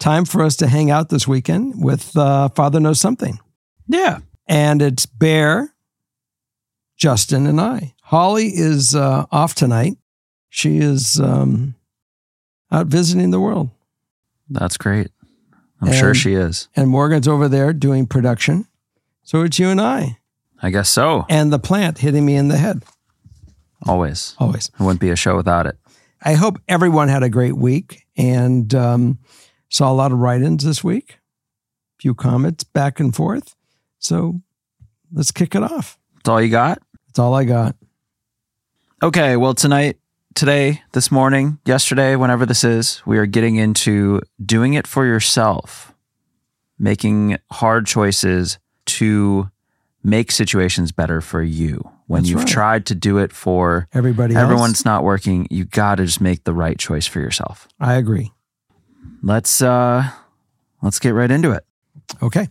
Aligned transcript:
time 0.00 0.24
for 0.24 0.42
us 0.42 0.56
to 0.56 0.66
hang 0.66 0.90
out 0.90 1.10
this 1.10 1.28
weekend 1.28 1.84
with 1.84 2.16
uh, 2.16 2.48
Father 2.48 2.80
Knows 2.80 2.98
Something. 2.98 3.38
Yeah. 3.86 4.18
And 4.48 4.82
it's 4.82 5.06
Bear, 5.06 5.72
Justin, 6.96 7.46
and 7.46 7.60
I. 7.60 7.94
Holly 8.02 8.46
is 8.46 8.94
uh, 8.94 9.26
off 9.30 9.54
tonight. 9.54 9.96
She 10.48 10.78
is 10.78 11.20
um, 11.20 11.76
out 12.72 12.88
visiting 12.88 13.30
the 13.30 13.38
world. 13.38 13.70
That's 14.48 14.76
great. 14.76 15.12
I'm 15.80 15.92
sure 15.92 16.14
she 16.14 16.34
is. 16.34 16.68
And 16.76 16.90
Morgan's 16.90 17.28
over 17.28 17.48
there 17.48 17.72
doing 17.72 18.06
production. 18.06 18.66
So 19.22 19.42
it's 19.42 19.58
you 19.58 19.68
and 19.68 19.80
I. 19.80 20.18
I 20.60 20.70
guess 20.70 20.90
so. 20.90 21.24
And 21.28 21.52
the 21.52 21.58
plant 21.58 21.98
hitting 21.98 22.26
me 22.26 22.34
in 22.34 22.48
the 22.48 22.58
head. 22.58 22.82
Always. 23.86 24.34
Always. 24.38 24.68
It 24.68 24.80
wouldn't 24.80 25.00
be 25.00 25.10
a 25.10 25.16
show 25.16 25.36
without 25.36 25.66
it. 25.66 25.78
I 26.22 26.34
hope 26.34 26.60
everyone 26.68 27.08
had 27.08 27.22
a 27.22 27.30
great 27.30 27.56
week 27.56 28.06
and 28.16 28.74
um, 28.74 29.18
saw 29.70 29.90
a 29.90 29.94
lot 29.94 30.12
of 30.12 30.18
write 30.18 30.42
ins 30.42 30.64
this 30.64 30.84
week, 30.84 31.12
a 31.98 32.02
few 32.02 32.14
comments 32.14 32.64
back 32.64 33.00
and 33.00 33.14
forth. 33.14 33.54
So 33.98 34.42
let's 35.12 35.30
kick 35.30 35.54
it 35.54 35.62
off. 35.62 35.98
That's 36.16 36.28
all 36.28 36.42
you 36.42 36.50
got? 36.50 36.82
That's 37.06 37.18
all 37.18 37.34
I 37.34 37.44
got. 37.44 37.76
Okay. 39.02 39.36
Well, 39.36 39.54
tonight, 39.54 39.98
today, 40.34 40.82
this 40.92 41.10
morning, 41.10 41.58
yesterday, 41.64 42.16
whenever 42.16 42.44
this 42.44 42.64
is, 42.64 43.00
we 43.06 43.16
are 43.16 43.26
getting 43.26 43.56
into 43.56 44.20
doing 44.44 44.74
it 44.74 44.86
for 44.86 45.06
yourself, 45.06 45.94
making 46.78 47.38
hard 47.50 47.86
choices 47.86 48.58
to 48.86 49.50
make 50.02 50.30
situations 50.32 50.92
better 50.92 51.20
for 51.20 51.42
you. 51.42 51.90
When 52.06 52.22
That's 52.22 52.30
you've 52.30 52.38
right. 52.40 52.48
tried 52.48 52.86
to 52.86 52.94
do 52.96 53.18
it 53.18 53.32
for 53.32 53.86
Everybody 53.92 54.34
else? 54.34 54.70
it's 54.70 54.84
not 54.84 55.04
working. 55.04 55.46
You 55.48 55.64
got 55.64 55.96
to 55.96 56.06
just 56.06 56.20
make 56.20 56.42
the 56.42 56.52
right 56.52 56.76
choice 56.76 57.06
for 57.06 57.20
yourself. 57.20 57.68
I 57.78 57.94
agree. 57.94 58.32
Let's 59.22 59.60
uh 59.60 60.08
let's 60.82 60.98
get 60.98 61.10
right 61.10 61.30
into 61.30 61.52
it. 61.52 61.64
Okay. 62.22 62.48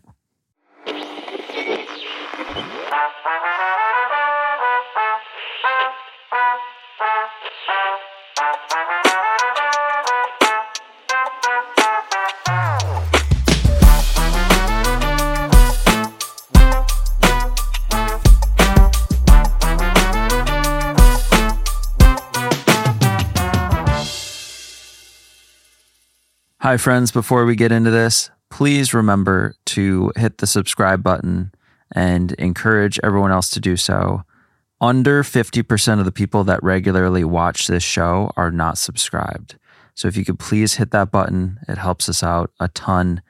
Hi, 26.69 26.77
friends. 26.77 27.11
Before 27.11 27.45
we 27.45 27.55
get 27.55 27.71
into 27.71 27.89
this, 27.89 28.30
please 28.52 28.93
remember 28.93 29.55
to 29.65 30.11
hit 30.15 30.37
the 30.37 30.45
subscribe 30.45 31.02
button 31.02 31.52
and 31.95 32.33
encourage 32.33 32.99
everyone 33.02 33.31
else 33.31 33.49
to 33.49 33.59
do 33.59 33.75
so. 33.75 34.21
Under 34.79 35.23
50% 35.23 35.97
of 35.97 36.05
the 36.05 36.11
people 36.11 36.43
that 36.43 36.61
regularly 36.61 37.23
watch 37.23 37.65
this 37.65 37.81
show 37.81 38.31
are 38.37 38.52
not 38.52 38.77
subscribed. 38.77 39.55
So 39.95 40.08
if 40.08 40.15
you 40.15 40.23
could 40.23 40.37
please 40.37 40.75
hit 40.75 40.91
that 40.91 41.09
button, 41.09 41.58
it 41.67 41.79
helps 41.79 42.08
us 42.08 42.21
out 42.21 42.52
a 42.59 42.67
ton. 42.67 43.23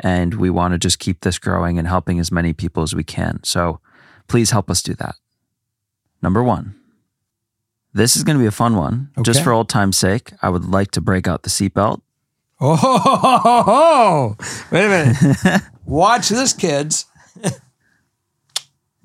And 0.00 0.32
we 0.32 0.48
want 0.48 0.72
to 0.72 0.78
just 0.78 0.98
keep 0.98 1.20
this 1.20 1.38
growing 1.38 1.78
and 1.78 1.86
helping 1.86 2.18
as 2.18 2.32
many 2.32 2.54
people 2.54 2.82
as 2.82 2.94
we 2.94 3.04
can. 3.04 3.40
So 3.44 3.78
please 4.26 4.52
help 4.52 4.70
us 4.70 4.82
do 4.82 4.94
that. 4.94 5.16
Number 6.22 6.42
one, 6.42 6.74
this 7.92 8.16
is 8.16 8.24
going 8.24 8.38
to 8.38 8.42
be 8.42 8.48
a 8.48 8.50
fun 8.50 8.74
one. 8.74 9.10
Just 9.22 9.44
for 9.44 9.52
old 9.52 9.68
time's 9.68 9.98
sake, 9.98 10.32
I 10.40 10.48
would 10.48 10.64
like 10.64 10.92
to 10.92 11.02
break 11.02 11.28
out 11.28 11.42
the 11.42 11.50
seatbelt. 11.50 12.00
Oh, 12.60 14.34
wait 14.70 14.84
a 14.84 14.88
minute. 14.88 15.62
Watch 15.84 16.28
this, 16.28 16.52
kids. 16.52 17.06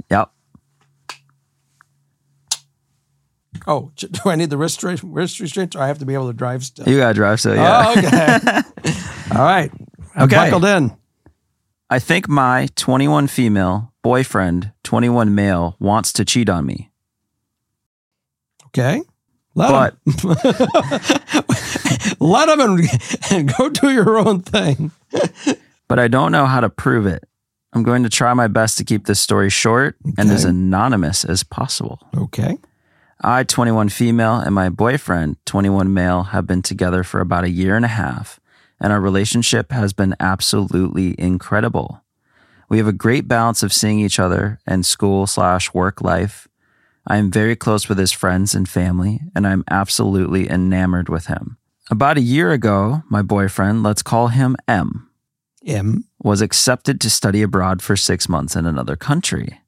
Yep. 0.09 0.29
Oh, 3.67 3.91
do 3.95 4.29
I 4.29 4.35
need 4.35 4.49
the 4.49 4.57
wrist, 4.57 4.83
wrist 4.83 5.39
restraints 5.39 5.73
or 5.75 5.79
I 5.81 5.87
have 5.87 5.99
to 5.99 6.05
be 6.05 6.13
able 6.13 6.27
to 6.27 6.33
drive 6.33 6.65
still? 6.65 6.87
You 6.89 6.97
gotta 6.97 7.13
drive, 7.13 7.39
still, 7.39 7.55
yeah. 7.55 7.83
Oh, 7.85 7.91
okay. 7.97 8.91
All 9.37 9.43
right. 9.45 9.71
I'm 10.15 10.23
Okay. 10.23 10.35
buckled 10.35 10.65
in. 10.65 10.91
I 11.89 11.99
think 11.99 12.27
my 12.27 12.67
21 12.75 13.27
female 13.27 13.93
boyfriend, 14.01 14.71
21 14.83 15.33
male, 15.33 15.77
wants 15.79 16.11
to 16.13 16.25
cheat 16.25 16.49
on 16.49 16.65
me. 16.65 16.91
Okay. 18.67 19.01
Let 19.55 19.71
But. 19.71 19.95
Let 22.19 22.45
them 22.45 22.61
and, 22.61 22.87
and 23.31 23.53
go 23.57 23.69
do 23.69 23.91
your 23.91 24.19
own 24.19 24.41
thing. 24.41 24.91
but 25.87 25.99
I 25.99 26.07
don't 26.07 26.31
know 26.31 26.45
how 26.45 26.61
to 26.61 26.69
prove 26.69 27.05
it. 27.05 27.27
I'm 27.73 27.83
going 27.83 28.03
to 28.03 28.09
try 28.09 28.33
my 28.33 28.47
best 28.47 28.77
to 28.77 28.83
keep 28.83 29.05
this 29.05 29.19
story 29.19 29.49
short 29.49 29.95
and 30.17 30.29
as 30.29 30.43
anonymous 30.43 31.23
as 31.23 31.43
possible. 31.43 31.99
Okay. 32.17 32.57
I, 33.21 33.43
21 33.43 33.89
female, 33.89 34.35
and 34.35 34.53
my 34.53 34.69
boyfriend, 34.69 35.37
21 35.45 35.93
male, 35.93 36.23
have 36.23 36.45
been 36.45 36.61
together 36.61 37.03
for 37.03 37.21
about 37.21 37.43
a 37.43 37.49
year 37.49 37.75
and 37.75 37.85
a 37.85 37.89
half, 37.89 38.39
and 38.79 38.91
our 38.91 38.99
relationship 38.99 39.71
has 39.71 39.93
been 39.93 40.15
absolutely 40.19 41.15
incredible. 41.19 42.03
We 42.67 42.77
have 42.77 42.87
a 42.87 42.93
great 42.93 43.27
balance 43.27 43.63
of 43.63 43.71
seeing 43.71 43.99
each 43.99 44.19
other 44.19 44.59
and 44.65 44.85
school 44.85 45.27
slash 45.27 45.73
work 45.73 46.01
life. 46.01 46.47
I 47.07 47.17
am 47.17 47.31
very 47.31 47.55
close 47.55 47.89
with 47.89 47.97
his 47.97 48.11
friends 48.11 48.53
and 48.53 48.69
family, 48.69 49.21
and 49.35 49.47
I'm 49.47 49.63
absolutely 49.69 50.49
enamored 50.49 51.09
with 51.09 51.25
him. 51.25 51.57
About 51.89 52.17
a 52.17 52.21
year 52.21 52.51
ago, 52.51 53.03
my 53.09 53.21
boyfriend, 53.21 53.83
let's 53.83 54.03
call 54.03 54.29
him 54.29 54.55
M, 54.67 55.09
M. 55.65 56.05
was 56.19 56.41
accepted 56.41 57.01
to 57.01 57.09
study 57.09 57.41
abroad 57.41 57.81
for 57.81 57.97
six 57.97 58.29
months 58.29 58.55
in 58.55 58.65
another 58.65 58.95
country. 58.95 59.61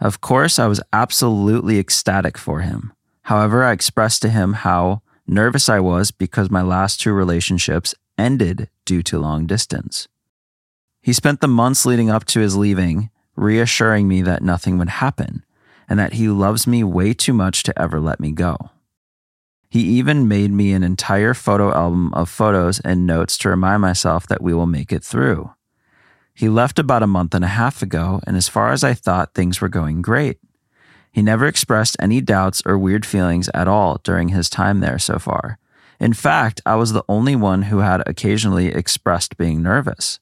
Of 0.00 0.20
course, 0.20 0.58
I 0.58 0.66
was 0.66 0.80
absolutely 0.92 1.78
ecstatic 1.78 2.36
for 2.36 2.60
him. 2.60 2.92
However, 3.22 3.62
I 3.62 3.72
expressed 3.72 4.22
to 4.22 4.30
him 4.30 4.54
how 4.54 5.02
nervous 5.26 5.68
I 5.68 5.78
was 5.78 6.10
because 6.10 6.50
my 6.50 6.62
last 6.62 7.00
two 7.00 7.12
relationships 7.12 7.94
ended 8.18 8.68
due 8.84 9.02
to 9.04 9.18
long 9.18 9.46
distance. 9.46 10.08
He 11.00 11.12
spent 11.12 11.40
the 11.40 11.48
months 11.48 11.86
leading 11.86 12.10
up 12.10 12.24
to 12.26 12.40
his 12.40 12.56
leaving 12.56 13.10
reassuring 13.36 14.06
me 14.08 14.22
that 14.22 14.42
nothing 14.42 14.78
would 14.78 14.88
happen 14.88 15.44
and 15.88 15.98
that 15.98 16.14
he 16.14 16.28
loves 16.28 16.66
me 16.66 16.84
way 16.84 17.12
too 17.12 17.32
much 17.32 17.62
to 17.64 17.78
ever 17.80 18.00
let 18.00 18.20
me 18.20 18.32
go. 18.32 18.70
He 19.68 19.80
even 19.80 20.28
made 20.28 20.50
me 20.50 20.72
an 20.72 20.82
entire 20.82 21.32
photo 21.32 21.72
album 21.74 22.12
of 22.12 22.28
photos 22.28 22.78
and 22.80 23.06
notes 23.06 23.38
to 23.38 23.48
remind 23.48 23.80
myself 23.80 24.26
that 24.26 24.42
we 24.42 24.52
will 24.52 24.66
make 24.66 24.92
it 24.92 25.02
through. 25.02 25.50
He 26.34 26.48
left 26.48 26.78
about 26.78 27.02
a 27.02 27.06
month 27.06 27.34
and 27.34 27.44
a 27.44 27.48
half 27.48 27.82
ago, 27.82 28.20
and 28.26 28.36
as 28.36 28.48
far 28.48 28.72
as 28.72 28.84
I 28.84 28.94
thought, 28.94 29.34
things 29.34 29.60
were 29.60 29.68
going 29.68 30.02
great. 30.02 30.38
He 31.10 31.22
never 31.22 31.46
expressed 31.46 31.96
any 32.00 32.20
doubts 32.20 32.62
or 32.64 32.78
weird 32.78 33.04
feelings 33.04 33.50
at 33.54 33.68
all 33.68 34.00
during 34.02 34.28
his 34.28 34.48
time 34.48 34.80
there 34.80 34.98
so 34.98 35.18
far. 35.18 35.58
In 36.00 36.12
fact, 36.12 36.60
I 36.66 36.74
was 36.76 36.92
the 36.92 37.04
only 37.08 37.36
one 37.36 37.62
who 37.62 37.78
had 37.78 38.02
occasionally 38.06 38.68
expressed 38.68 39.36
being 39.36 39.62
nervous. 39.62 40.20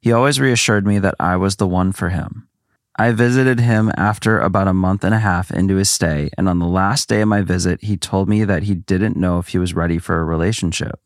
He 0.00 0.12
always 0.12 0.40
reassured 0.40 0.86
me 0.86 0.98
that 0.98 1.16
I 1.20 1.36
was 1.36 1.56
the 1.56 1.66
one 1.66 1.92
for 1.92 2.08
him. 2.08 2.48
I 3.00 3.12
visited 3.12 3.60
him 3.60 3.90
after 3.96 4.38
about 4.38 4.68
a 4.68 4.74
month 4.74 5.04
and 5.04 5.14
a 5.14 5.20
half 5.20 5.50
into 5.50 5.76
his 5.76 5.88
stay, 5.88 6.28
and 6.36 6.46
on 6.50 6.58
the 6.58 6.66
last 6.66 7.08
day 7.08 7.22
of 7.22 7.28
my 7.28 7.40
visit, 7.40 7.82
he 7.82 7.96
told 7.96 8.28
me 8.28 8.44
that 8.44 8.64
he 8.64 8.74
didn't 8.74 9.16
know 9.16 9.38
if 9.38 9.48
he 9.48 9.58
was 9.58 9.72
ready 9.72 9.98
for 9.98 10.20
a 10.20 10.24
relationship. 10.26 11.00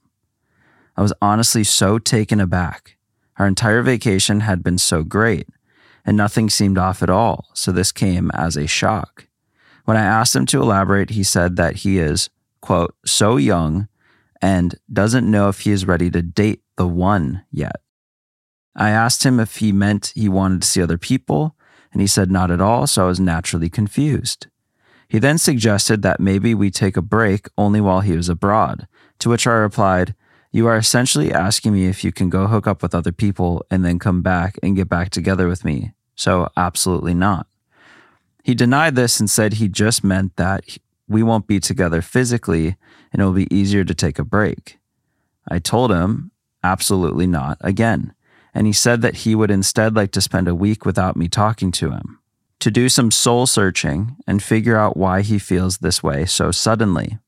I 0.96 1.02
was 1.02 1.12
honestly 1.22 1.62
so 1.62 2.00
taken 2.00 2.40
aback. 2.40 2.96
Our 3.36 3.46
entire 3.46 3.80
vacation 3.80 4.40
had 4.40 4.64
been 4.64 4.76
so 4.76 5.04
great, 5.04 5.46
and 6.04 6.16
nothing 6.16 6.50
seemed 6.50 6.78
off 6.78 7.00
at 7.00 7.10
all, 7.10 7.46
so 7.54 7.70
this 7.70 7.92
came 7.92 8.28
as 8.32 8.56
a 8.56 8.66
shock. 8.66 9.28
When 9.84 9.96
I 9.96 10.02
asked 10.02 10.34
him 10.34 10.46
to 10.46 10.60
elaborate, 10.60 11.10
he 11.10 11.22
said 11.22 11.54
that 11.58 11.76
he 11.76 12.00
is, 12.00 12.28
quote, 12.60 12.96
so 13.06 13.36
young 13.36 13.86
and 14.42 14.74
doesn't 14.92 15.30
know 15.30 15.48
if 15.48 15.60
he 15.60 15.70
is 15.70 15.86
ready 15.86 16.10
to 16.10 16.22
date 16.22 16.64
the 16.76 16.88
one 16.88 17.44
yet. 17.52 17.82
I 18.74 18.90
asked 18.90 19.22
him 19.22 19.38
if 19.38 19.58
he 19.58 19.70
meant 19.70 20.12
he 20.16 20.28
wanted 20.28 20.62
to 20.62 20.68
see 20.68 20.82
other 20.82 20.98
people, 20.98 21.53
and 21.94 22.00
he 22.00 22.06
said 22.06 22.30
not 22.30 22.50
at 22.50 22.60
all, 22.60 22.86
so 22.86 23.04
I 23.04 23.06
was 23.06 23.20
naturally 23.20 23.70
confused. 23.70 24.48
He 25.08 25.18
then 25.20 25.38
suggested 25.38 26.02
that 26.02 26.20
maybe 26.20 26.54
we 26.54 26.70
take 26.70 26.96
a 26.96 27.02
break 27.02 27.48
only 27.56 27.80
while 27.80 28.00
he 28.00 28.16
was 28.16 28.28
abroad, 28.28 28.88
to 29.20 29.30
which 29.30 29.46
I 29.46 29.52
replied, 29.52 30.14
You 30.50 30.66
are 30.66 30.76
essentially 30.76 31.32
asking 31.32 31.72
me 31.72 31.86
if 31.86 32.02
you 32.02 32.12
can 32.12 32.28
go 32.28 32.48
hook 32.48 32.66
up 32.66 32.82
with 32.82 32.94
other 32.94 33.12
people 33.12 33.64
and 33.70 33.84
then 33.84 34.00
come 34.00 34.22
back 34.22 34.58
and 34.62 34.74
get 34.74 34.88
back 34.88 35.10
together 35.10 35.46
with 35.46 35.64
me. 35.64 35.92
So, 36.16 36.48
absolutely 36.56 37.14
not. 37.14 37.46
He 38.42 38.54
denied 38.54 38.96
this 38.96 39.20
and 39.20 39.30
said 39.30 39.54
he 39.54 39.68
just 39.68 40.04
meant 40.04 40.36
that 40.36 40.64
we 41.08 41.22
won't 41.22 41.46
be 41.46 41.60
together 41.60 42.02
physically 42.02 42.76
and 43.12 43.22
it 43.22 43.24
will 43.24 43.32
be 43.32 43.54
easier 43.54 43.84
to 43.84 43.94
take 43.94 44.18
a 44.18 44.24
break. 44.24 44.78
I 45.48 45.60
told 45.60 45.92
him, 45.92 46.32
absolutely 46.62 47.28
not 47.28 47.58
again. 47.60 48.14
And 48.54 48.66
he 48.66 48.72
said 48.72 49.02
that 49.02 49.16
he 49.16 49.34
would 49.34 49.50
instead 49.50 49.96
like 49.96 50.12
to 50.12 50.20
spend 50.20 50.46
a 50.48 50.54
week 50.54 50.86
without 50.86 51.16
me 51.16 51.28
talking 51.28 51.72
to 51.72 51.90
him, 51.90 52.20
to 52.60 52.70
do 52.70 52.88
some 52.88 53.10
soul 53.10 53.46
searching 53.46 54.16
and 54.26 54.42
figure 54.42 54.76
out 54.76 54.96
why 54.96 55.22
he 55.22 55.38
feels 55.38 55.78
this 55.78 56.02
way 56.02 56.24
so 56.24 56.50
suddenly. 56.50 57.18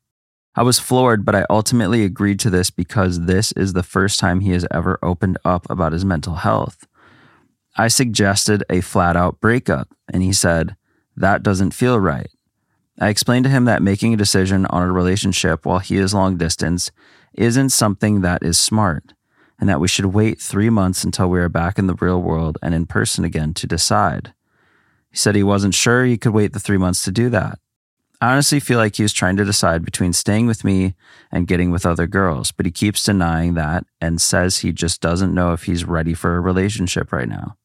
I 0.54 0.62
was 0.62 0.78
floored, 0.78 1.24
but 1.24 1.34
I 1.34 1.44
ultimately 1.50 2.02
agreed 2.02 2.40
to 2.40 2.50
this 2.50 2.70
because 2.70 3.26
this 3.26 3.52
is 3.52 3.74
the 3.74 3.82
first 3.82 4.18
time 4.18 4.40
he 4.40 4.52
has 4.52 4.66
ever 4.70 4.98
opened 5.02 5.36
up 5.44 5.68
about 5.68 5.92
his 5.92 6.04
mental 6.04 6.36
health. 6.36 6.86
I 7.76 7.88
suggested 7.88 8.64
a 8.70 8.80
flat 8.80 9.16
out 9.16 9.38
breakup, 9.38 9.94
and 10.10 10.22
he 10.22 10.32
said, 10.32 10.76
That 11.14 11.42
doesn't 11.42 11.72
feel 11.72 12.00
right. 12.00 12.30
I 12.98 13.08
explained 13.08 13.44
to 13.44 13.50
him 13.50 13.66
that 13.66 13.82
making 13.82 14.14
a 14.14 14.16
decision 14.16 14.64
on 14.66 14.82
a 14.82 14.92
relationship 14.92 15.66
while 15.66 15.80
he 15.80 15.98
is 15.98 16.14
long 16.14 16.38
distance 16.38 16.90
isn't 17.34 17.68
something 17.68 18.22
that 18.22 18.42
is 18.42 18.58
smart, 18.58 19.12
and 19.58 19.68
that 19.68 19.80
we 19.80 19.88
should 19.88 20.06
wait 20.06 20.40
three 20.40 20.70
months 20.70 21.04
until 21.04 21.28
we 21.28 21.40
are 21.40 21.48
back 21.48 21.78
in 21.78 21.86
the 21.86 21.94
real 21.94 22.20
world 22.20 22.58
and 22.62 22.74
in 22.74 22.86
person 22.86 23.24
again 23.24 23.54
to 23.54 23.66
decide. 23.66 24.34
He 25.10 25.16
said 25.16 25.34
he 25.34 25.42
wasn't 25.42 25.74
sure 25.74 26.04
he 26.04 26.18
could 26.18 26.32
wait 26.32 26.52
the 26.52 26.60
three 26.60 26.78
months 26.78 27.02
to 27.04 27.10
do 27.10 27.30
that. 27.30 27.58
I 28.20 28.32
honestly 28.32 28.60
feel 28.60 28.78
like 28.78 28.96
he 28.96 29.02
was 29.02 29.12
trying 29.12 29.36
to 29.36 29.44
decide 29.44 29.84
between 29.84 30.12
staying 30.12 30.46
with 30.46 30.64
me 30.64 30.94
and 31.30 31.46
getting 31.46 31.70
with 31.70 31.84
other 31.84 32.06
girls, 32.06 32.50
but 32.50 32.64
he 32.64 32.72
keeps 32.72 33.04
denying 33.04 33.54
that 33.54 33.84
and 34.00 34.20
says 34.20 34.58
he 34.58 34.72
just 34.72 35.00
doesn't 35.02 35.34
know 35.34 35.52
if 35.52 35.64
he's 35.64 35.84
ready 35.84 36.14
for 36.14 36.36
a 36.36 36.40
relationship 36.40 37.12
right 37.12 37.28
now. 37.28 37.56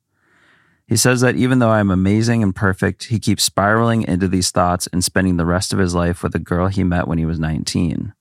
He 0.88 0.98
says 0.98 1.22
that 1.22 1.38
even 1.38 1.60
though 1.60 1.70
I'm 1.70 1.90
amazing 1.90 2.44
and 2.44 2.54
perfect, 2.54 3.06
he 3.06 3.18
keeps 3.18 3.46
spiraling 3.46 4.02
into 4.04 4.28
these 4.28 4.52
thoughts 4.52 4.88
and 4.88 5.02
spending 5.02 5.38
the 5.38 5.46
rest 5.46 5.72
of 5.72 5.80
his 5.80 5.96
life 5.96 6.22
with 6.22 6.36
a 6.36 6.40
girl 6.40 6.68
he 6.68 6.84
met 6.84 7.08
when 7.08 7.18
he 7.18 7.26
was 7.26 7.40
19. 7.40 8.14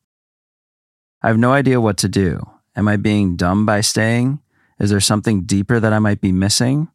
I 1.20 1.26
have 1.26 1.38
no 1.38 1.52
idea 1.52 1.80
what 1.80 1.96
to 1.98 2.08
do. 2.08 2.48
Am 2.76 2.88
I 2.88 2.96
being 2.96 3.36
dumb 3.36 3.66
by 3.66 3.80
staying? 3.80 4.40
Is 4.78 4.90
there 4.90 5.00
something 5.00 5.42
deeper 5.42 5.80
that 5.80 5.92
I 5.92 5.98
might 5.98 6.20
be 6.20 6.32
missing? 6.32 6.88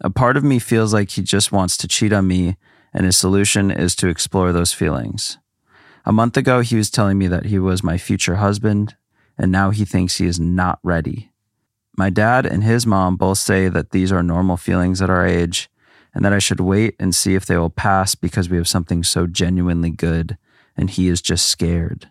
A 0.00 0.10
part 0.10 0.36
of 0.36 0.44
me 0.44 0.58
feels 0.58 0.92
like 0.92 1.10
he 1.10 1.22
just 1.22 1.52
wants 1.52 1.76
to 1.78 1.88
cheat 1.88 2.12
on 2.12 2.26
me, 2.26 2.56
and 2.92 3.04
his 3.04 3.16
solution 3.16 3.70
is 3.70 3.94
to 3.96 4.08
explore 4.08 4.52
those 4.52 4.72
feelings. 4.72 5.38
A 6.04 6.12
month 6.12 6.36
ago, 6.36 6.60
he 6.60 6.76
was 6.76 6.90
telling 6.90 7.18
me 7.18 7.28
that 7.28 7.46
he 7.46 7.58
was 7.58 7.82
my 7.82 7.98
future 7.98 8.36
husband, 8.36 8.96
and 9.38 9.52
now 9.52 9.70
he 9.70 9.84
thinks 9.84 10.16
he 10.16 10.26
is 10.26 10.40
not 10.40 10.78
ready. 10.82 11.30
My 11.96 12.10
dad 12.10 12.46
and 12.46 12.64
his 12.64 12.86
mom 12.86 13.16
both 13.16 13.38
say 13.38 13.68
that 13.68 13.90
these 13.90 14.10
are 14.10 14.22
normal 14.22 14.56
feelings 14.56 15.02
at 15.02 15.10
our 15.10 15.26
age 15.26 15.68
and 16.14 16.24
that 16.24 16.32
I 16.32 16.38
should 16.38 16.60
wait 16.60 16.96
and 16.98 17.14
see 17.14 17.34
if 17.34 17.46
they 17.46 17.56
will 17.56 17.70
pass 17.70 18.14
because 18.14 18.48
we 18.48 18.56
have 18.56 18.68
something 18.68 19.02
so 19.04 19.26
genuinely 19.26 19.90
good 19.90 20.36
and 20.76 20.90
he 20.90 21.08
is 21.08 21.20
just 21.20 21.46
scared. 21.46 22.10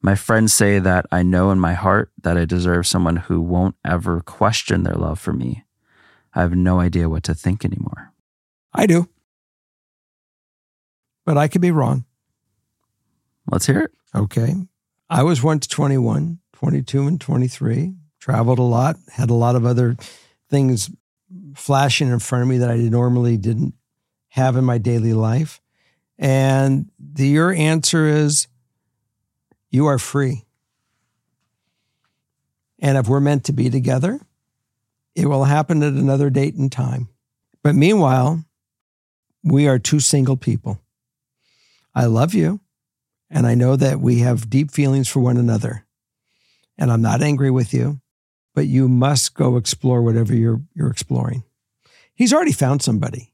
My 0.00 0.14
friends 0.14 0.52
say 0.52 0.78
that 0.78 1.06
I 1.10 1.22
know 1.22 1.50
in 1.50 1.58
my 1.58 1.74
heart 1.74 2.12
that 2.22 2.36
I 2.36 2.44
deserve 2.44 2.86
someone 2.86 3.16
who 3.16 3.40
won't 3.40 3.74
ever 3.84 4.20
question 4.20 4.84
their 4.84 4.94
love 4.94 5.18
for 5.18 5.32
me. 5.32 5.64
I 6.34 6.42
have 6.42 6.54
no 6.54 6.78
idea 6.78 7.08
what 7.08 7.24
to 7.24 7.34
think 7.34 7.64
anymore. 7.64 8.12
I 8.72 8.86
do. 8.86 9.08
But 11.24 11.36
I 11.36 11.48
could 11.48 11.60
be 11.60 11.72
wrong. 11.72 12.04
Let's 13.50 13.66
hear 13.66 13.80
it. 13.80 13.90
Okay. 14.14 14.54
I 15.10 15.22
was 15.22 15.42
once 15.42 15.66
21, 15.66 16.38
22, 16.52 17.06
and 17.06 17.20
23 17.20 17.94
traveled 18.20 18.58
a 18.58 18.62
lot, 18.62 18.96
had 19.12 19.30
a 19.30 19.34
lot 19.34 19.56
of 19.56 19.64
other 19.64 19.96
things 20.48 20.90
flashing 21.54 22.08
in 22.08 22.18
front 22.18 22.42
of 22.42 22.48
me 22.48 22.58
that 22.58 22.70
I 22.70 22.76
normally 22.76 23.36
didn't 23.36 23.74
have 24.28 24.56
in 24.56 24.64
my 24.64 24.78
daily 24.78 25.12
life. 25.12 25.60
And 26.18 26.90
the, 26.98 27.26
your 27.26 27.52
answer 27.52 28.06
is 28.06 28.48
you 29.70 29.86
are 29.86 29.98
free. 29.98 30.44
And 32.80 32.96
if 32.96 33.08
we're 33.08 33.20
meant 33.20 33.44
to 33.44 33.52
be 33.52 33.70
together, 33.70 34.20
it 35.14 35.26
will 35.26 35.44
happen 35.44 35.82
at 35.82 35.92
another 35.92 36.30
date 36.30 36.54
and 36.54 36.70
time. 36.70 37.08
But 37.62 37.74
meanwhile, 37.74 38.44
we 39.42 39.66
are 39.66 39.78
two 39.78 40.00
single 40.00 40.36
people. 40.36 40.80
I 41.94 42.04
love 42.04 42.34
you, 42.34 42.60
and 43.28 43.46
I 43.46 43.54
know 43.54 43.74
that 43.76 44.00
we 44.00 44.20
have 44.20 44.48
deep 44.48 44.70
feelings 44.70 45.08
for 45.08 45.20
one 45.20 45.36
another. 45.36 45.84
And 46.76 46.92
I'm 46.92 47.02
not 47.02 47.22
angry 47.22 47.50
with 47.50 47.74
you 47.74 48.00
but 48.58 48.66
you 48.66 48.88
must 48.88 49.34
go 49.34 49.56
explore 49.56 50.02
whatever 50.02 50.34
you're 50.34 50.60
you're 50.74 50.90
exploring. 50.90 51.44
He's 52.16 52.32
already 52.32 52.50
found 52.50 52.82
somebody. 52.82 53.32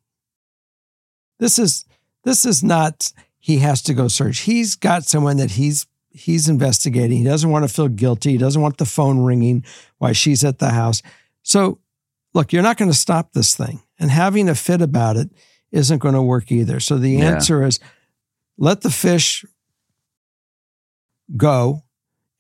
This 1.39 1.59
is 1.59 1.87
this 2.25 2.45
is 2.45 2.63
not 2.63 3.11
he 3.39 3.61
has 3.61 3.81
to 3.85 3.95
go 3.95 4.07
search. 4.07 4.41
He's 4.41 4.77
got 4.77 5.05
someone 5.05 5.39
that 5.39 5.53
he's 5.53 5.87
he's 6.15 6.49
investigating. 6.49 7.19
He 7.19 7.25
doesn't 7.25 7.51
want 7.51 7.69
to 7.69 7.75
feel 7.75 7.89
guilty. 7.89 8.31
He 8.33 8.39
doesn't 8.39 8.63
want 8.63 8.79
the 8.79 8.87
phone 8.87 9.19
ringing 9.21 9.65
while 9.99 10.13
she's 10.13 10.45
at 10.45 10.59
the 10.59 10.71
house. 10.71 11.03
So, 11.43 11.81
look, 12.33 12.53
you're 12.53 12.63
not 12.63 12.79
going 12.79 12.91
to 12.91 12.97
stop 12.97 13.33
this 13.33 13.55
thing. 13.55 13.83
And 13.99 14.11
having 14.11 14.49
a 14.49 14.55
fit 14.55 14.81
about 14.81 15.17
it 15.17 15.31
isn't 15.73 15.99
going 15.99 16.15
to 16.15 16.23
work 16.23 16.51
either. 16.51 16.81
So 16.81 16.97
the 16.97 17.11
Yeah. 17.11 17.25
answer 17.33 17.63
is 17.67 17.79
let 18.57 18.81
the 18.83 18.91
fish 18.91 19.45
go 21.37 21.83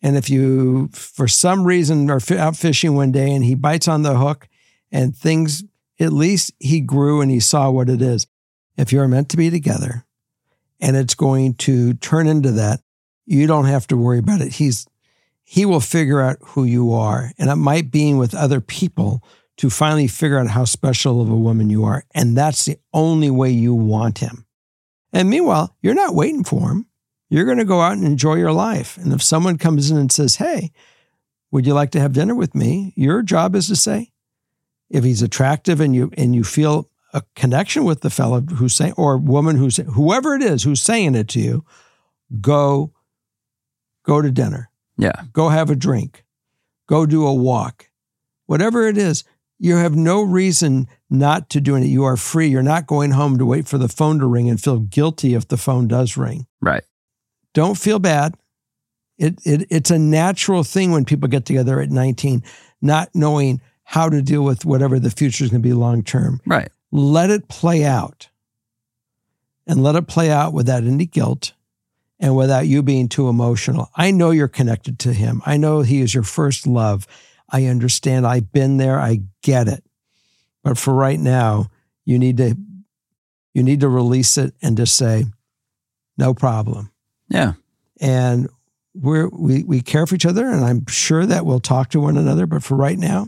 and 0.03 0.19
if 0.19 0.29
you, 0.29 0.89
for 0.93 1.27
some 1.27 1.65
reason, 1.65 2.11
are 2.11 2.21
out 2.37 2.57
fishing 2.57 2.95
one 2.95 3.11
day 3.11 3.33
and 3.35 3.43
he 3.43 3.55
bites 3.55 3.89
on 3.89 4.03
the 4.03 4.19
hook 4.19 4.49
and 4.93 5.17
things, 5.17 5.65
at 5.99 6.13
least 6.13 6.53
he 6.61 6.83
grew 6.83 7.23
and 7.23 7.31
he 7.31 7.41
saw 7.41 7.71
what 7.71 7.89
it 7.89 8.03
is. 8.03 8.27
If 8.77 8.93
you're 8.93 9.09
meant 9.09 9.31
to 9.31 9.39
be 9.39 9.49
together 9.49 10.05
and 10.79 10.95
it's 10.95 11.15
going 11.15 11.55
to 11.55 11.95
turn 11.95 12.27
into 12.27 12.51
that, 12.53 12.81
you 13.27 13.47
don't 13.47 13.67
have 13.67 13.87
to 13.89 13.97
worry 13.97 14.19
about 14.19 14.41
it. 14.41 14.55
He's, 14.55 14.87
he 15.43 15.65
will 15.65 15.81
figure 15.81 16.21
out 16.21 16.39
who 16.41 16.65
you 16.65 16.93
are. 16.93 17.33
And 17.39 17.51
it 17.51 17.57
might 17.57 17.91
be 17.91 18.15
with 18.15 18.35
other 18.35 18.61
people 18.61 19.23
to 19.57 19.71
finally 19.71 20.09
figure 20.09 20.39
out 20.39 20.49
how 20.49 20.65
special 20.65 21.21
of 21.21 21.31
a 21.31 21.37
woman 21.37 21.71
you 21.71 21.85
are. 21.85 22.05
And 22.15 22.37
that's 22.37 22.65
the 22.65 22.79
only 22.93 23.31
way 23.31 23.51
you 23.51 23.75
want 23.75 24.19
him. 24.19 24.47
And 25.13 25.31
meanwhile, 25.31 25.77
you're 25.81 25.95
not 25.95 26.15
waiting 26.15 26.45
for 26.45 26.71
him 26.71 26.87
you're 27.35 27.45
going 27.45 27.59
to 27.59 27.65
go 27.65 27.81
out 27.81 27.97
and 27.97 28.05
enjoy 28.05 28.35
your 28.35 28.53
life. 28.53 28.97
And 28.97 29.13
if 29.13 29.21
someone 29.21 29.59
comes 29.59 29.91
in 29.91 29.97
and 29.97 30.13
says, 30.13 30.37
Hey, 30.37 30.71
would 31.51 31.67
you 31.67 31.75
like 31.75 31.91
to 31.91 32.01
have 32.01 32.13
dinner 32.13 32.35
with 32.35 32.55
me? 32.55 32.93
Your 32.95 33.23
job 33.23 33.57
is 33.57 33.67
to 33.67 33.75
say, 33.77 34.13
if 34.89 35.03
he's 35.03 35.21
attractive 35.21 35.81
and 35.81 35.97
you 35.97 36.13
and 36.17 36.33
you 36.33 36.45
feel 36.45 36.89
a 37.13 37.23
connection 37.35 37.83
with 37.83 38.03
the 38.03 38.11
fellow 38.11 38.41
who's 38.41 38.77
saying 38.77 38.95
or 38.97 39.19
woman 39.19 39.57
who's 39.57 39.79
whoever 39.79 40.37
it 40.37 40.43
is 40.43 40.63
who's 40.63 40.81
saying 40.81 41.17
it 41.17 41.27
to 41.31 41.41
you, 41.41 41.65
go 42.41 42.93
go 44.05 44.23
to 44.23 44.31
dinner. 44.31 44.71
Yeah. 44.97 45.23
Go 45.33 45.49
have 45.49 45.71
a 45.71 45.75
drink. 45.77 46.25
Go 46.87 47.05
do 47.07 47.27
a 47.27 47.35
walk. 47.35 47.91
Whatever 48.47 48.87
it 48.87 48.97
is, 48.97 49.25
you 49.59 49.77
have 49.77 49.97
no 49.97 50.23
reason 50.23 50.87
not 51.11 51.49
to 51.51 51.61
do 51.61 51.75
it. 51.77 51.85
You 51.87 52.05
are 52.05 52.17
free. 52.17 52.49
You're 52.49 52.63
not 52.63 52.87
going 52.87 53.13
home 53.13 53.39
to 53.39 53.47
wait 53.47 53.67
for 53.67 53.79
the 53.79 53.89
phone 53.89 54.19
to 54.21 54.27
ring 54.27 54.49
and 54.49 54.61
feel 54.61 54.79
guilty 54.81 55.35
if 55.35 55.49
the 55.49 55.57
phone 55.57 55.89
does 55.89 56.17
ring 56.17 56.47
Right. 56.61 56.85
don't 57.55 57.77
feel 57.79 57.99
bad. 57.99 58.35
It, 59.17 59.39
it 59.45 59.67
it's 59.71 59.91
a 59.93 59.99
natural 59.99 60.65
thing 60.65 60.91
when 60.91 61.05
people 61.05 61.29
get 61.29 61.45
together 61.47 61.81
at 61.81 61.91
19, 61.91 62.43
not 62.83 63.11
knowing 63.15 63.61
how 63.85 64.09
to 64.09 64.21
deal 64.21 64.43
with 64.43 64.65
whatever 64.65 64.99
the 64.99 65.11
future 65.11 65.45
is 65.45 65.51
going 65.51 65.63
to 65.63 65.69
be 65.69 65.73
long 65.73 66.03
term. 66.03 66.41
Right. 66.45 66.69
Let 66.91 67.31
it 67.31 67.49
play 67.49 67.85
out, 67.85 68.29
and 69.67 69.83
let 69.83 69.95
it 69.97 70.07
play 70.09 70.31
out 70.31 70.53
without 70.53 70.85
any 70.85 71.07
guilt, 71.07 71.54
and 72.25 72.35
without 72.35 72.67
you 72.67 72.83
being 72.83 73.07
too 73.09 73.29
emotional. 73.29 73.91
I 73.95 74.11
know 74.11 74.31
you're 74.31 74.49
connected 74.49 74.99
to 75.01 75.13
him. 75.13 75.43
I 75.45 75.59
know 75.59 75.83
he 75.83 76.01
is 76.01 76.15
your 76.15 76.23
first 76.23 76.67
love. 76.67 77.07
I 77.51 77.67
understand. 77.67 78.27
I've 78.27 78.51
been 78.51 78.79
there. 78.79 78.99
I 78.99 79.21
get 79.43 79.69
it. 79.69 79.85
But 80.63 80.79
for 80.79 80.95
right 80.95 81.21
now, 81.21 81.67
you 82.07 82.19
need 82.19 82.39
to 82.39 82.57
you 83.53 83.63
need 83.63 83.81
to 83.81 83.89
release 83.89 84.39
it 84.39 84.55
and 84.63 84.77
just 84.77 84.97
say, 84.97 85.27
no 86.17 86.33
problem 86.33 86.91
Yeah. 87.29 87.53
and 88.01 88.49
we're 88.95 89.29
we 89.29 89.63
we 89.65 89.81
care 89.83 90.07
for 90.07 90.15
each 90.15 90.25
other 90.27 90.47
and 90.47 90.65
i'm 90.65 90.87
sure 90.87 91.27
that 91.27 91.45
we'll 91.45 91.59
talk 91.59 91.91
to 91.91 91.99
one 92.01 92.17
another 92.17 92.47
but 92.47 92.63
for 92.63 92.77
right 92.77 92.97
now 92.99 93.27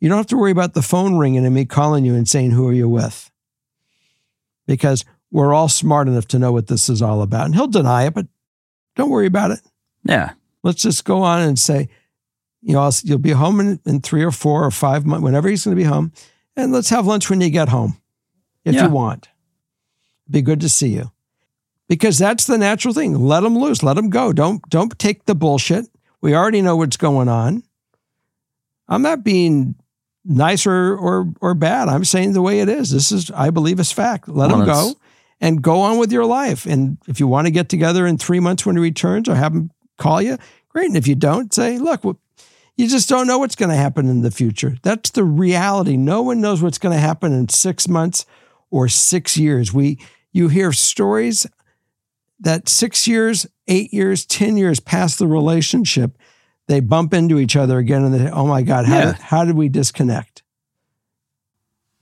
you 0.00 0.08
don't 0.10 0.18
have 0.18 0.26
to 0.26 0.36
worry 0.36 0.50
about 0.50 0.74
the 0.74 0.82
phone 0.82 1.16
ringing 1.16 1.46
and 1.46 1.54
me 1.54 1.64
calling 1.64 2.04
you 2.04 2.14
and 2.14 2.28
saying 2.28 2.50
who 2.50 2.68
are 2.68 2.72
you 2.74 2.86
with 2.88 3.30
because 4.66 5.04
we're 5.36 5.52
all 5.54 5.68
smart 5.68 6.08
enough 6.08 6.26
to 6.28 6.38
know 6.38 6.50
what 6.52 6.66
this 6.66 6.88
is 6.88 7.02
all 7.02 7.20
about 7.20 7.44
and 7.46 7.54
he'll 7.54 7.66
deny 7.68 8.04
it 8.06 8.14
but 8.14 8.26
don't 8.94 9.10
worry 9.10 9.26
about 9.26 9.50
it 9.50 9.60
Yeah. 10.04 10.32
let's 10.62 10.80
just 10.82 11.04
go 11.04 11.22
on 11.22 11.40
and 11.42 11.58
say 11.58 11.88
you 12.62 12.72
know 12.72 12.80
I'll, 12.80 12.94
you'll 13.04 13.18
be 13.18 13.32
home 13.32 13.60
in, 13.60 13.80
in 13.84 14.00
three 14.00 14.22
or 14.24 14.30
four 14.32 14.64
or 14.64 14.70
five 14.70 15.04
months 15.04 15.22
whenever 15.24 15.48
he's 15.48 15.64
going 15.64 15.76
to 15.76 15.82
be 15.82 15.88
home 15.88 16.12
and 16.56 16.72
let's 16.72 16.88
have 16.90 17.06
lunch 17.06 17.28
when 17.28 17.40
you 17.40 17.50
get 17.50 17.68
home 17.68 17.98
if 18.64 18.74
Yeah. 18.74 18.84
you 18.84 18.90
want 18.90 19.28
be 20.30 20.42
good 20.42 20.60
to 20.62 20.68
see 20.68 20.88
you 20.88 21.10
because 21.88 22.18
that's 22.18 22.46
the 22.46 22.58
natural 22.58 22.92
thing. 22.92 23.14
Let 23.14 23.42
them 23.42 23.56
loose, 23.56 23.82
let 23.84 23.94
them 23.94 24.10
go. 24.10 24.32
Don't 24.32 24.60
don't 24.70 24.98
take 24.98 25.24
the 25.26 25.36
bullshit. 25.36 25.86
We 26.20 26.34
already 26.34 26.60
know 26.62 26.74
what's 26.76 26.96
going 26.96 27.28
on. 27.28 27.62
I'm 28.88 29.02
not 29.02 29.22
being 29.22 29.76
nice 30.24 30.66
or 30.66 30.96
or 30.96 31.32
or 31.40 31.54
bad. 31.54 31.88
I'm 31.88 32.04
saying 32.04 32.32
the 32.32 32.42
way 32.42 32.58
it 32.60 32.68
is. 32.68 32.90
This 32.90 33.12
is 33.12 33.30
I 33.30 33.50
believe 33.50 33.78
is 33.78 33.92
fact. 33.92 34.26
Let 34.28 34.48
Well, 34.50 34.58
them 34.58 34.66
go 34.66 34.94
and 35.40 35.62
go 35.62 35.80
on 35.80 35.98
with 35.98 36.12
your 36.12 36.24
life. 36.24 36.66
And 36.66 36.98
if 37.06 37.20
you 37.20 37.26
want 37.26 37.46
to 37.46 37.50
get 37.50 37.68
together 37.68 38.06
in 38.06 38.18
three 38.18 38.40
months 38.40 38.64
when 38.64 38.76
he 38.76 38.82
returns 38.82 39.28
or 39.28 39.34
have 39.34 39.52
him 39.52 39.70
call 39.98 40.22
you, 40.22 40.38
great. 40.68 40.86
And 40.88 40.96
if 40.96 41.06
you 41.06 41.14
don't, 41.14 41.52
say, 41.52 41.78
look, 41.78 42.02
you 42.76 42.88
just 42.88 43.08
don't 43.08 43.26
know 43.26 43.38
what's 43.38 43.56
going 43.56 43.70
to 43.70 43.76
happen 43.76 44.08
in 44.08 44.22
the 44.22 44.30
future. 44.30 44.76
That's 44.82 45.10
the 45.10 45.24
reality. 45.24 45.96
No 45.96 46.22
one 46.22 46.40
knows 46.40 46.62
what's 46.62 46.78
going 46.78 46.94
to 46.94 47.00
happen 47.00 47.32
in 47.32 47.48
six 47.48 47.88
months 47.88 48.26
or 48.70 48.88
six 48.88 49.36
years. 49.36 49.72
We 49.72 49.98
you 50.32 50.48
hear 50.48 50.72
stories 50.72 51.46
that 52.40 52.68
six 52.68 53.08
years, 53.08 53.46
eight 53.68 53.94
years, 53.94 54.26
ten 54.26 54.58
years 54.58 54.80
past 54.80 55.18
the 55.18 55.26
relationship, 55.26 56.18
they 56.66 56.80
bump 56.80 57.14
into 57.14 57.38
each 57.38 57.56
other 57.56 57.78
again, 57.78 58.04
and 58.04 58.12
they, 58.12 58.18
say, 58.18 58.30
oh 58.30 58.46
my 58.46 58.60
God, 58.60 58.84
how 58.84 58.98
Yeah. 58.98 59.04
did, 59.12 59.14
how 59.16 59.44
did 59.46 59.56
we 59.56 59.70
disconnect? 59.70 60.42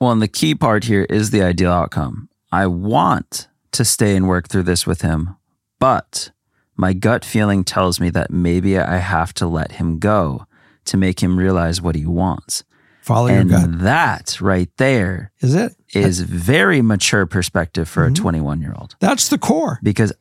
Well, 0.00 0.10
and 0.10 0.20
the 0.20 0.26
key 0.28 0.54
part 0.56 0.84
here 0.84 1.06
is 1.08 1.30
the 1.30 1.42
ideal 1.42 1.70
outcome. 1.70 2.28
I 2.54 2.66
want 2.66 3.48
to 3.72 3.84
stay 3.84 4.14
and 4.16 4.28
work 4.28 4.48
through 4.48 4.62
this 4.64 4.86
with 4.86 5.00
him, 5.02 5.36
but 5.80 6.30
my 6.76 6.92
gut 6.92 7.24
feeling 7.24 7.64
tells 7.64 7.98
me 8.00 8.10
that 8.10 8.30
maybe 8.30 8.78
I 8.78 8.98
have 8.98 9.32
to 9.34 9.46
let 9.46 9.72
him 9.72 9.98
go 9.98 10.46
to 10.86 10.96
make 10.96 11.22
him 11.22 11.38
realize 11.38 11.80
what 11.82 11.94
he 11.96 12.06
wants. 12.06 12.62
Follow 13.02 13.26
and 13.28 13.50
your 13.50 13.60
gut. 13.60 13.78
that 13.80 14.40
right 14.40 14.70
there 14.78 15.30
Is 15.40 15.54
it? 15.54 15.74
is 15.94 16.20
very 16.20 16.80
mature 16.82 17.26
perspective 17.26 17.88
for 17.88 18.06
Mhm. 18.08 18.12
a 18.12 18.14
21 18.14 18.60
year 18.60 18.74
old 18.76 18.96
That's 19.00 19.28
the 19.28 19.38
core. 19.38 19.78
because 19.82 20.12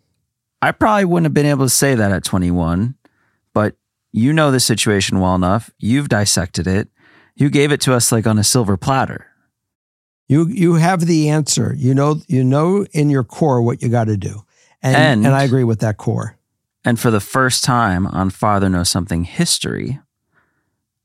I 0.62 0.72
probably 0.72 1.06
wouldn't 1.06 1.26
have 1.26 1.34
been 1.34 1.46
able 1.46 1.66
to 1.66 1.70
say 1.70 1.96
that 1.96 2.12
at 2.12 2.24
21, 2.24 2.96
but 3.54 3.76
you 4.12 4.34
know 4.34 4.52
the 4.52 4.60
situation 4.60 5.20
well 5.20 5.36
enough. 5.36 5.72
You've 5.80 6.10
dissected 6.10 6.68
it. 6.68 6.90
You 7.36 7.50
gave 7.50 7.72
it 7.72 7.82
to 7.82 7.94
us 7.94 8.12
like 8.12 8.28
on 8.28 8.38
a 8.40 8.44
silver 8.44 8.78
platter. 8.78 9.28
You 10.34 10.48
you 10.48 10.74
have 10.76 11.02
the 11.06 11.30
answer. 11.30 11.76
You 11.78 11.94
know 11.94 12.20
you 12.28 12.44
know 12.44 12.86
in 12.92 13.12
your 13.12 13.24
core 13.24 13.62
what 13.62 13.84
you 13.84 13.90
got 13.90 14.06
to 14.06 14.18
do, 14.18 14.44
and, 14.82 14.96
And- 14.96 15.26
and 15.28 15.36
I 15.36 15.44
agree 15.44 15.64
with 15.64 15.80
that 15.82 15.98
core. 15.98 16.38
And 16.84 17.00
for 17.00 17.12
the 17.12 17.20
first 17.22 17.64
time 17.64 18.08
on 18.08 18.30
Father 18.32 18.68
Knows 18.68 18.90
Something 18.90 19.26
history, 19.26 20.00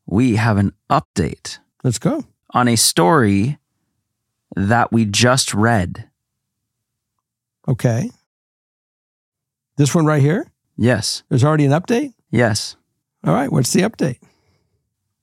we 0.06 0.36
have 0.36 0.56
an 0.56 0.72
update 0.90 1.58
Let's 1.84 1.98
go. 1.98 2.24
on 2.54 2.68
a 2.68 2.76
story 2.76 3.58
that 4.56 4.90
we 4.92 5.04
just 5.04 5.52
read. 5.52 6.08
Okay. 7.68 8.10
This 9.76 9.94
one 9.94 10.06
right 10.06 10.22
here. 10.22 10.50
Yes, 10.76 11.22
There's 11.28 11.44
already 11.44 11.66
an 11.66 11.72
update. 11.72 12.14
yes. 12.30 12.76
All 13.24 13.34
right. 13.34 13.52
What's 13.52 13.72
the 13.72 13.82
update? 13.82 14.20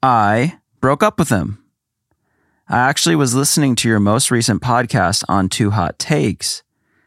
I 0.03 0.59
broke 0.79 1.01
up 1.01 1.17
with 1.17 1.29
him. 1.29 1.57
I 2.67 2.79
actually 2.79 3.15
was 3.15 3.35
listening 3.35 3.75
to 3.75 3.87
your 3.87 3.99
most 3.99 4.31
recent 4.31 4.59
podcast 4.59 5.23
on 5.29 5.49
Two 5.49 5.69
Hot 5.69 5.99
Takes, 5.99 6.63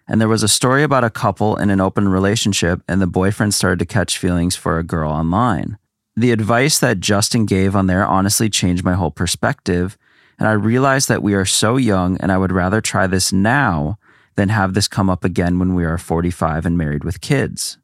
and 0.07 0.21
there 0.21 0.29
was 0.29 0.45
a 0.45 0.49
story 0.49 0.85
about 0.85 1.03
a 1.03 1.11
couple 1.11 1.57
in 1.57 1.69
an 1.69 1.81
open 1.81 2.09
relationship, 2.09 2.81
and 2.87 3.03
the 3.03 3.09
boyfriend 3.09 3.53
started 3.55 3.81
to 3.81 3.85
catch 3.85 4.19
feelings 4.19 4.55
for 4.55 4.79
a 4.79 4.85
girl 4.85 5.11
online. 5.11 5.77
The 6.15 6.31
advice 6.31 6.79
that 6.79 7.01
Justin 7.01 7.45
gave 7.45 7.75
on 7.75 7.89
there 7.89 8.07
honestly 8.07 8.49
changed 8.49 8.85
my 8.85 8.93
whole 8.93 9.11
perspective, 9.11 9.99
and 10.39 10.47
I 10.47 10.53
realized 10.53 11.09
that 11.09 11.25
we 11.25 11.35
are 11.35 11.45
so 11.45 11.77
young, 11.77 12.17
and 12.19 12.31
I 12.31 12.39
would 12.39 12.53
rather 12.53 12.81
try 12.81 13.09
this 13.09 13.33
now 13.33 13.99
than 14.37 14.51
have 14.51 14.75
this 14.75 14.87
come 14.87 15.11
up 15.11 15.25
again 15.25 15.59
when 15.59 15.75
we 15.75 15.85
are 15.85 15.99
45 15.99 16.67
and 16.67 16.79
married 16.79 17.03
with 17.03 17.21
kids. 17.21 17.79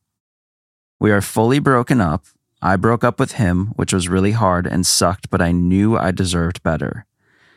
We 1.00 1.10
are 1.10 1.20
fully 1.20 1.58
broken 1.58 2.00
up. 2.00 2.26
I 2.62 2.76
broke 2.76 3.02
up 3.02 3.18
with 3.18 3.32
him, 3.32 3.72
which 3.74 3.92
was 3.92 4.08
really 4.08 4.30
hard 4.30 4.64
and 4.64 4.86
sucked, 4.86 5.28
but 5.28 5.42
I 5.42 5.50
knew 5.50 5.98
I 5.98 6.12
deserved 6.12 6.62
better. 6.62 7.06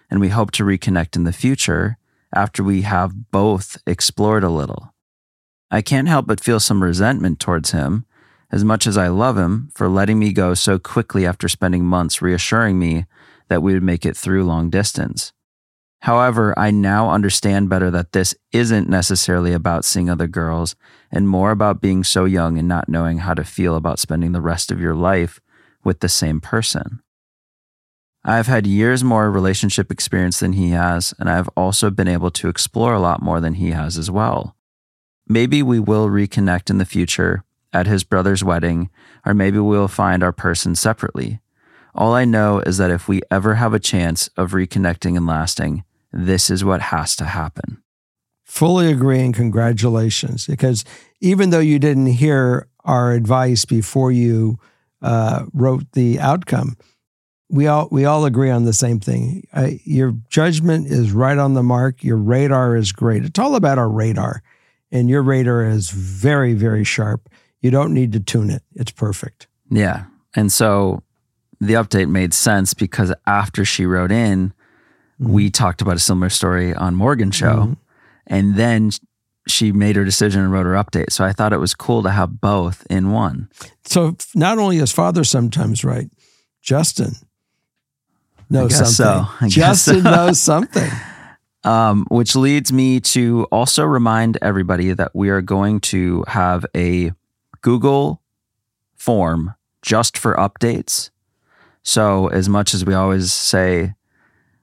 And 0.09 0.19
we 0.19 0.29
hope 0.29 0.51
to 0.51 0.63
reconnect 0.63 1.15
in 1.15 1.23
the 1.23 1.33
future 1.33 1.97
after 2.33 2.63
we 2.63 2.83
have 2.83 3.31
both 3.31 3.77
explored 3.85 4.43
a 4.43 4.49
little. 4.49 4.93
I 5.69 5.81
can't 5.81 6.07
help 6.07 6.27
but 6.27 6.43
feel 6.43 6.59
some 6.59 6.83
resentment 6.83 7.39
towards 7.39 7.71
him, 7.71 8.05
as 8.51 8.63
much 8.63 8.87
as 8.87 8.97
I 8.97 9.09
love 9.09 9.37
him, 9.37 9.69
for 9.75 9.89
letting 9.89 10.19
me 10.19 10.31
go 10.31 10.53
so 10.53 10.79
quickly 10.79 11.25
after 11.25 11.49
spending 11.49 11.83
months 11.83 12.21
reassuring 12.21 12.79
me 12.79 13.05
that 13.49 13.61
we 13.61 13.73
would 13.73 13.83
make 13.83 14.05
it 14.05 14.15
through 14.15 14.45
long 14.45 14.69
distance. 14.69 15.33
However, 16.01 16.57
I 16.57 16.71
now 16.71 17.09
understand 17.09 17.69
better 17.69 17.89
that 17.91 18.11
this 18.11 18.35
isn't 18.51 18.87
necessarily 18.87 19.51
about 19.51 19.83
seeing 19.83 20.09
other 20.09 20.27
girls 20.27 20.75
and 21.11 21.27
more 21.27 21.51
about 21.51 21.81
being 21.81 22.03
so 22.03 22.25
young 22.25 22.57
and 22.57 22.67
not 22.67 22.87
knowing 22.87 23.19
how 23.19 23.33
to 23.33 23.43
feel 23.43 23.75
about 23.75 23.99
spending 23.99 24.31
the 24.31 24.41
rest 24.41 24.71
of 24.71 24.79
your 24.79 24.95
life 24.95 25.39
with 25.83 25.99
the 25.99 26.09
same 26.09 26.39
person. 26.39 27.01
I've 28.23 28.47
had 28.47 28.67
years 28.67 29.03
more 29.03 29.31
relationship 29.31 29.91
experience 29.91 30.39
than 30.39 30.53
he 30.53 30.71
has, 30.71 31.13
and 31.19 31.29
I've 31.29 31.49
also 31.55 31.89
been 31.89 32.07
able 32.07 32.31
to 32.31 32.49
explore 32.49 32.93
a 32.93 32.99
lot 32.99 33.21
more 33.21 33.39
than 33.39 33.55
he 33.55 33.71
has 33.71 33.97
as 33.97 34.11
well. 34.11 34.55
Maybe 35.27 35.63
we 35.63 35.79
will 35.79 36.07
reconnect 36.07 36.69
in 36.69 36.77
the 36.77 36.85
future 36.85 37.43
at 37.73 37.87
his 37.87 38.03
brother's 38.03 38.43
wedding, 38.43 38.89
or 39.25 39.33
maybe 39.33 39.59
we'll 39.59 39.87
find 39.87 40.23
our 40.23 40.31
person 40.31 40.75
separately. 40.75 41.39
All 41.93 42.13
I 42.13 42.25
know 42.25 42.59
is 42.59 42.77
that 42.77 42.91
if 42.91 43.07
we 43.07 43.21
ever 43.31 43.55
have 43.55 43.73
a 43.73 43.79
chance 43.79 44.29
of 44.37 44.51
reconnecting 44.51 45.17
and 45.17 45.25
lasting, 45.25 45.83
this 46.11 46.49
is 46.49 46.63
what 46.63 46.81
has 46.81 47.15
to 47.17 47.25
happen. 47.25 47.81
Fully 48.45 48.91
agree 48.91 49.19
and 49.19 49.33
congratulations. 49.33 50.47
Because 50.47 50.85
even 51.19 51.49
though 51.49 51.59
you 51.59 51.79
didn't 51.79 52.05
hear 52.07 52.67
our 52.85 53.11
advice 53.11 53.65
before 53.65 54.11
you 54.11 54.57
uh, 55.01 55.45
wrote 55.53 55.91
the 55.93 56.19
outcome, 56.19 56.77
we 57.49 57.67
all 57.67 57.87
we 57.91 58.05
all 58.05 58.25
agree 58.25 58.49
on 58.49 58.65
the 58.65 58.73
same 58.73 58.99
thing. 58.99 59.47
Uh, 59.53 59.69
your 59.83 60.13
judgment 60.29 60.87
is 60.87 61.11
right 61.11 61.37
on 61.37 61.53
the 61.53 61.63
mark. 61.63 62.03
Your 62.03 62.17
radar 62.17 62.75
is 62.75 62.91
great. 62.91 63.23
It's 63.23 63.39
all 63.39 63.55
about 63.55 63.77
our 63.77 63.89
radar, 63.89 64.43
and 64.91 65.09
your 65.09 65.21
radar 65.23 65.65
is 65.65 65.89
very 65.89 66.53
very 66.53 66.83
sharp. 66.83 67.29
You 67.61 67.71
don't 67.71 67.93
need 67.93 68.11
to 68.13 68.19
tune 68.19 68.49
it. 68.49 68.63
It's 68.75 68.91
perfect. 68.91 69.47
Yeah. 69.69 70.05
And 70.35 70.51
so 70.51 71.03
the 71.59 71.73
update 71.73 72.09
made 72.09 72.33
sense 72.33 72.73
because 72.73 73.13
after 73.25 73.65
she 73.65 73.85
wrote 73.85 74.11
in, 74.11 74.53
we 75.17 75.49
talked 75.49 75.81
about 75.81 75.95
a 75.95 75.99
similar 75.99 76.29
story 76.29 76.75
on 76.75 76.95
Morgan's 76.95 77.35
show. 77.35 77.55
Mhm. 77.55 77.77
And 78.27 78.55
then 78.55 78.91
she 79.47 79.71
made 79.71 79.95
her 79.95 80.05
decision 80.05 80.41
and 80.41 80.51
wrote 80.51 80.65
her 80.65 80.73
update. 80.73 81.11
So 81.11 81.23
I 81.23 81.31
thought 81.31 81.53
it 81.53 81.59
was 81.59 81.73
cool 81.73 82.03
to 82.03 82.11
have 82.11 82.39
both 82.41 82.85
in 82.89 83.11
one. 83.11 83.49
So 83.85 84.17
not 84.35 84.59
only 84.59 84.77
is 84.77 84.91
father 84.91 85.23
sometimes 85.23 85.83
right, 85.83 86.09
Justin 86.61 87.15
knows 88.49 88.75
something. 88.75 88.93
so. 88.93 89.27
I 89.41 89.47
Justin 89.49 90.03
so. 90.03 90.11
knows 90.11 90.39
something. 90.51 90.89
Um, 91.63 92.05
which 92.09 92.35
leads 92.35 92.71
me 92.71 92.99
to 93.01 93.45
also 93.51 93.83
remind 93.83 94.37
everybody 94.41 94.93
that 94.93 95.13
we 95.13 95.29
are 95.29 95.41
going 95.41 95.81
to 95.81 96.23
have 96.27 96.65
a 96.75 97.11
Google 97.61 98.21
form 98.95 99.53
just 99.81 100.17
for 100.17 100.35
updates. 100.35 101.09
So, 101.83 102.27
as 102.27 102.47
much 102.47 102.73
as 102.73 102.85
we 102.85 102.93
always 102.93 103.33
say, 103.33 103.95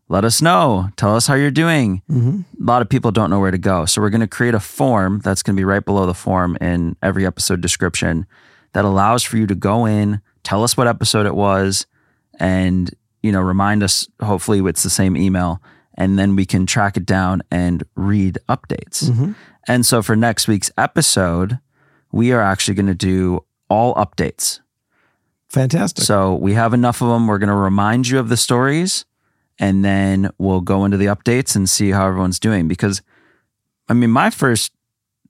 let 0.08 0.24
us 0.24 0.40
know, 0.40 0.90
tell 0.96 1.16
us 1.16 1.26
how 1.26 1.34
you're 1.34 1.50
doing, 1.50 2.02
hmm 2.06 2.40
a 2.58 2.64
lot 2.64 2.80
of 2.82 2.88
people 2.88 3.10
don't 3.10 3.30
know 3.30 3.40
where 3.40 3.50
to 3.50 3.58
go. 3.58 3.84
So, 3.84 4.00
we're 4.00 4.10
going 4.10 4.20
to 4.20 4.26
create 4.26 4.54
a 4.54 4.60
form 4.60 5.20
that's 5.20 5.42
going 5.42 5.56
to 5.56 5.60
be 5.60 5.64
right 5.64 5.84
below 5.84 6.06
the 6.06 6.14
form 6.14 6.56
in 6.60 6.96
every 7.02 7.26
episode 7.26 7.60
description 7.60 8.26
that 8.72 8.84
allows 8.84 9.22
for 9.22 9.36
you 9.36 9.46
to 9.46 9.54
go 9.54 9.86
in, 9.86 10.20
tell 10.42 10.62
us 10.62 10.76
what 10.76 10.86
episode 10.86 11.26
it 11.26 11.34
was, 11.34 11.86
and 12.38 12.90
you 13.24 13.32
know, 13.32 13.40
remind 13.40 13.82
us. 13.82 14.06
Hopefully, 14.20 14.60
it's 14.68 14.82
the 14.82 14.90
same 14.90 15.16
email, 15.16 15.62
and 15.94 16.18
then 16.18 16.36
we 16.36 16.44
can 16.44 16.66
track 16.66 16.98
it 16.98 17.06
down 17.06 17.42
and 17.50 17.82
read 17.94 18.38
updates. 18.50 19.10
hmm 19.10 19.32
And 19.66 19.86
so, 19.86 20.02
for 20.02 20.14
next 20.14 20.46
week's 20.46 20.70
episode, 20.76 21.58
we 22.12 22.32
are 22.32 22.42
actually 22.42 22.74
going 22.74 22.86
to 22.86 22.94
do 22.94 23.44
all 23.70 23.94
updates. 23.94 24.60
Fantastic. 25.48 26.04
So 26.04 26.34
we 26.34 26.52
have 26.52 26.74
enough 26.74 27.00
of 27.00 27.08
them. 27.08 27.26
We're 27.26 27.38
going 27.38 27.48
to 27.48 27.54
remind 27.54 28.08
you 28.08 28.18
of 28.18 28.28
the 28.28 28.36
stories 28.36 29.04
and 29.58 29.84
then 29.84 30.30
we'll 30.36 30.60
go 30.60 30.84
into 30.84 30.96
the 30.96 31.06
updates 31.06 31.56
and 31.56 31.68
see 31.68 31.92
how 31.92 32.08
everyone's 32.08 32.38
doing. 32.38 32.68
Because, 32.68 33.02
I 33.88 33.94
mean, 33.94 34.10
my 34.10 34.30
first 34.30 34.72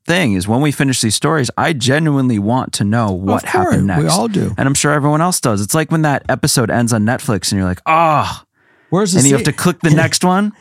thing 0.06 0.34
is 0.34 0.46
when 0.46 0.61
we 0.61 0.70
finish 0.73 1.00
these 1.00 1.14
stories, 1.14 1.50
I 1.56 1.73
genuinely 1.73 2.38
want 2.38 2.73
to 2.75 2.84
know 2.84 3.12
what 3.12 3.44
happened 3.44 3.87
next. 3.87 4.02
We 4.02 4.08
all 4.08 4.28
do. 4.28 4.54
and 4.56 4.66
I'm 4.68 4.75
sure 4.75 4.92
everyone 4.92 5.20
else 5.20 5.40
does. 5.40 5.61
It's 5.61 5.75
like 5.75 5.90
when 5.90 6.02
that 6.02 6.25
episode 6.28 6.70
ends 6.70 6.92
on 6.92 7.04
Netflix 7.04 7.50
and 7.50 7.58
you're 7.58 7.68
like, 7.68 7.80
oh, 7.87 8.42
Where's 8.90 9.12
the 9.12 9.18
and 9.20 9.28
you 9.28 9.34
have 9.34 9.44
to 9.44 9.52
click 9.52 9.80
the 9.80 9.90
next 9.94 10.25
one. 10.25 10.52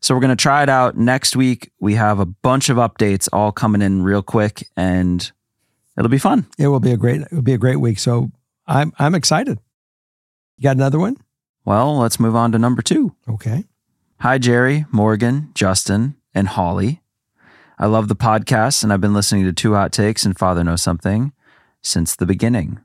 So 0.00 0.14
we're 0.14 0.20
going 0.20 0.36
to 0.36 0.40
try 0.42 0.62
it 0.62 0.68
out 0.68 0.96
next 0.96 1.36
week. 1.36 1.70
We 1.80 1.94
have 1.94 2.20
a 2.20 2.26
bunch 2.26 2.68
of 2.68 2.76
updates 2.76 3.28
all 3.32 3.52
coming 3.52 3.82
in 3.82 4.02
real 4.02 4.22
quick 4.22 4.68
and 4.76 5.30
it'll 5.98 6.10
be 6.10 6.18
fun. 6.18 6.46
It 6.58 6.68
will 6.68 6.80
be 6.80 6.92
a 6.92 6.96
great. 6.96 7.22
It 7.22 7.32
will 7.32 7.42
be 7.42 7.54
a 7.54 7.58
great 7.58 7.76
week. 7.76 7.98
So 7.98 8.30
I'm 8.66 8.92
I'm 8.98 9.14
excited. 9.14 9.58
You 10.58 10.62
got 10.64 10.76
another 10.76 10.98
one? 10.98 11.16
Well, 11.64 11.98
let's 11.98 12.18
move 12.20 12.36
on 12.36 12.52
to 12.52 12.58
number 12.58 12.82
two. 12.82 13.14
Okay. 13.28 13.64
Hi, 14.20 14.38
Jerry, 14.38 14.86
Morgan, 14.92 15.50
Justin, 15.54 16.16
and 16.34 16.48
Holly. 16.48 17.02
I 17.78 17.84
love 17.84 18.08
the 18.08 18.16
podcast, 18.16 18.82
and 18.82 18.90
I've 18.90 19.02
been 19.02 19.12
listening 19.12 19.44
to 19.44 19.52
Two 19.52 19.74
Hot 19.74 19.92
Takes 19.92 20.24
and 20.24 20.38
Father 20.38 20.64
Knows 20.64 20.80
Something 20.80 21.34
since 21.82 22.16
the 22.16 22.24
beginning. 22.24 22.80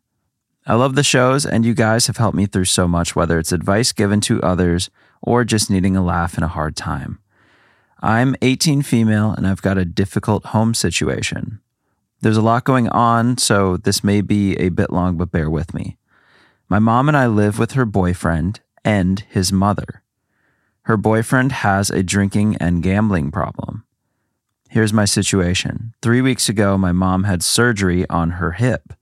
I 0.67 0.75
love 0.75 0.95
the 0.95 1.03
shows, 1.03 1.45
and 1.45 1.63
you 1.63 1.73
guys 1.73 2.07
have 2.07 2.17
helped 2.17 2.35
me 2.35 2.45
through 2.45 2.65
so 2.65 2.89
much, 2.89 3.15
whether 3.15 3.39
it's 3.39 3.53
advice 3.53 3.93
given 3.93 4.19
to 4.21 4.41
others 4.41 4.89
or 5.21 5.45
just 5.45 5.69
needing 5.69 5.95
a 5.95 6.03
laugh 6.03 6.37
in 6.37 6.43
a 6.43 6.49
hard 6.49 6.75
time. 6.75 7.19
I'm 8.01 8.35
18 8.41 8.81
female, 8.81 9.31
and 9.31 9.47
I've 9.47 9.61
got 9.61 9.77
a 9.77 9.85
difficult 9.85 10.47
home 10.47 10.73
situation. 10.73 11.61
There's 12.19 12.35
a 12.35 12.41
lot 12.41 12.65
going 12.65 12.89
on, 12.89 13.37
so 13.37 13.77
this 13.77 14.03
may 14.03 14.19
be 14.19 14.57
a 14.57 14.67
bit 14.67 14.91
long, 14.91 15.15
but 15.15 15.31
bear 15.31 15.49
with 15.49 15.73
me. 15.73 15.97
My 16.67 16.79
mom 16.79 17.07
and 17.07 17.15
I 17.15 17.27
live 17.27 17.57
with 17.57 17.71
her 17.71 17.85
boyfriend 17.85 18.59
and 18.83 19.21
his 19.29 19.53
mother. 19.53 20.03
Her 20.81 20.97
boyfriend 20.97 21.53
has 21.53 21.89
a 21.89 22.03
drinking 22.03 22.57
and 22.57 22.83
gambling 22.83 23.31
problem. 23.31 23.85
Here's 24.71 24.93
my 24.93 25.03
situation. 25.03 25.93
Three 26.01 26.21
weeks 26.21 26.47
ago, 26.47 26.77
my 26.77 26.93
mom 26.93 27.25
had 27.25 27.43
surgery 27.43 28.09
on 28.09 28.39
her 28.39 28.53
hip. 28.53 28.93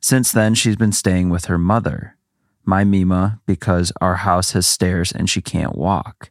Since 0.00 0.32
then, 0.32 0.54
she's 0.54 0.76
been 0.76 0.92
staying 0.92 1.28
with 1.28 1.44
her 1.44 1.58
mother, 1.58 2.16
my 2.64 2.84
Mima, 2.84 3.38
because 3.44 3.92
our 4.00 4.14
house 4.14 4.52
has 4.52 4.66
stairs 4.66 5.12
and 5.12 5.28
she 5.28 5.42
can't 5.42 5.76
walk. 5.76 6.30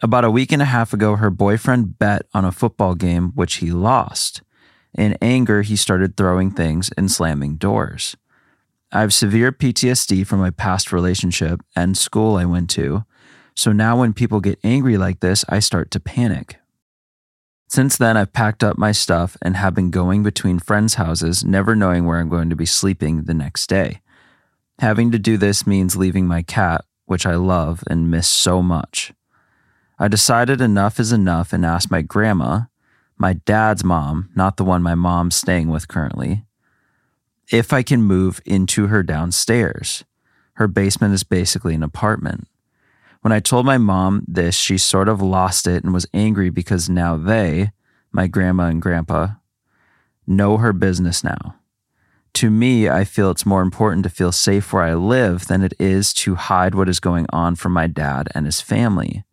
About 0.00 0.24
a 0.24 0.30
week 0.30 0.52
and 0.52 0.62
a 0.62 0.66
half 0.66 0.92
ago, 0.92 1.16
her 1.16 1.28
boyfriend 1.28 1.98
bet 1.98 2.22
on 2.32 2.44
a 2.44 2.52
football 2.52 2.94
game, 2.94 3.32
which 3.34 3.54
he 3.54 3.72
lost. 3.72 4.42
In 4.96 5.18
anger, 5.20 5.62
he 5.62 5.74
started 5.74 6.16
throwing 6.16 6.52
things 6.52 6.88
and 6.96 7.10
slamming 7.10 7.56
doors. 7.56 8.16
I 8.92 9.00
have 9.00 9.12
severe 9.12 9.50
PTSD 9.50 10.24
from 10.24 10.38
my 10.38 10.50
past 10.50 10.92
relationship 10.92 11.60
and 11.74 11.98
school 11.98 12.36
I 12.36 12.44
went 12.44 12.70
to, 12.70 13.04
so 13.56 13.72
now 13.72 13.98
when 13.98 14.12
people 14.12 14.38
get 14.38 14.60
angry 14.62 14.96
like 14.96 15.18
this, 15.18 15.44
I 15.48 15.58
start 15.58 15.90
to 15.90 15.98
panic. 15.98 16.60
Since 17.72 17.96
then, 17.96 18.18
I've 18.18 18.34
packed 18.34 18.62
up 18.62 18.76
my 18.76 18.92
stuff 18.92 19.38
and 19.40 19.56
have 19.56 19.74
been 19.74 19.90
going 19.90 20.22
between 20.22 20.58
friends' 20.58 20.96
houses, 20.96 21.42
never 21.42 21.74
knowing 21.74 22.04
where 22.04 22.18
I'm 22.18 22.28
going 22.28 22.50
to 22.50 22.54
be 22.54 22.66
sleeping 22.66 23.22
the 23.22 23.32
next 23.32 23.66
day. 23.66 24.02
Having 24.80 25.10
to 25.12 25.18
do 25.18 25.38
this 25.38 25.66
means 25.66 25.96
leaving 25.96 26.26
my 26.26 26.42
cat, 26.42 26.84
which 27.06 27.24
I 27.24 27.34
love 27.34 27.82
and 27.86 28.10
miss 28.10 28.28
so 28.28 28.60
much. 28.60 29.14
I 29.98 30.08
decided 30.08 30.60
enough 30.60 31.00
is 31.00 31.12
enough 31.12 31.54
and 31.54 31.64
asked 31.64 31.90
my 31.90 32.02
grandma, 32.02 32.64
my 33.16 33.32
dad's 33.32 33.82
mom, 33.82 34.28
not 34.36 34.58
the 34.58 34.64
one 34.64 34.82
my 34.82 34.94
mom's 34.94 35.36
staying 35.36 35.68
with 35.68 35.88
currently, 35.88 36.44
if 37.50 37.72
I 37.72 37.82
can 37.82 38.02
move 38.02 38.42
into 38.44 38.88
her 38.88 39.02
downstairs. 39.02 40.04
Her 40.56 40.68
basement 40.68 41.14
is 41.14 41.24
basically 41.24 41.74
an 41.74 41.82
apartment. 41.82 42.48
When 43.22 43.32
I 43.32 43.38
told 43.38 43.64
my 43.64 43.78
mom 43.78 44.24
this, 44.26 44.56
she 44.56 44.76
sort 44.76 45.08
of 45.08 45.22
lost 45.22 45.68
it 45.68 45.84
and 45.84 45.94
was 45.94 46.08
angry 46.12 46.50
because 46.50 46.90
now 46.90 47.16
they, 47.16 47.70
my 48.10 48.26
grandma 48.26 48.64
and 48.64 48.82
grandpa, 48.82 49.28
know 50.26 50.56
her 50.56 50.72
business 50.72 51.22
now. 51.22 51.56
To 52.34 52.50
me, 52.50 52.88
I 52.88 53.04
feel 53.04 53.30
it's 53.30 53.46
more 53.46 53.62
important 53.62 54.02
to 54.04 54.10
feel 54.10 54.32
safe 54.32 54.72
where 54.72 54.82
I 54.82 54.94
live 54.94 55.46
than 55.46 55.62
it 55.62 55.72
is 55.78 56.12
to 56.14 56.34
hide 56.34 56.74
what 56.74 56.88
is 56.88 56.98
going 56.98 57.26
on 57.30 57.54
from 57.54 57.72
my 57.72 57.86
dad 57.86 58.28
and 58.34 58.44
his 58.44 58.60
family. 58.60 59.24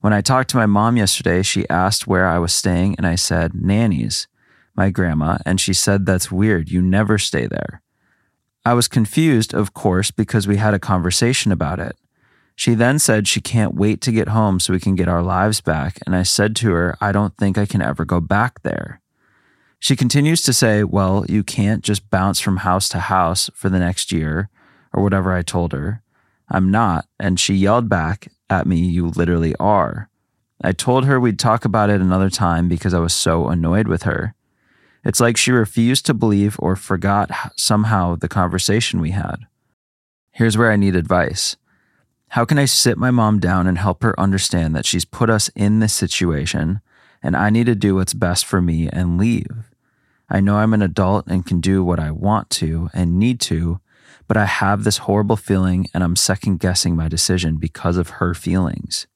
When 0.00 0.12
I 0.12 0.22
talked 0.22 0.50
to 0.50 0.56
my 0.56 0.66
mom 0.66 0.96
yesterday, 0.96 1.42
she 1.42 1.68
asked 1.68 2.08
where 2.08 2.26
I 2.26 2.38
was 2.38 2.52
staying, 2.52 2.96
and 2.96 3.06
I 3.06 3.14
said, 3.14 3.54
Nanny's, 3.54 4.26
my 4.74 4.90
grandma, 4.90 5.38
and 5.46 5.60
she 5.60 5.74
said, 5.74 6.04
That's 6.04 6.32
weird. 6.32 6.68
You 6.70 6.82
never 6.82 7.16
stay 7.16 7.46
there. 7.46 7.82
I 8.64 8.74
was 8.74 8.88
confused, 8.88 9.54
of 9.54 9.72
course, 9.72 10.10
because 10.10 10.48
we 10.48 10.56
had 10.56 10.74
a 10.74 10.80
conversation 10.80 11.52
about 11.52 11.78
it. 11.78 11.96
She 12.60 12.74
then 12.74 12.98
said 12.98 13.26
she 13.26 13.40
can't 13.40 13.74
wait 13.74 14.02
to 14.02 14.12
get 14.12 14.28
home 14.28 14.60
so 14.60 14.74
we 14.74 14.80
can 14.80 14.94
get 14.94 15.08
our 15.08 15.22
lives 15.22 15.62
back, 15.62 15.98
and 16.04 16.14
I 16.14 16.24
said 16.24 16.54
to 16.56 16.72
her, 16.72 16.94
I 17.00 17.10
don't 17.10 17.34
think 17.38 17.56
I 17.56 17.64
can 17.64 17.80
ever 17.80 18.04
go 18.04 18.20
back 18.20 18.60
there. 18.60 19.00
She 19.78 19.96
continues 19.96 20.42
to 20.42 20.52
say, 20.52 20.84
Well, 20.84 21.24
you 21.26 21.42
can't 21.42 21.82
just 21.82 22.10
bounce 22.10 22.38
from 22.38 22.58
house 22.58 22.90
to 22.90 22.98
house 22.98 23.48
for 23.54 23.70
the 23.70 23.78
next 23.78 24.12
year, 24.12 24.50
or 24.92 25.02
whatever 25.02 25.32
I 25.32 25.40
told 25.40 25.72
her. 25.72 26.02
I'm 26.50 26.70
not. 26.70 27.06
And 27.18 27.40
she 27.40 27.54
yelled 27.54 27.88
back 27.88 28.28
at 28.50 28.66
me, 28.66 28.76
You 28.76 29.08
literally 29.08 29.56
are. 29.56 30.10
I 30.60 30.72
told 30.72 31.06
her 31.06 31.18
we'd 31.18 31.38
talk 31.38 31.64
about 31.64 31.88
it 31.88 32.02
another 32.02 32.28
time 32.28 32.68
because 32.68 32.92
I 32.92 32.98
was 32.98 33.14
so 33.14 33.48
annoyed 33.48 33.88
with 33.88 34.02
her. 34.02 34.34
It's 35.02 35.18
like 35.18 35.38
she 35.38 35.50
refused 35.50 36.04
to 36.04 36.12
believe 36.12 36.56
or 36.58 36.76
forgot 36.76 37.30
somehow 37.56 38.16
the 38.16 38.28
conversation 38.28 39.00
we 39.00 39.12
had. 39.12 39.46
Here's 40.30 40.58
where 40.58 40.70
I 40.70 40.76
need 40.76 40.94
advice. 40.94 41.56
How 42.30 42.44
can 42.44 42.60
I 42.60 42.64
sit 42.64 42.96
my 42.96 43.10
mom 43.10 43.40
down 43.40 43.66
and 43.66 43.76
help 43.76 44.04
her 44.04 44.18
understand 44.18 44.74
that 44.76 44.86
she's 44.86 45.04
put 45.04 45.28
us 45.28 45.48
in 45.56 45.80
this 45.80 45.92
situation 45.92 46.80
and 47.24 47.36
I 47.36 47.50
need 47.50 47.66
to 47.66 47.74
do 47.74 47.96
what's 47.96 48.14
best 48.14 48.46
for 48.46 48.62
me 48.62 48.88
and 48.88 49.18
leave? 49.18 49.68
I 50.28 50.38
know 50.38 50.58
I'm 50.58 50.72
an 50.72 50.80
adult 50.80 51.26
and 51.26 51.44
can 51.44 51.60
do 51.60 51.82
what 51.82 51.98
I 51.98 52.12
want 52.12 52.48
to 52.50 52.88
and 52.94 53.18
need 53.18 53.40
to, 53.40 53.80
but 54.28 54.36
I 54.36 54.44
have 54.44 54.84
this 54.84 54.98
horrible 54.98 55.34
feeling 55.34 55.88
and 55.92 56.04
I'm 56.04 56.14
second 56.14 56.60
guessing 56.60 56.94
my 56.94 57.08
decision 57.08 57.56
because 57.56 57.96
of 57.96 58.10
her 58.10 58.32
feelings. 58.32 59.08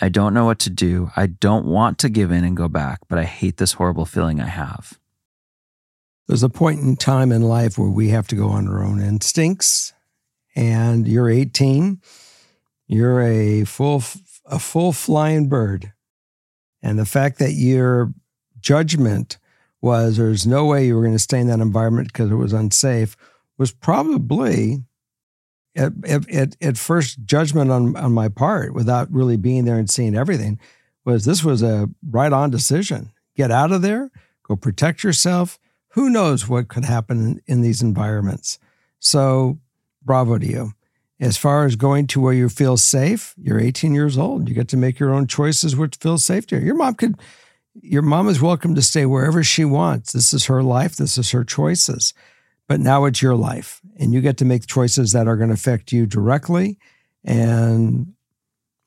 I 0.00 0.08
don't 0.08 0.32
know 0.32 0.44
what 0.44 0.60
to 0.60 0.70
do. 0.70 1.10
I 1.16 1.26
don't 1.26 1.66
want 1.66 1.98
to 1.98 2.08
give 2.08 2.30
in 2.30 2.44
and 2.44 2.56
go 2.56 2.68
back, 2.68 3.00
but 3.08 3.18
I 3.18 3.24
hate 3.24 3.56
this 3.56 3.72
horrible 3.72 4.06
feeling 4.06 4.40
I 4.40 4.46
have. 4.46 4.96
There's 6.28 6.44
a 6.44 6.48
point 6.48 6.78
in 6.78 6.94
time 6.94 7.32
in 7.32 7.42
life 7.42 7.76
where 7.76 7.90
we 7.90 8.10
have 8.10 8.28
to 8.28 8.36
go 8.36 8.48
on 8.50 8.68
our 8.68 8.84
own 8.84 9.00
instincts, 9.00 9.92
and 10.54 11.08
you're 11.08 11.28
18. 11.28 12.00
You're 12.88 13.22
a 13.22 13.64
full 13.64 14.02
a 14.46 14.58
full 14.58 14.92
flying 14.92 15.48
bird, 15.48 15.92
and 16.82 16.98
the 16.98 17.06
fact 17.06 17.38
that 17.38 17.52
your 17.52 18.12
judgment 18.60 19.38
was 19.80 20.16
there's 20.16 20.46
no 20.46 20.64
way 20.64 20.86
you 20.86 20.96
were 20.96 21.02
going 21.02 21.14
to 21.14 21.18
stay 21.18 21.38
in 21.38 21.46
that 21.46 21.60
environment 21.60 22.08
because 22.08 22.30
it 22.30 22.36
was 22.36 22.52
unsafe 22.52 23.16
was 23.56 23.70
probably 23.70 24.82
at, 25.76 25.92
at, 26.08 26.56
at 26.60 26.78
first 26.78 27.24
judgment 27.24 27.70
on, 27.70 27.96
on 27.96 28.12
my 28.12 28.28
part 28.28 28.74
without 28.74 29.12
really 29.12 29.36
being 29.36 29.64
there 29.64 29.78
and 29.78 29.90
seeing 29.90 30.16
everything 30.16 30.58
was 31.04 31.24
this 31.24 31.44
was 31.44 31.62
a 31.62 31.88
right 32.10 32.32
on 32.32 32.50
decision. 32.50 33.12
Get 33.36 33.50
out 33.50 33.72
of 33.72 33.82
there, 33.82 34.10
go 34.42 34.56
protect 34.56 35.04
yourself. 35.04 35.58
Who 35.92 36.10
knows 36.10 36.48
what 36.48 36.68
could 36.68 36.84
happen 36.84 37.18
in, 37.18 37.42
in 37.46 37.60
these 37.62 37.82
environments? 37.82 38.58
So, 38.98 39.58
bravo 40.04 40.38
to 40.38 40.46
you. 40.46 40.72
As 41.20 41.36
far 41.36 41.64
as 41.64 41.74
going 41.76 42.06
to 42.08 42.20
where 42.20 42.32
you 42.32 42.48
feel 42.48 42.76
safe, 42.76 43.34
you're 43.36 43.58
18 43.58 43.94
years 43.94 44.16
old. 44.16 44.48
You 44.48 44.54
get 44.54 44.68
to 44.68 44.76
make 44.76 44.98
your 44.98 45.12
own 45.12 45.26
choices 45.26 45.74
which 45.74 45.96
feels 45.96 46.24
safe 46.24 46.46
to 46.48 46.56
you. 46.58 46.66
Your 46.66 46.76
mom 46.76 46.94
could, 46.94 47.16
your 47.74 48.02
mom 48.02 48.28
is 48.28 48.40
welcome 48.40 48.74
to 48.76 48.82
stay 48.82 49.04
wherever 49.04 49.42
she 49.42 49.64
wants. 49.64 50.12
This 50.12 50.32
is 50.32 50.46
her 50.46 50.62
life. 50.62 50.96
This 50.96 51.18
is 51.18 51.32
her 51.32 51.44
choices 51.44 52.14
but 52.68 52.80
now 52.80 53.06
it's 53.06 53.22
your 53.22 53.34
life 53.34 53.80
and 53.98 54.12
you 54.12 54.20
get 54.20 54.36
to 54.36 54.44
make 54.44 54.66
choices 54.66 55.12
that 55.12 55.26
are 55.26 55.36
going 55.36 55.48
to 55.48 55.54
affect 55.54 55.90
you 55.90 56.06
directly. 56.06 56.78
And 57.24 58.12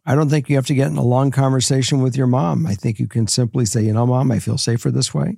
I 0.05 0.15
don't 0.15 0.29
think 0.29 0.49
you 0.49 0.55
have 0.55 0.67
to 0.67 0.75
get 0.75 0.89
in 0.89 0.97
a 0.97 1.03
long 1.03 1.31
conversation 1.31 2.01
with 2.01 2.15
your 2.15 2.27
mom. 2.27 2.65
I 2.65 2.75
think 2.75 2.99
you 2.99 3.07
can 3.07 3.27
simply 3.27 3.65
say, 3.65 3.81
you 3.83 3.93
know, 3.93 4.05
mom, 4.05 4.31
I 4.31 4.39
feel 4.39 4.57
safer 4.57 4.91
this 4.91 5.13
way. 5.13 5.37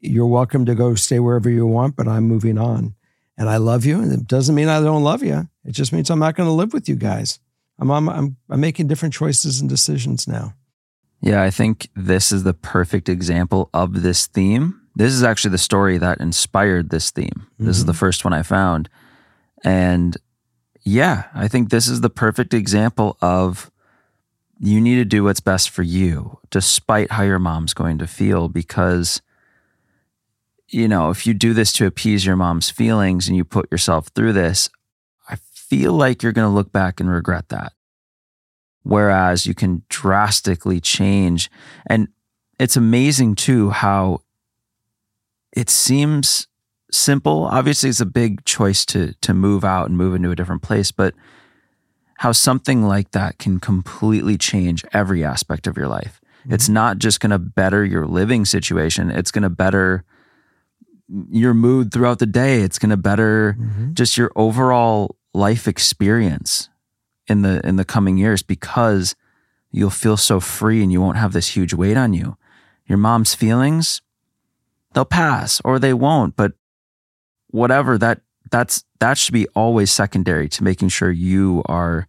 You're 0.00 0.26
welcome 0.26 0.64
to 0.66 0.74
go 0.74 0.94
stay 0.94 1.20
wherever 1.20 1.48
you 1.48 1.66
want, 1.66 1.96
but 1.96 2.08
I'm 2.08 2.24
moving 2.24 2.58
on. 2.58 2.94
And 3.38 3.48
I 3.48 3.58
love 3.58 3.84
you. 3.84 4.00
And 4.00 4.12
it 4.12 4.26
doesn't 4.26 4.54
mean 4.54 4.68
I 4.68 4.80
don't 4.80 5.04
love 5.04 5.22
you. 5.22 5.48
It 5.64 5.72
just 5.72 5.92
means 5.92 6.10
I'm 6.10 6.18
not 6.18 6.36
going 6.36 6.48
to 6.48 6.52
live 6.52 6.72
with 6.72 6.88
you 6.88 6.96
guys. 6.96 7.38
I'm, 7.78 7.90
I'm, 7.90 8.08
I'm, 8.08 8.36
I'm 8.48 8.60
making 8.60 8.86
different 8.86 9.14
choices 9.14 9.60
and 9.60 9.68
decisions 9.68 10.26
now. 10.26 10.54
Yeah, 11.20 11.42
I 11.42 11.50
think 11.50 11.88
this 11.94 12.32
is 12.32 12.44
the 12.44 12.54
perfect 12.54 13.08
example 13.08 13.68
of 13.74 14.02
this 14.02 14.26
theme 14.26 14.80
this 14.96 15.12
is 15.12 15.22
actually 15.22 15.50
the 15.50 15.58
story 15.58 15.98
that 15.98 16.20
inspired 16.20 16.88
this 16.88 17.10
theme. 17.10 17.28
Mm-hmm. 17.28 17.66
This 17.66 17.76
is 17.76 17.84
the 17.84 17.92
mm-hmm. 17.92 17.98
first 17.98 18.24
one 18.24 18.32
I 18.32 18.42
found. 18.42 18.88
And 19.62 20.16
yeah, 20.82 21.24
I 21.34 21.48
think 21.48 21.68
this 21.68 21.86
is 21.86 22.00
the 22.00 22.10
perfect 22.10 22.54
example 22.54 23.18
of 23.20 23.70
you 24.58 24.80
need 24.80 24.96
to 24.96 25.04
do 25.04 25.22
what's 25.22 25.40
best 25.40 25.68
for 25.68 25.82
you, 25.82 26.38
despite 26.50 27.12
how 27.12 27.24
your 27.24 27.38
mom's 27.38 27.74
going 27.74 27.98
to 27.98 28.06
feel. 28.06 28.48
Because, 28.48 29.20
you 30.68 30.88
know, 30.88 31.10
if 31.10 31.26
you 31.26 31.34
do 31.34 31.54
this 31.54 31.72
to 31.74 31.86
appease 31.86 32.26
your 32.26 32.36
mom's 32.36 32.70
feelings 32.70 33.28
and 33.28 33.36
you 33.36 33.44
put 33.44 33.70
yourself 33.70 34.08
through 34.08 34.32
this, 34.32 34.68
I 35.28 35.36
feel 35.52 35.92
like 35.92 36.22
you're 36.22 36.32
going 36.32 36.48
to 36.48 36.54
look 36.54 36.72
back 36.72 37.00
and 37.00 37.10
regret 37.10 37.48
that. 37.50 37.72
Whereas 38.82 39.46
you 39.46 39.54
can 39.54 39.82
drastically 39.88 40.80
change. 40.80 41.50
And 41.86 42.08
it's 42.58 42.76
amazing 42.76 43.34
too 43.34 43.70
how 43.70 44.22
it 45.52 45.70
seems 45.70 46.46
simple. 46.90 47.44
Obviously, 47.44 47.90
it's 47.90 48.00
a 48.00 48.06
big 48.06 48.44
choice 48.44 48.84
to 48.86 49.14
to 49.22 49.34
move 49.34 49.64
out 49.64 49.88
and 49.88 49.96
move 49.96 50.14
into 50.14 50.30
a 50.30 50.36
different 50.36 50.62
place, 50.62 50.92
but 50.92 51.14
how 52.18 52.32
something 52.32 52.82
like 52.82 53.10
that 53.10 53.38
can 53.38 53.60
completely 53.60 54.38
change 54.38 54.84
every 54.92 55.24
aspect 55.24 55.66
of 55.66 55.76
your 55.76 55.88
life. 55.88 56.20
Mm-hmm. 56.42 56.54
It's 56.54 56.68
not 56.68 56.98
just 56.98 57.20
going 57.20 57.30
to 57.30 57.38
better 57.38 57.84
your 57.84 58.06
living 58.06 58.44
situation, 58.44 59.10
it's 59.10 59.30
going 59.30 59.42
to 59.42 59.50
better 59.50 60.04
your 61.08 61.54
mood 61.54 61.92
throughout 61.92 62.18
the 62.18 62.26
day. 62.26 62.62
It's 62.62 62.78
going 62.78 62.90
to 62.90 62.96
better 62.96 63.56
mm-hmm. 63.58 63.92
just 63.94 64.16
your 64.16 64.30
overall 64.36 65.16
life 65.34 65.68
experience 65.68 66.68
in 67.28 67.42
the 67.42 67.66
in 67.66 67.76
the 67.76 67.84
coming 67.84 68.16
years 68.16 68.42
because 68.42 69.14
you'll 69.70 69.90
feel 69.90 70.16
so 70.16 70.40
free 70.40 70.82
and 70.82 70.90
you 70.90 71.00
won't 71.00 71.18
have 71.18 71.32
this 71.32 71.48
huge 71.48 71.74
weight 71.74 71.96
on 71.96 72.14
you. 72.14 72.36
Your 72.86 72.98
mom's 72.98 73.34
feelings, 73.34 74.00
they'll 74.94 75.04
pass 75.04 75.60
or 75.64 75.78
they 75.78 75.92
won't, 75.92 76.36
but 76.36 76.52
whatever 77.48 77.98
that 77.98 78.20
that's 78.50 78.84
that 79.00 79.18
should 79.18 79.34
be 79.34 79.46
always 79.48 79.90
secondary 79.90 80.48
to 80.48 80.64
making 80.64 80.88
sure 80.88 81.10
you 81.10 81.62
are 81.66 82.08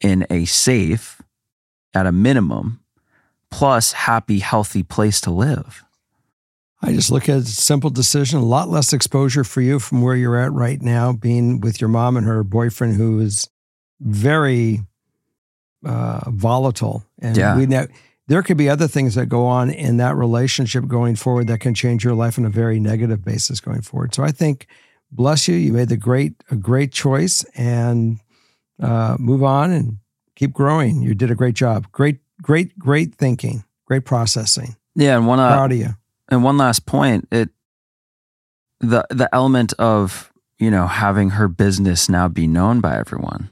in 0.00 0.26
a 0.30 0.44
safe 0.46 1.20
at 1.94 2.06
a 2.06 2.12
minimum 2.12 2.80
plus 3.50 3.92
happy 3.92 4.38
healthy 4.38 4.82
place 4.82 5.20
to 5.20 5.30
live. 5.30 5.84
I 6.82 6.92
just 6.92 7.10
look 7.10 7.28
at 7.28 7.36
a 7.38 7.44
simple 7.44 7.90
decision, 7.90 8.38
a 8.38 8.44
lot 8.44 8.68
less 8.68 8.92
exposure 8.92 9.44
for 9.44 9.60
you 9.60 9.78
from 9.78 10.00
where 10.00 10.16
you're 10.16 10.38
at 10.40 10.52
right 10.52 10.80
now, 10.80 11.12
being 11.12 11.60
with 11.60 11.80
your 11.80 11.88
mom 11.88 12.16
and 12.16 12.26
her 12.26 12.42
boyfriend, 12.42 12.96
who 12.96 13.20
is 13.20 13.48
very 14.00 14.80
uh, 15.84 16.20
volatile. 16.30 17.04
And 17.20 17.36
Yeah. 17.36 17.56
we 17.56 17.66
know 17.66 17.86
there 18.28 18.42
could 18.42 18.56
be 18.56 18.68
other 18.68 18.88
things 18.88 19.14
that 19.14 19.26
go 19.26 19.46
on 19.46 19.70
in 19.70 19.98
that 19.98 20.16
relationship 20.16 20.86
going 20.86 21.16
forward 21.16 21.48
that 21.48 21.60
can 21.60 21.74
change 21.74 22.04
your 22.04 22.14
life 22.14 22.38
on 22.38 22.44
a 22.46 22.50
very 22.50 22.80
negative 22.80 23.24
basis 23.24 23.60
going 23.60 23.82
forward. 23.82 24.14
So 24.14 24.22
I 24.22 24.30
think, 24.30 24.66
bless 25.10 25.48
you, 25.48 25.56
you 25.56 25.72
made 25.72 25.88
the 25.88 25.96
great 25.96 26.34
a 26.50 26.56
great 26.56 26.92
choice 26.92 27.44
and 27.56 28.20
uh, 28.80 29.16
move 29.18 29.42
on 29.42 29.70
and 29.70 29.98
keep 30.36 30.52
growing. 30.52 31.02
You 31.02 31.14
did 31.14 31.30
a 31.30 31.34
great 31.34 31.54
job. 31.56 31.90
Great, 31.92 32.20
great, 32.40 32.78
great 32.78 33.14
thinking. 33.14 33.64
Great 33.84 34.04
processing. 34.04 34.76
Yeah, 34.94 35.16
and 35.16 35.26
one 35.26 35.40
uh, 35.40 35.48
Proud 35.48 35.72
of 35.72 35.78
you. 35.78 35.96
And 36.30 36.44
one 36.44 36.56
last 36.56 36.86
point, 36.86 37.28
it 37.30 37.50
the 38.80 39.06
the 39.10 39.28
element 39.34 39.72
of, 39.78 40.32
you 40.58 40.70
know, 40.70 40.86
having 40.86 41.30
her 41.30 41.48
business 41.48 42.08
now 42.08 42.28
be 42.28 42.46
known 42.46 42.80
by 42.80 42.96
everyone. 42.98 43.50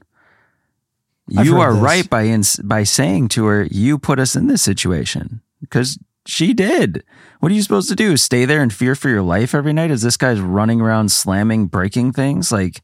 I've 1.37 1.45
you 1.45 1.59
are 1.59 1.73
this. 1.73 1.81
right 1.83 2.09
by 2.09 2.23
in, 2.23 2.41
by 2.63 2.83
saying 2.83 3.27
to 3.29 3.45
her, 3.45 3.67
you 3.69 3.99
put 3.99 4.19
us 4.19 4.35
in 4.35 4.47
this 4.47 4.63
situation 4.63 5.41
because 5.61 5.99
she 6.25 6.53
did. 6.53 7.03
What 7.39 7.51
are 7.51 7.55
you 7.55 7.61
supposed 7.61 7.89
to 7.89 7.95
do? 7.95 8.17
Stay 8.17 8.45
there 8.45 8.61
and 8.63 8.73
fear 8.73 8.95
for 8.95 9.09
your 9.09 9.21
life 9.21 9.53
every 9.53 9.71
night 9.73 9.91
as 9.91 10.01
this 10.01 10.17
guy's 10.17 10.39
running 10.39 10.81
around 10.81 11.11
slamming, 11.11 11.67
breaking 11.67 12.13
things? 12.13 12.51
Like, 12.51 12.81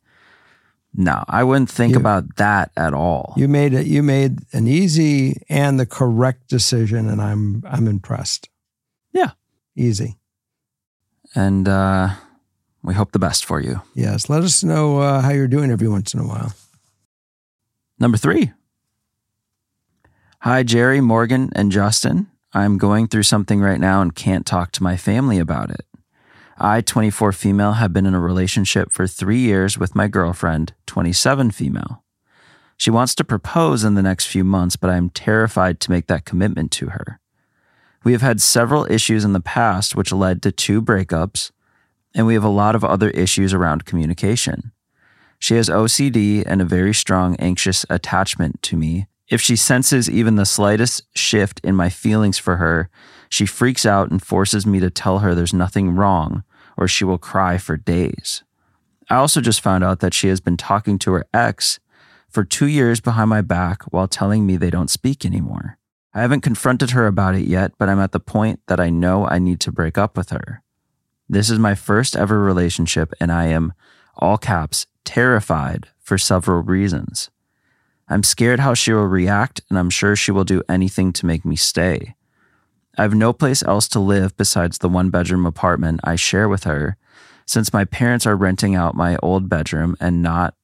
no, 0.94 1.24
I 1.28 1.44
wouldn't 1.44 1.70
think 1.72 1.94
You- 1.94 2.00
about 2.00 2.36
that 2.38 2.72
at 2.78 2.94
all. 2.94 3.34
You 3.36 3.48
made 3.48 3.74
it. 3.74 3.88
You 3.88 4.04
made 4.04 4.40
an 4.54 4.68
easy 4.68 5.42
and 5.50 5.80
the 5.80 5.86
correct 5.88 6.48
decision, 6.48 7.10
and 7.10 7.20
I'm 7.22 7.64
I'm 7.68 7.88
impressed. 7.88 8.48
Easy. 9.76 10.18
and 11.36 11.68
uh, 11.68 12.10
we 12.84 12.94
hope 12.94 13.12
the 13.12 13.20
best 13.20 13.44
for 13.46 13.60
you. 13.60 13.82
Yes. 13.94 14.30
Let 14.30 14.44
us 14.44 14.64
know 14.64 15.00
uh, 15.00 15.22
how 15.22 15.32
you're 15.32 15.48
doing 15.48 15.72
every 15.72 15.88
once 15.90 16.14
in 16.14 16.20
a 16.20 16.28
while. 16.28 16.54
Number 18.00 18.18
three. 18.18 18.52
Hi, 20.42 20.64
Jerry, 20.64 21.02
Morgan, 21.02 21.50
and 21.56 21.72
Justin. 21.72 22.28
I'm 22.54 22.78
going 22.78 23.08
through 23.08 23.24
something 23.24 23.60
right 23.60 23.80
now 23.80 24.02
and 24.02 24.16
can't 24.16 24.46
talk 24.46 24.72
to 24.74 24.84
my 24.84 24.96
family 24.96 25.40
about 25.40 25.72
it. 25.72 25.86
I, 26.58 26.80
24 26.82 27.34
female, 27.34 27.74
have 27.74 27.92
been 27.92 28.06
in 28.06 28.14
a 28.14 28.20
relationship 28.20 28.92
for 28.92 29.08
three 29.08 29.40
years 29.40 29.78
with 29.78 29.96
my 29.96 30.08
girlfriend, 30.08 30.74
27 30.86 31.52
female. 31.52 32.04
She 32.78 32.92
wants 32.92 33.16
to 33.16 33.24
propose 33.26 33.84
in 33.84 33.96
the 33.96 34.02
next 34.04 34.28
few 34.28 34.44
months, 34.44 34.76
but 34.76 34.90
I'm 34.90 35.10
terrified 35.10 35.80
to 35.82 35.92
make 35.92 36.08
that 36.08 36.24
commitment 36.26 36.72
to 36.74 36.88
her. 36.88 37.20
We 38.06 38.12
have 38.12 38.22
had 38.22 38.40
several 38.40 38.90
issues 38.90 39.26
in 39.26 39.34
the 39.34 39.42
past, 39.42 39.96
which 39.96 40.14
led 40.14 40.44
to 40.44 40.52
two 40.52 40.80
breakups, 40.80 41.52
and 42.14 42.28
we 42.28 42.36
have 42.36 42.44
a 42.44 42.50
lot 42.50 42.76
of 42.76 42.86
other 42.86 43.10
issues 43.10 43.52
around 43.52 43.86
communication. 43.86 44.72
She 45.40 45.56
has 45.56 45.70
OCD 45.70 46.44
and 46.46 46.62
a 46.62 46.66
very 46.66 46.94
strong 46.94 47.36
anxious 47.38 47.84
attachment 47.90 48.62
to 48.62 48.78
me. 48.78 49.08
If 49.28 49.42
she 49.42 49.56
senses 49.56 50.08
even 50.08 50.36
the 50.36 50.46
slightest 50.46 51.02
shift 51.18 51.60
in 51.64 51.76
my 51.76 51.90
feelings 51.90 52.38
for 52.38 52.58
her, 52.58 52.92
she 53.28 53.48
freaks 53.48 53.88
out 53.88 54.12
and 54.12 54.22
forces 54.22 54.68
me 54.68 54.80
to 54.82 54.92
tell 54.92 55.20
her 55.20 55.34
there's 55.34 55.52
nothing 55.52 55.96
wrong, 55.96 56.44
or 56.78 56.88
she 56.88 57.04
will 57.04 57.18
cry 57.18 57.58
for 57.58 57.76
days. 57.76 58.44
I 59.10 59.16
also 59.16 59.42
just 59.42 59.62
found 59.62 59.84
out 59.84 60.00
that 60.02 60.14
she 60.14 60.28
has 60.28 60.40
been 60.40 60.58
talking 60.58 61.00
to 61.00 61.14
her 61.14 61.26
ex 61.34 61.80
for 62.30 62.44
two 62.44 62.68
years 62.68 63.02
behind 63.02 63.32
my 63.32 63.42
back 63.42 63.82
while 63.86 64.08
telling 64.08 64.46
me 64.46 64.58
they 64.58 64.70
don't 64.70 64.92
speak 64.92 65.26
anymore. 65.26 65.80
I 66.16 66.22
haven't 66.22 66.42
confronted 66.42 66.92
her 66.92 67.08
about 67.08 67.36
it 67.36 67.46
yet, 67.46 67.74
but 67.78 67.90
I'm 67.90 68.00
at 68.00 68.14
the 68.14 68.22
point 68.22 68.62
that 68.68 68.80
I 68.80 68.90
know 68.90 69.28
I 69.28 69.38
need 69.38 69.60
to 69.60 69.72
break 69.72 69.98
up 69.98 70.16
with 70.16 70.30
her. 70.30 70.64
This 71.28 71.50
is 71.50 71.60
my 71.60 71.76
first 71.76 72.16
ever 72.16 72.40
relationship, 72.40 73.14
and 73.20 73.34
I 73.34 73.48
am, 73.48 73.74
all 74.18 74.38
caps, 74.38 74.88
terrified 75.04 75.90
for 76.00 76.18
several 76.18 76.64
reasons. 76.64 77.30
I'm 78.08 78.24
scared 78.24 78.62
how 78.62 78.74
she 78.74 78.94
will 78.94 79.08
react, 79.08 79.60
and 79.70 79.78
I'm 79.78 79.90
sure 79.90 80.16
she 80.16 80.32
will 80.32 80.46
do 80.46 80.64
anything 80.70 81.12
to 81.14 81.26
make 81.26 81.44
me 81.44 81.58
stay. 81.58 82.16
I 82.98 83.02
have 83.02 83.14
no 83.14 83.34
place 83.34 83.62
else 83.62 83.90
to 83.90 84.00
live 84.00 84.38
besides 84.38 84.78
the 84.78 84.88
one 84.88 85.10
bedroom 85.10 85.46
apartment 85.46 86.00
I 86.06 86.16
share 86.16 86.48
with 86.48 86.64
her, 86.64 86.96
since 87.46 87.74
my 87.74 87.84
parents 87.84 88.26
are 88.26 88.38
renting 88.38 88.74
out 88.74 88.96
my 88.96 89.18
old 89.22 89.50
bedroom 89.50 89.98
and 90.00 90.22
not 90.22 90.56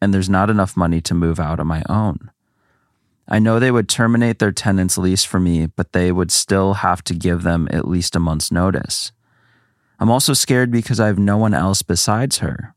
and 0.00 0.14
there's 0.14 0.30
not 0.30 0.48
enough 0.48 0.76
money 0.76 1.00
to 1.00 1.12
move 1.12 1.40
out 1.40 1.58
on 1.58 1.66
my 1.66 1.82
own. 1.88 2.30
I 3.28 3.38
know 3.38 3.58
they 3.58 3.70
would 3.70 3.88
terminate 3.88 4.38
their 4.38 4.52
tenant's 4.52 4.96
lease 4.96 5.22
for 5.22 5.38
me, 5.38 5.66
but 5.66 5.92
they 5.92 6.10
would 6.10 6.30
still 6.30 6.74
have 6.74 7.04
to 7.04 7.14
give 7.14 7.42
them 7.42 7.68
at 7.70 7.86
least 7.86 8.16
a 8.16 8.20
month's 8.20 8.50
notice. 8.50 9.12
I'm 10.00 10.10
also 10.10 10.32
scared 10.32 10.70
because 10.70 10.98
I 10.98 11.08
have 11.08 11.18
no 11.18 11.36
one 11.36 11.52
else 11.52 11.82
besides 11.82 12.38
her. 12.38 12.74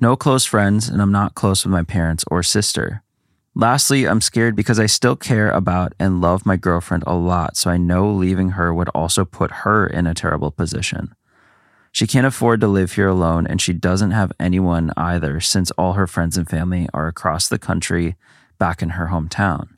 No 0.00 0.16
close 0.16 0.46
friends, 0.46 0.88
and 0.88 1.02
I'm 1.02 1.12
not 1.12 1.34
close 1.34 1.64
with 1.64 1.72
my 1.72 1.82
parents 1.82 2.24
or 2.30 2.42
sister. 2.42 3.02
Lastly, 3.54 4.06
I'm 4.06 4.20
scared 4.20 4.54
because 4.54 4.78
I 4.78 4.86
still 4.86 5.16
care 5.16 5.50
about 5.50 5.94
and 5.98 6.20
love 6.20 6.46
my 6.46 6.56
girlfriend 6.56 7.04
a 7.06 7.14
lot, 7.14 7.56
so 7.56 7.70
I 7.70 7.78
know 7.78 8.10
leaving 8.10 8.50
her 8.50 8.72
would 8.72 8.90
also 8.90 9.24
put 9.24 9.50
her 9.50 9.86
in 9.86 10.06
a 10.06 10.14
terrible 10.14 10.50
position. 10.50 11.14
She 11.92 12.06
can't 12.06 12.26
afford 12.26 12.60
to 12.60 12.68
live 12.68 12.92
here 12.92 13.08
alone, 13.08 13.46
and 13.46 13.60
she 13.60 13.72
doesn't 13.72 14.10
have 14.10 14.32
anyone 14.38 14.92
either, 14.96 15.40
since 15.40 15.70
all 15.72 15.94
her 15.94 16.06
friends 16.06 16.36
and 16.36 16.48
family 16.48 16.88
are 16.92 17.08
across 17.08 17.48
the 17.48 17.58
country 17.58 18.16
back 18.58 18.82
in 18.82 18.90
her 18.90 19.06
hometown. 19.06 19.68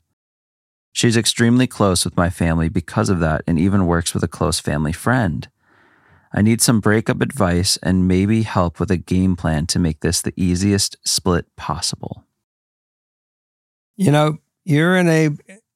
She's 0.91 1.17
extremely 1.17 1.67
close 1.67 2.03
with 2.03 2.17
my 2.17 2.29
family 2.29 2.69
because 2.69 3.09
of 3.09 3.19
that, 3.19 3.43
and 3.47 3.59
even 3.59 3.85
works 3.85 4.13
with 4.13 4.23
a 4.23 4.27
close 4.27 4.59
family 4.59 4.91
friend. 4.91 5.47
I 6.33 6.41
need 6.41 6.61
some 6.61 6.79
breakup 6.79 7.21
advice 7.21 7.77
and 7.77 8.07
maybe 8.07 8.43
help 8.43 8.79
with 8.79 8.91
a 8.91 8.97
game 8.97 9.35
plan 9.35 9.65
to 9.67 9.79
make 9.79 10.01
this 10.01 10.21
the 10.21 10.33
easiest 10.35 10.97
split 11.07 11.45
possible. 11.55 12.25
You 13.95 14.11
know, 14.11 14.37
you're 14.63 14.95
in 14.95 15.07
a 15.07 15.29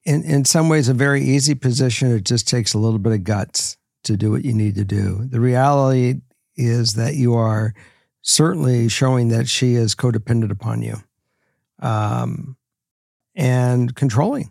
in 0.04 0.22
in 0.22 0.44
some 0.44 0.68
ways 0.68 0.88
a 0.88 0.94
very 0.94 1.22
easy 1.22 1.54
position. 1.54 2.12
It 2.12 2.24
just 2.24 2.48
takes 2.48 2.74
a 2.74 2.78
little 2.78 2.98
bit 2.98 3.12
of 3.12 3.24
guts 3.24 3.76
to 4.04 4.16
do 4.16 4.30
what 4.30 4.44
you 4.44 4.52
need 4.52 4.76
to 4.76 4.84
do. 4.84 5.26
The 5.28 5.40
reality 5.40 6.20
is 6.56 6.94
that 6.94 7.14
you 7.14 7.34
are 7.34 7.74
certainly 8.22 8.88
showing 8.88 9.28
that 9.28 9.48
she 9.48 9.74
is 9.74 9.94
codependent 9.94 10.50
upon 10.50 10.82
you, 10.82 10.96
um, 11.80 12.56
and 13.34 13.94
controlling 13.94 14.50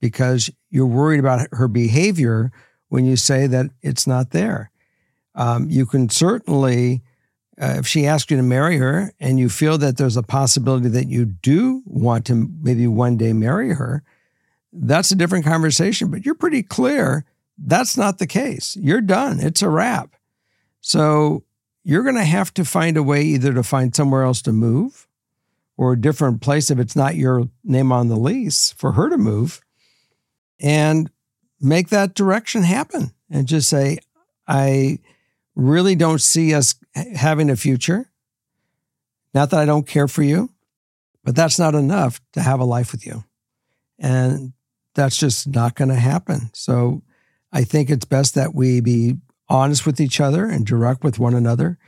because 0.00 0.50
you're 0.70 0.86
worried 0.86 1.20
about 1.20 1.48
her 1.52 1.68
behavior 1.68 2.52
when 2.88 3.04
you 3.04 3.16
say 3.16 3.46
that 3.46 3.66
it's 3.82 4.06
not 4.06 4.30
there. 4.30 4.70
Um, 5.34 5.68
you 5.70 5.86
can 5.86 6.08
certainly, 6.08 7.02
uh, 7.60 7.76
if 7.78 7.86
she 7.86 8.06
asks 8.06 8.30
you 8.30 8.36
to 8.36 8.42
marry 8.42 8.76
her 8.76 9.12
and 9.20 9.38
you 9.38 9.48
feel 9.48 9.78
that 9.78 9.96
there's 9.96 10.16
a 10.16 10.22
possibility 10.22 10.88
that 10.88 11.08
you 11.08 11.24
do 11.24 11.82
want 11.84 12.26
to 12.26 12.48
maybe 12.60 12.86
one 12.86 13.16
day 13.16 13.32
marry 13.32 13.74
her, 13.74 14.02
that's 14.72 15.10
a 15.10 15.16
different 15.16 15.44
conversation. 15.44 16.10
But 16.10 16.24
you're 16.24 16.34
pretty 16.34 16.62
clear 16.62 17.24
that's 17.58 17.96
not 17.96 18.18
the 18.18 18.26
case. 18.26 18.76
You're 18.80 19.00
done, 19.00 19.40
it's 19.40 19.62
a 19.62 19.68
wrap. 19.68 20.14
So 20.80 21.44
you're 21.82 22.04
going 22.04 22.14
to 22.16 22.24
have 22.24 22.54
to 22.54 22.64
find 22.64 22.96
a 22.96 23.02
way 23.02 23.22
either 23.22 23.52
to 23.52 23.62
find 23.62 23.94
somewhere 23.94 24.22
else 24.22 24.42
to 24.42 24.52
move 24.52 25.07
or 25.78 25.92
a 25.92 26.00
different 26.00 26.42
place 26.42 26.70
if 26.70 26.78
it's 26.78 26.96
not 26.96 27.14
your 27.14 27.48
name 27.64 27.92
on 27.92 28.08
the 28.08 28.16
lease 28.16 28.72
for 28.72 28.92
her 28.92 29.08
to 29.08 29.16
move 29.16 29.62
and 30.60 31.08
make 31.60 31.88
that 31.88 32.14
direction 32.14 32.64
happen 32.64 33.12
and 33.30 33.46
just 33.46 33.68
say, 33.68 33.98
I 34.46 34.98
really 35.54 35.94
don't 35.94 36.20
see 36.20 36.52
us 36.52 36.74
having 37.14 37.48
a 37.48 37.56
future. 37.56 38.10
Not 39.32 39.50
that 39.50 39.60
I 39.60 39.66
don't 39.66 39.86
care 39.86 40.08
for 40.08 40.22
you, 40.22 40.50
but 41.22 41.36
that's 41.36 41.60
not 41.60 41.76
enough 41.76 42.20
to 42.32 42.42
have 42.42 42.58
a 42.58 42.64
life 42.64 42.90
with 42.90 43.06
you. 43.06 43.24
And 44.00 44.54
that's 44.94 45.16
just 45.16 45.46
not 45.46 45.76
going 45.76 45.90
to 45.90 45.94
happen. 45.94 46.50
So 46.54 47.02
I 47.52 47.62
think 47.62 47.88
it's 47.88 48.04
best 48.04 48.34
that 48.34 48.52
we 48.52 48.80
be 48.80 49.18
honest 49.48 49.86
with 49.86 50.00
each 50.00 50.20
other 50.20 50.44
and 50.44 50.66
direct 50.66 51.04
with 51.04 51.20
one 51.20 51.34
another 51.34 51.78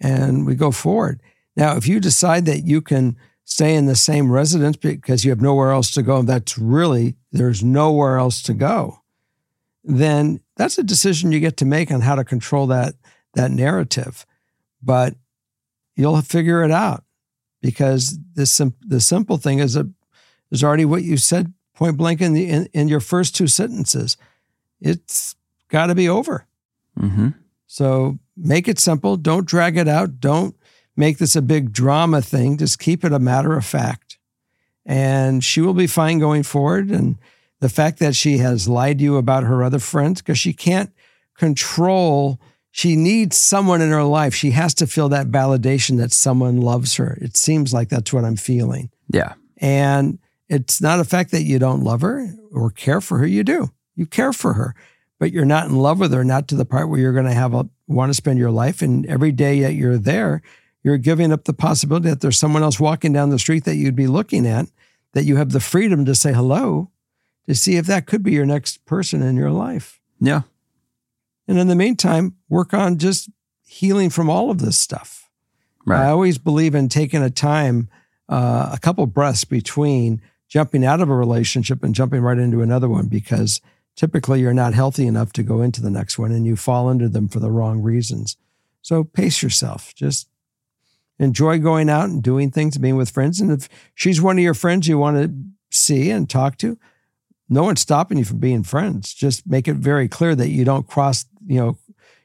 and 0.00 0.46
we 0.46 0.54
go 0.54 0.70
forward. 0.70 1.20
Now, 1.56 1.76
if 1.76 1.86
you 1.86 2.00
decide 2.00 2.46
that 2.46 2.64
you 2.64 2.80
can 2.80 3.16
stay 3.44 3.74
in 3.74 3.86
the 3.86 3.96
same 3.96 4.32
residence 4.32 4.76
because 4.76 5.24
you 5.24 5.30
have 5.30 5.40
nowhere 5.40 5.70
else 5.70 5.90
to 5.92 6.02
go, 6.02 6.22
that's 6.22 6.58
really, 6.58 7.14
there's 7.30 7.62
nowhere 7.62 8.16
else 8.16 8.42
to 8.42 8.54
go, 8.54 9.00
then 9.82 10.40
that's 10.56 10.78
a 10.78 10.82
decision 10.82 11.32
you 11.32 11.40
get 11.40 11.56
to 11.58 11.64
make 11.64 11.90
on 11.90 12.00
how 12.00 12.14
to 12.14 12.24
control 12.24 12.66
that, 12.66 12.94
that 13.34 13.50
narrative. 13.50 14.24
But 14.82 15.14
you'll 15.94 16.20
figure 16.22 16.62
it 16.62 16.70
out 16.70 17.04
because 17.60 18.18
the, 18.34 18.46
sim- 18.46 18.76
the 18.80 19.00
simple 19.00 19.36
thing 19.36 19.58
is, 19.58 19.76
a, 19.76 19.88
is 20.50 20.64
already 20.64 20.84
what 20.84 21.02
you 21.02 21.16
said 21.16 21.52
point 21.74 21.96
blank 21.96 22.20
in, 22.20 22.32
the, 22.32 22.48
in, 22.48 22.68
in 22.72 22.88
your 22.88 23.00
first 23.00 23.34
two 23.34 23.46
sentences. 23.46 24.16
it's 24.80 25.34
got 25.68 25.86
to 25.86 25.94
be 25.94 26.08
over. 26.08 26.46
Mm-hmm. 26.98 27.28
So 27.66 28.18
make 28.36 28.68
it 28.68 28.78
simple. 28.78 29.16
Don't 29.16 29.46
drag 29.46 29.76
it 29.76 29.88
out. 29.88 30.20
Don't 30.20 30.54
make 30.96 31.18
this 31.18 31.36
a 31.36 31.42
big 31.42 31.72
drama 31.72 32.22
thing. 32.22 32.56
Just 32.56 32.78
keep 32.78 33.04
it 33.04 33.12
a 33.12 33.18
matter 33.18 33.56
of 33.56 33.64
fact. 33.64 34.18
And 34.86 35.42
she 35.42 35.60
will 35.60 35.74
be 35.74 35.86
fine 35.86 36.18
going 36.18 36.42
forward. 36.42 36.90
And 36.90 37.16
the 37.60 37.68
fact 37.68 37.98
that 37.98 38.14
she 38.14 38.38
has 38.38 38.68
lied 38.68 38.98
to 38.98 39.04
you 39.04 39.16
about 39.16 39.44
her 39.44 39.62
other 39.62 39.78
friends, 39.78 40.20
because 40.20 40.38
she 40.38 40.52
can't 40.52 40.92
control, 41.36 42.38
she 42.70 42.96
needs 42.96 43.36
someone 43.36 43.80
in 43.80 43.90
her 43.90 44.04
life. 44.04 44.34
She 44.34 44.50
has 44.50 44.74
to 44.74 44.86
feel 44.86 45.08
that 45.08 45.28
validation 45.28 45.98
that 45.98 46.12
someone 46.12 46.60
loves 46.60 46.96
her. 46.96 47.16
It 47.20 47.36
seems 47.36 47.72
like 47.72 47.88
that's 47.88 48.12
what 48.12 48.24
I'm 48.24 48.36
feeling. 48.36 48.90
Yeah. 49.12 49.34
And 49.58 50.18
it's 50.48 50.80
not 50.80 51.00
a 51.00 51.04
fact 51.04 51.30
that 51.30 51.42
you 51.42 51.58
don't 51.58 51.84
love 51.84 52.02
her 52.02 52.34
or 52.52 52.70
care 52.70 53.00
for 53.00 53.18
her. 53.18 53.26
You 53.26 53.44
do. 53.44 53.70
You 53.96 54.06
care 54.06 54.32
for 54.32 54.54
her, 54.54 54.74
but 55.18 55.32
you're 55.32 55.44
not 55.44 55.68
in 55.68 55.76
love 55.76 56.00
with 56.00 56.12
her, 56.12 56.24
not 56.24 56.48
to 56.48 56.56
the 56.56 56.64
part 56.64 56.88
where 56.88 56.98
you're 57.00 57.12
going 57.12 57.24
to 57.26 57.32
have 57.32 57.54
a 57.54 57.68
want 57.86 58.10
to 58.10 58.14
spend 58.14 58.38
your 58.38 58.50
life. 58.50 58.82
And 58.82 59.06
every 59.06 59.32
day 59.32 59.60
that 59.60 59.74
you're 59.74 59.98
there, 59.98 60.42
you're 60.84 60.98
giving 60.98 61.32
up 61.32 61.44
the 61.44 61.54
possibility 61.54 62.10
that 62.10 62.20
there's 62.20 62.38
someone 62.38 62.62
else 62.62 62.78
walking 62.78 63.12
down 63.12 63.30
the 63.30 63.38
street 63.38 63.64
that 63.64 63.76
you'd 63.76 63.96
be 63.96 64.06
looking 64.06 64.46
at, 64.46 64.66
that 65.12 65.24
you 65.24 65.36
have 65.36 65.50
the 65.50 65.60
freedom 65.60 66.04
to 66.04 66.14
say 66.14 66.32
hello, 66.32 66.90
to 67.48 67.54
see 67.54 67.76
if 67.76 67.86
that 67.86 68.06
could 68.06 68.22
be 68.22 68.32
your 68.32 68.46
next 68.46 68.84
person 68.84 69.22
in 69.22 69.34
your 69.34 69.50
life. 69.50 69.98
Yeah. 70.20 70.42
And 71.48 71.58
in 71.58 71.68
the 71.68 71.74
meantime, 71.74 72.36
work 72.48 72.74
on 72.74 72.98
just 72.98 73.30
healing 73.66 74.10
from 74.10 74.28
all 74.28 74.50
of 74.50 74.58
this 74.58 74.78
stuff. 74.78 75.30
Right. 75.86 76.02
I 76.02 76.10
always 76.10 76.38
believe 76.38 76.74
in 76.74 76.88
taking 76.88 77.22
a 77.22 77.30
time, 77.30 77.88
uh, 78.28 78.70
a 78.72 78.78
couple 78.78 79.06
breaths 79.06 79.44
between 79.44 80.20
jumping 80.48 80.84
out 80.84 81.00
of 81.00 81.08
a 81.08 81.14
relationship 81.14 81.82
and 81.82 81.94
jumping 81.94 82.20
right 82.20 82.38
into 82.38 82.62
another 82.62 82.88
one 82.88 83.06
because 83.06 83.60
typically 83.96 84.40
you're 84.40 84.54
not 84.54 84.74
healthy 84.74 85.06
enough 85.06 85.32
to 85.32 85.42
go 85.42 85.62
into 85.62 85.82
the 85.82 85.90
next 85.90 86.18
one 86.18 86.30
and 86.30 86.46
you 86.46 86.56
fall 86.56 86.90
into 86.90 87.08
them 87.08 87.28
for 87.28 87.40
the 87.40 87.50
wrong 87.50 87.82
reasons. 87.82 88.36
So 88.82 89.04
pace 89.04 89.42
yourself. 89.42 89.94
Just 89.94 90.28
enjoy 91.18 91.58
going 91.58 91.88
out 91.88 92.08
and 92.08 92.22
doing 92.22 92.50
things, 92.50 92.78
being 92.78 92.96
with 92.96 93.10
friends. 93.10 93.40
And 93.40 93.50
if 93.50 93.68
she's 93.94 94.20
one 94.20 94.38
of 94.38 94.42
your 94.42 94.54
friends 94.54 94.88
you 94.88 94.98
want 94.98 95.16
to 95.16 95.34
see 95.70 96.10
and 96.10 96.28
talk 96.28 96.56
to, 96.58 96.78
no 97.48 97.62
one's 97.62 97.80
stopping 97.80 98.18
you 98.18 98.24
from 98.24 98.38
being 98.38 98.62
friends. 98.62 99.14
Just 99.14 99.46
make 99.46 99.68
it 99.68 99.76
very 99.76 100.08
clear 100.08 100.34
that 100.34 100.48
you 100.48 100.64
don't 100.64 100.86
cross, 100.86 101.26
you 101.46 101.60
know, 101.60 101.78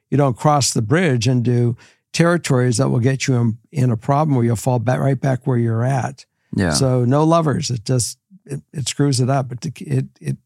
you 0.10 0.18
don't 0.18 0.38
cross 0.38 0.74
the 0.74 0.82
bridge 0.82 1.28
into 1.28 1.78
territories 2.14 2.78
that 2.78 2.90
will 2.90 3.00
get 3.00 3.28
you 3.28 3.36
in, 3.36 3.58
in 3.72 3.92
a 3.92 3.98
problem 3.98 4.36
where 4.36 4.46
you'll 4.46 4.56
fall 4.56 4.80
back 4.80 5.00
right 5.00 5.20
back 5.20 5.46
where 5.46 5.58
you're 5.58 5.84
at. 5.84 6.26
Yeah. 6.56 6.72
So 6.72 7.06
no 7.06 7.24
lovers. 7.24 7.70
It 7.70 7.86
just 7.86 8.18
it, 8.46 8.62
it 8.74 8.88
screws 8.88 9.20
it 9.20 9.30
up. 9.30 9.52
It 9.52 9.66
it 9.82 10.06
it 10.20 10.38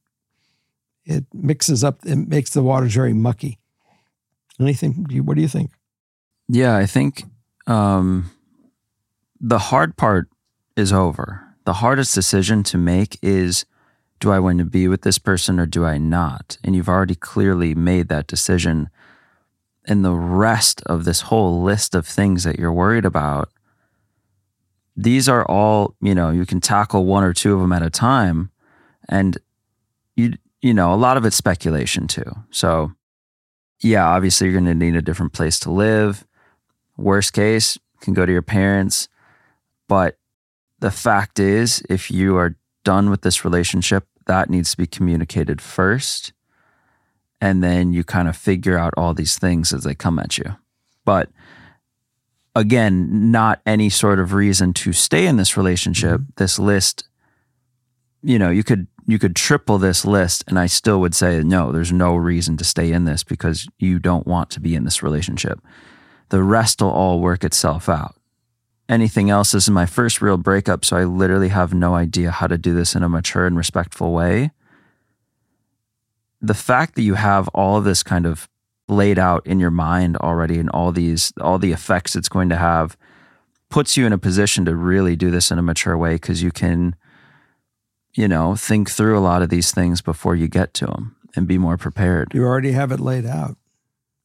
it 1.06 1.25
mixes 1.34 1.84
up. 1.84 1.99
It 2.06 2.15
makes 2.15 2.51
the 2.51 2.63
waters 2.63 2.93
very 2.93 3.13
mucky. 3.13 3.60
Anything? 4.60 5.06
What 5.23 5.36
do 5.36 5.41
you 5.41 5.47
think? 5.47 5.71
Yeah, 6.49 6.75
I 6.75 6.86
think 6.86 7.23
um, 7.67 8.32
the 9.39 9.60
hard 9.60 9.97
part 9.97 10.30
is 10.76 10.91
over. 10.91 11.41
The 11.65 11.73
hardest 11.73 12.13
decision 12.13 12.63
to 12.63 12.78
make 12.78 13.17
is 13.21 13.65
do 14.19 14.32
I 14.32 14.39
want 14.39 14.60
to 14.60 14.65
be 14.65 14.88
with 14.88 15.02
this 15.02 15.17
person 15.17 15.60
or 15.60 15.65
do 15.65 15.86
I 15.86 15.97
not? 15.97 16.58
And 16.63 16.76
you've 16.76 16.88
already 16.88 17.15
clearly 17.15 17.76
made 17.76 18.08
that 18.08 18.26
decision. 18.26 18.89
And 19.86 20.06
the 20.06 20.13
rest 20.13 20.82
of 20.86 21.04
this 21.04 21.21
whole 21.21 21.62
list 21.62 21.93
of 21.93 22.08
things 22.08 22.45
that 22.45 22.58
you're 22.58 22.71
worried 22.71 23.04
about, 23.04 23.49
these 24.95 25.28
are 25.28 25.45
all, 25.45 25.95
you 26.02 26.15
know, 26.15 26.30
you 26.30 26.45
can 26.45 26.62
tackle 26.62 27.06
one 27.06 27.26
or 27.26 27.34
two 27.34 27.54
of 27.54 27.60
them 27.60 27.73
at 27.73 27.82
a 27.82 27.89
time. 27.89 28.49
And 29.10 29.38
you, 30.15 30.34
you 30.62 30.73
know, 30.73 30.93
a 30.93 30.95
lot 30.95 31.17
of 31.17 31.26
it's 31.26 31.36
speculation 31.36 32.08
too. 32.08 32.32
So, 32.49 32.93
yeah, 33.82 34.08
obviously 34.08 34.47
you're 34.47 34.54
going 34.54 34.65
to 34.65 34.86
need 34.86 34.95
a 34.95 35.02
different 35.02 35.34
place 35.34 35.60
to 35.60 35.71
live. 35.71 36.26
Worst 36.97 37.34
case, 37.34 37.75
you 37.75 37.99
can 38.01 38.13
go 38.13 38.25
to 38.25 38.32
your 38.32 38.41
parents. 38.41 39.08
But 39.88 40.17
the 40.79 40.91
fact 40.91 41.39
is, 41.39 41.84
if 41.89 42.12
you 42.12 42.38
are 42.38 42.58
done 42.84 43.10
with 43.10 43.21
this 43.21 43.45
relationship, 43.45 44.08
that 44.25 44.49
needs 44.49 44.71
to 44.71 44.77
be 44.77 44.88
communicated 44.88 45.62
first. 45.62 46.34
And 47.41 47.63
then 47.63 47.91
you 47.91 48.03
kind 48.03 48.27
of 48.27 48.38
figure 48.38 48.77
out 48.77 48.93
all 48.95 49.13
these 49.13 49.38
things 49.38 49.73
as 49.73 49.84
they 49.84 49.95
come 49.95 50.17
at 50.19 50.38
you. 50.38 50.56
But 51.03 51.29
again, 52.56 53.32
not 53.32 53.62
any 53.65 53.89
sort 53.89 54.19
of 54.19 54.34
reason 54.34 54.73
to 54.73 54.93
stay 54.93 55.27
in 55.27 55.38
this 55.38 55.58
relationship. 55.58 56.21
Mm-hmm. 56.21 56.32
This 56.38 56.60
list, 56.60 57.08
you 58.21 58.39
know, 58.39 58.49
you 58.49 58.63
could 58.63 58.88
you 59.06 59.19
could 59.19 59.36
triple 59.36 59.77
this 59.77 60.06
list 60.06 60.45
and 60.47 60.58
I 60.58 60.67
still 60.67 61.01
would 61.01 61.13
say 61.13 61.43
no, 61.43 61.73
there's 61.73 61.91
no 61.91 62.15
reason 62.15 62.56
to 62.58 62.63
stay 62.63 62.93
in 62.93 63.03
this 63.03 63.23
because 63.23 63.67
you 63.77 63.99
don't 63.99 64.25
want 64.25 64.49
to 64.51 64.62
be 64.62 64.75
in 64.75 64.86
this 64.86 65.03
relationship. 65.03 65.60
The 66.29 66.43
rest 66.43 66.81
will 66.81 66.89
all 66.89 67.19
work 67.19 67.43
itself 67.43 67.88
out 67.88 68.15
anything 68.89 69.29
else. 69.29 69.51
This 69.51 69.63
is 69.63 69.69
my 69.69 69.86
first 69.86 70.21
real 70.21 70.38
breakup, 70.38 70.86
so 70.86 70.97
I 70.97 71.03
literally 71.03 71.49
have 71.49 71.73
no 71.73 71.95
idea 71.95 72.31
how 72.31 72.47
to 72.47 72.57
do 72.57 72.73
this 72.73 72.95
in 72.95 73.03
a 73.03 73.09
mature 73.09 73.45
and 73.45 73.57
respectful 73.57 74.13
way. 74.13 74.51
The 76.41 76.53
fact 76.53 76.95
that 76.95 77.03
you 77.03 77.15
have 77.15 77.47
all 77.49 77.77
of 77.77 77.83
this 77.83 78.03
kind 78.03 78.25
of 78.25 78.49
laid 78.89 79.17
out 79.17 79.45
in 79.47 79.59
your 79.59 79.71
mind 79.71 80.17
already 80.17 80.59
and 80.59 80.69
all 80.69 80.91
these 80.91 81.31
all 81.39 81.57
the 81.57 81.71
effects 81.71 82.17
it's 82.17 82.27
going 82.27 82.49
to 82.49 82.57
have 82.57 82.97
puts 83.69 83.95
you 83.95 84.05
in 84.05 84.12
a 84.12 84.17
position 84.17 84.65
to 84.65 84.75
really 84.75 85.15
do 85.15 85.31
this 85.31 85.51
in 85.51 85.57
a 85.57 85.62
mature 85.62 85.97
way 85.97 86.15
because 86.15 86.43
you 86.43 86.51
can 86.51 86.93
you 88.13 88.27
know 88.27 88.57
think 88.57 88.91
through 88.91 89.17
a 89.17 89.21
lot 89.21 89.41
of 89.41 89.47
these 89.47 89.71
things 89.71 90.01
before 90.01 90.36
you 90.36 90.49
get 90.49 90.73
to 90.73 90.86
them 90.86 91.15
and 91.33 91.47
be 91.47 91.57
more 91.57 91.77
prepared 91.77 92.33
you 92.33 92.43
already 92.43 92.73
have 92.73 92.91
it 92.91 92.99
laid 92.99 93.25
out 93.25 93.55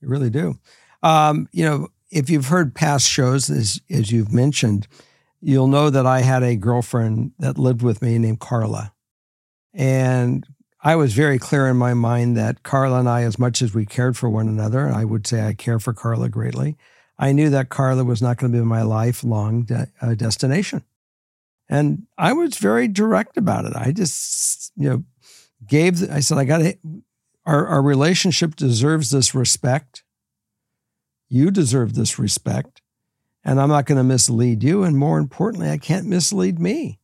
you 0.00 0.08
really 0.08 0.28
do 0.28 0.58
um, 1.02 1.48
you 1.52 1.64
know 1.64 1.88
if 2.10 2.30
you've 2.30 2.46
heard 2.46 2.74
past 2.74 3.08
shows, 3.08 3.50
as, 3.50 3.80
as 3.90 4.10
you've 4.10 4.32
mentioned, 4.32 4.88
you'll 5.40 5.68
know 5.68 5.90
that 5.90 6.06
I 6.06 6.20
had 6.20 6.42
a 6.42 6.56
girlfriend 6.56 7.32
that 7.38 7.58
lived 7.58 7.82
with 7.82 8.02
me 8.02 8.18
named 8.18 8.40
Carla. 8.40 8.92
And 9.74 10.46
I 10.82 10.96
was 10.96 11.12
very 11.12 11.38
clear 11.38 11.66
in 11.68 11.76
my 11.76 11.94
mind 11.94 12.36
that 12.36 12.62
Carla 12.62 13.00
and 13.00 13.08
I, 13.08 13.22
as 13.22 13.38
much 13.38 13.62
as 13.62 13.74
we 13.74 13.84
cared 13.84 14.16
for 14.16 14.30
one 14.30 14.48
another, 14.48 14.88
I 14.88 15.04
would 15.04 15.26
say 15.26 15.46
I 15.46 15.54
care 15.54 15.78
for 15.78 15.92
Carla 15.92 16.28
greatly. 16.28 16.76
I 17.18 17.32
knew 17.32 17.50
that 17.50 17.68
Carla 17.68 18.04
was 18.04 18.22
not 18.22 18.38
going 18.38 18.52
to 18.52 18.58
be 18.58 18.64
my 18.64 18.82
lifelong 18.82 19.64
de- 19.64 19.88
uh, 20.00 20.14
destination. 20.14 20.84
And 21.68 22.06
I 22.16 22.32
was 22.32 22.56
very 22.56 22.88
direct 22.88 23.36
about 23.36 23.66
it. 23.66 23.74
I 23.76 23.92
just, 23.92 24.72
you 24.76 24.88
know, 24.88 25.04
gave, 25.66 25.98
the, 25.98 26.14
I 26.14 26.20
said, 26.20 26.38
I 26.38 26.44
got 26.44 26.58
to, 26.58 26.78
our, 27.44 27.66
our 27.66 27.82
relationship 27.82 28.56
deserves 28.56 29.10
this 29.10 29.34
respect 29.34 30.04
you 31.28 31.50
deserve 31.50 31.94
this 31.94 32.18
respect, 32.18 32.80
and 33.44 33.60
I'm 33.60 33.68
not 33.68 33.86
going 33.86 33.98
to 33.98 34.04
mislead 34.04 34.62
you. 34.62 34.82
And 34.82 34.96
more 34.96 35.18
importantly, 35.18 35.70
I 35.70 35.78
can't 35.78 36.06
mislead 36.06 36.58
me. 36.58 36.98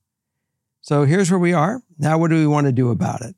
So 0.81 1.05
here's 1.05 1.31
where 1.31 1.41
we 1.41 1.53
are. 1.53 1.83
Now, 1.99 2.19
what 2.19 2.31
do 2.31 2.37
we 2.37 2.47
want 2.47 2.67
to 2.67 2.73
do 2.73 2.91
about 2.91 3.23
it? 3.23 3.35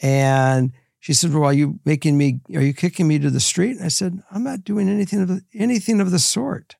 And 0.00 0.72
she 1.00 1.12
said, 1.12 1.32
Well, 1.32 1.44
are 1.44 1.52
you 1.52 1.80
making 1.84 2.16
me, 2.16 2.40
are 2.54 2.62
you 2.62 2.72
kicking 2.72 3.06
me 3.06 3.18
to 3.18 3.30
the 3.30 3.40
street? 3.40 3.76
And 3.76 3.84
I 3.84 3.88
said, 3.88 4.22
I'm 4.30 4.44
not 4.44 4.64
doing 4.64 4.88
anything 4.88 5.22
of 5.22 5.28
the, 5.28 5.42
anything 5.54 6.00
of 6.00 6.10
the 6.10 6.18
sort. 6.18 6.76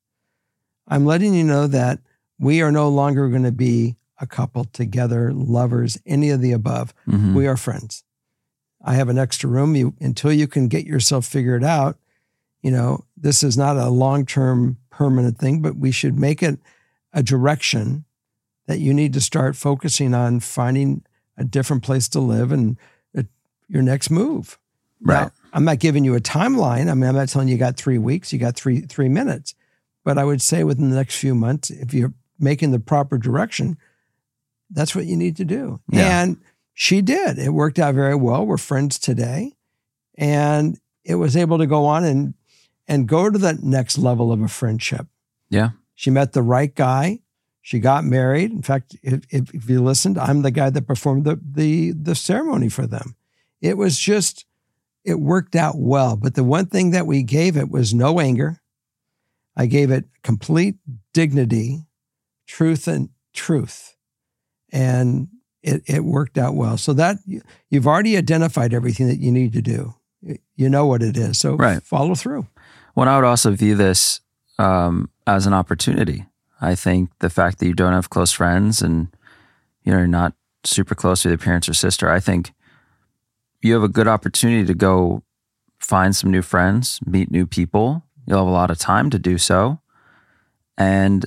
I'm 0.86 1.04
letting 1.04 1.34
you 1.34 1.44
know 1.44 1.66
that 1.66 2.00
we 2.38 2.62
are 2.62 2.72
no 2.72 2.88
longer 2.88 3.28
going 3.28 3.42
to 3.42 3.52
be 3.52 3.96
a 4.20 4.26
couple 4.26 4.64
together, 4.64 5.32
lovers, 5.32 5.98
any 6.06 6.30
of 6.30 6.40
the 6.40 6.52
above. 6.52 6.94
Mm-hmm. 7.06 7.34
We 7.34 7.46
are 7.46 7.56
friends. 7.56 8.04
I 8.82 8.94
have 8.94 9.08
an 9.08 9.18
extra 9.18 9.50
room. 9.50 9.76
You, 9.76 9.94
until 10.00 10.32
you 10.32 10.46
can 10.46 10.68
get 10.68 10.86
yourself 10.86 11.26
figured 11.26 11.64
out, 11.64 11.98
you 12.62 12.70
know, 12.70 13.04
this 13.16 13.42
is 13.42 13.56
not 13.56 13.76
a 13.76 13.88
long 13.88 14.26
term 14.26 14.78
permanent 14.90 15.38
thing, 15.38 15.62
but 15.62 15.76
we 15.76 15.90
should 15.90 16.18
make 16.18 16.42
it 16.42 16.58
a 17.12 17.22
direction 17.22 18.04
that 18.66 18.80
you 18.80 18.92
need 18.92 19.12
to 19.14 19.20
start 19.20 19.56
focusing 19.56 20.12
on 20.14 20.40
finding 20.40 21.04
a 21.36 21.44
different 21.44 21.82
place 21.82 22.08
to 22.08 22.20
live 22.20 22.52
and 22.52 22.76
a, 23.16 23.24
your 23.68 23.82
next 23.82 24.10
move. 24.10 24.58
Right. 25.00 25.22
Now, 25.22 25.32
I'm 25.52 25.64
not 25.64 25.78
giving 25.78 26.04
you 26.04 26.14
a 26.14 26.20
timeline. 26.20 26.90
I 26.90 26.94
mean, 26.94 27.08
I'm 27.08 27.14
not 27.14 27.28
telling 27.28 27.48
you 27.48 27.54
you 27.54 27.58
got 27.58 27.76
three 27.76 27.98
weeks, 27.98 28.32
you 28.32 28.38
got 28.38 28.56
three 28.56 28.80
three 28.80 29.08
minutes. 29.08 29.54
But 30.04 30.18
I 30.18 30.24
would 30.24 30.42
say 30.42 30.64
within 30.64 30.90
the 30.90 30.96
next 30.96 31.16
few 31.16 31.34
months, 31.34 31.70
if 31.70 31.94
you're 31.94 32.14
making 32.38 32.70
the 32.70 32.80
proper 32.80 33.18
direction, 33.18 33.76
that's 34.70 34.94
what 34.94 35.06
you 35.06 35.16
need 35.16 35.36
to 35.36 35.44
do. 35.44 35.80
Yeah. 35.90 36.22
And 36.22 36.38
she 36.74 37.02
did. 37.02 37.38
It 37.38 37.50
worked 37.50 37.78
out 37.78 37.94
very 37.94 38.14
well. 38.14 38.46
We're 38.46 38.56
friends 38.56 38.98
today. 38.98 39.52
And 40.16 40.78
it 41.04 41.16
was 41.16 41.36
able 41.36 41.58
to 41.58 41.66
go 41.66 41.86
on 41.86 42.04
and 42.04 42.34
and 42.88 43.06
go 43.06 43.30
to 43.30 43.38
that 43.38 43.62
next 43.62 43.98
level 43.98 44.32
of 44.32 44.40
a 44.40 44.48
friendship. 44.48 45.06
Yeah. 45.50 45.70
She 45.94 46.10
met 46.10 46.32
the 46.32 46.42
right 46.42 46.74
guy. 46.74 47.20
She 47.60 47.80
got 47.80 48.04
married. 48.04 48.50
In 48.50 48.62
fact, 48.62 48.96
if, 49.02 49.24
if, 49.30 49.54
if 49.54 49.68
you 49.68 49.82
listened, 49.82 50.18
I'm 50.18 50.40
the 50.42 50.50
guy 50.50 50.70
that 50.70 50.86
performed 50.86 51.24
the, 51.24 51.38
the, 51.42 51.92
the 51.92 52.14
ceremony 52.14 52.68
for 52.70 52.86
them. 52.86 53.14
It 53.60 53.76
was 53.76 53.98
just, 53.98 54.46
it 55.04 55.20
worked 55.20 55.54
out 55.54 55.74
well. 55.76 56.16
But 56.16 56.34
the 56.34 56.44
one 56.44 56.66
thing 56.66 56.92
that 56.92 57.06
we 57.06 57.22
gave 57.22 57.56
it 57.56 57.70
was 57.70 57.92
no 57.92 58.20
anger. 58.20 58.60
I 59.56 59.66
gave 59.66 59.90
it 59.90 60.06
complete 60.22 60.76
dignity, 61.12 61.84
truth, 62.46 62.88
and 62.88 63.10
truth. 63.34 63.96
And 64.72 65.28
it, 65.62 65.82
it 65.86 66.04
worked 66.04 66.38
out 66.38 66.54
well. 66.54 66.78
So 66.78 66.92
that 66.94 67.18
you've 67.68 67.86
already 67.86 68.16
identified 68.16 68.72
everything 68.72 69.08
that 69.08 69.18
you 69.18 69.32
need 69.32 69.52
to 69.54 69.62
do. 69.62 69.94
you 70.56 70.68
know 70.68 70.86
what 70.86 71.02
it 71.02 71.16
is. 71.16 71.38
So 71.38 71.54
Right. 71.56 71.82
follow 71.82 72.14
through. 72.14 72.46
Well, 72.94 73.08
I 73.08 73.16
would 73.16 73.24
also 73.24 73.50
view 73.52 73.74
this 73.74 74.20
um, 74.58 75.10
as 75.26 75.46
an 75.46 75.52
opportunity. 75.52 76.26
I 76.60 76.74
think 76.74 77.10
the 77.20 77.30
fact 77.30 77.58
that 77.58 77.66
you 77.66 77.74
don't 77.74 77.92
have 77.92 78.10
close 78.10 78.32
friends 78.32 78.82
and 78.82 79.08
you 79.84 79.92
know 79.92 79.98
you're 79.98 80.06
not 80.06 80.34
super 80.64 80.94
close 80.94 81.24
with 81.24 81.30
your 81.30 81.38
parents 81.38 81.68
or 81.68 81.74
sister, 81.74 82.10
I 82.10 82.20
think 82.20 82.52
you 83.62 83.74
have 83.74 83.82
a 83.82 83.88
good 83.88 84.08
opportunity 84.08 84.66
to 84.66 84.74
go 84.74 85.22
find 85.78 86.14
some 86.14 86.30
new 86.30 86.42
friends, 86.42 87.00
meet 87.06 87.30
new 87.30 87.46
people. 87.46 88.02
You'll 88.26 88.38
have 88.38 88.48
a 88.48 88.50
lot 88.50 88.70
of 88.70 88.78
time 88.78 89.10
to 89.10 89.18
do 89.18 89.38
so, 89.38 89.80
and 90.76 91.24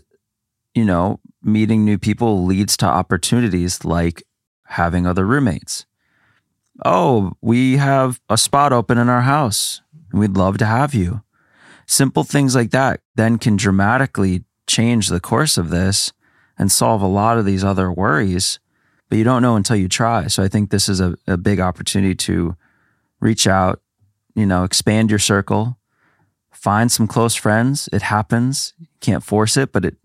you 0.76 0.86
know, 0.86 1.19
meeting 1.41 1.84
new 1.84 1.97
people 1.97 2.45
leads 2.45 2.78
to 2.78 2.86
opportunities 2.86 3.84
like 3.84 4.24
having 4.65 5.06
other 5.06 5.26
roommates. 5.26 5.86
Oh, 6.86 7.34
we 7.41 7.78
have 7.78 8.19
a 8.30 8.38
spot 8.38 8.74
open 8.74 8.97
in 8.97 9.10
our 9.10 9.21
house. 9.21 9.82
We'd 10.13 10.38
love 10.38 10.58
to 10.60 10.65
have 10.65 10.93
you 10.93 11.21
simple 11.91 12.23
things 12.23 12.56
like 12.56 12.71
that 12.71 13.01
then 13.15 13.38
can 13.38 13.56
dramatically 13.56 14.43
change 14.67 15.10
the 15.10 15.19
course 15.19 15.58
of 15.58 15.69
this 15.69 16.13
and 16.58 16.71
solve 16.71 17.01
a 17.01 17.08
lot 17.08 17.38
of 17.38 17.45
these 17.45 17.63
other 17.63 17.91
worries 17.91 18.60
but 19.10 19.17
you 19.17 19.25
don't 19.25 19.41
know 19.41 19.58
until 19.58 19.75
you 19.75 19.89
try. 19.89 20.27
So 20.27 20.41
i 20.41 20.47
think 20.47 20.69
this 20.69 20.88
is 20.88 21.01
a, 21.01 21.15
a 21.27 21.38
big 21.38 21.60
opportunity 21.60 22.15
to 22.15 22.56
reach 23.19 23.45
out 23.45 23.82
you 24.36 24.45
know 24.45 24.63
expand 24.63 25.10
your 25.10 25.19
circle 25.19 25.77
find 26.62 26.91
some 26.91 27.08
close 27.08 27.34
friends. 27.34 27.89
It 27.91 28.04
happens. 28.04 28.73
You 28.77 28.88
can't 28.99 29.23
force 29.23 29.58
it 29.58 29.71
but 29.71 29.84
it 29.84 29.97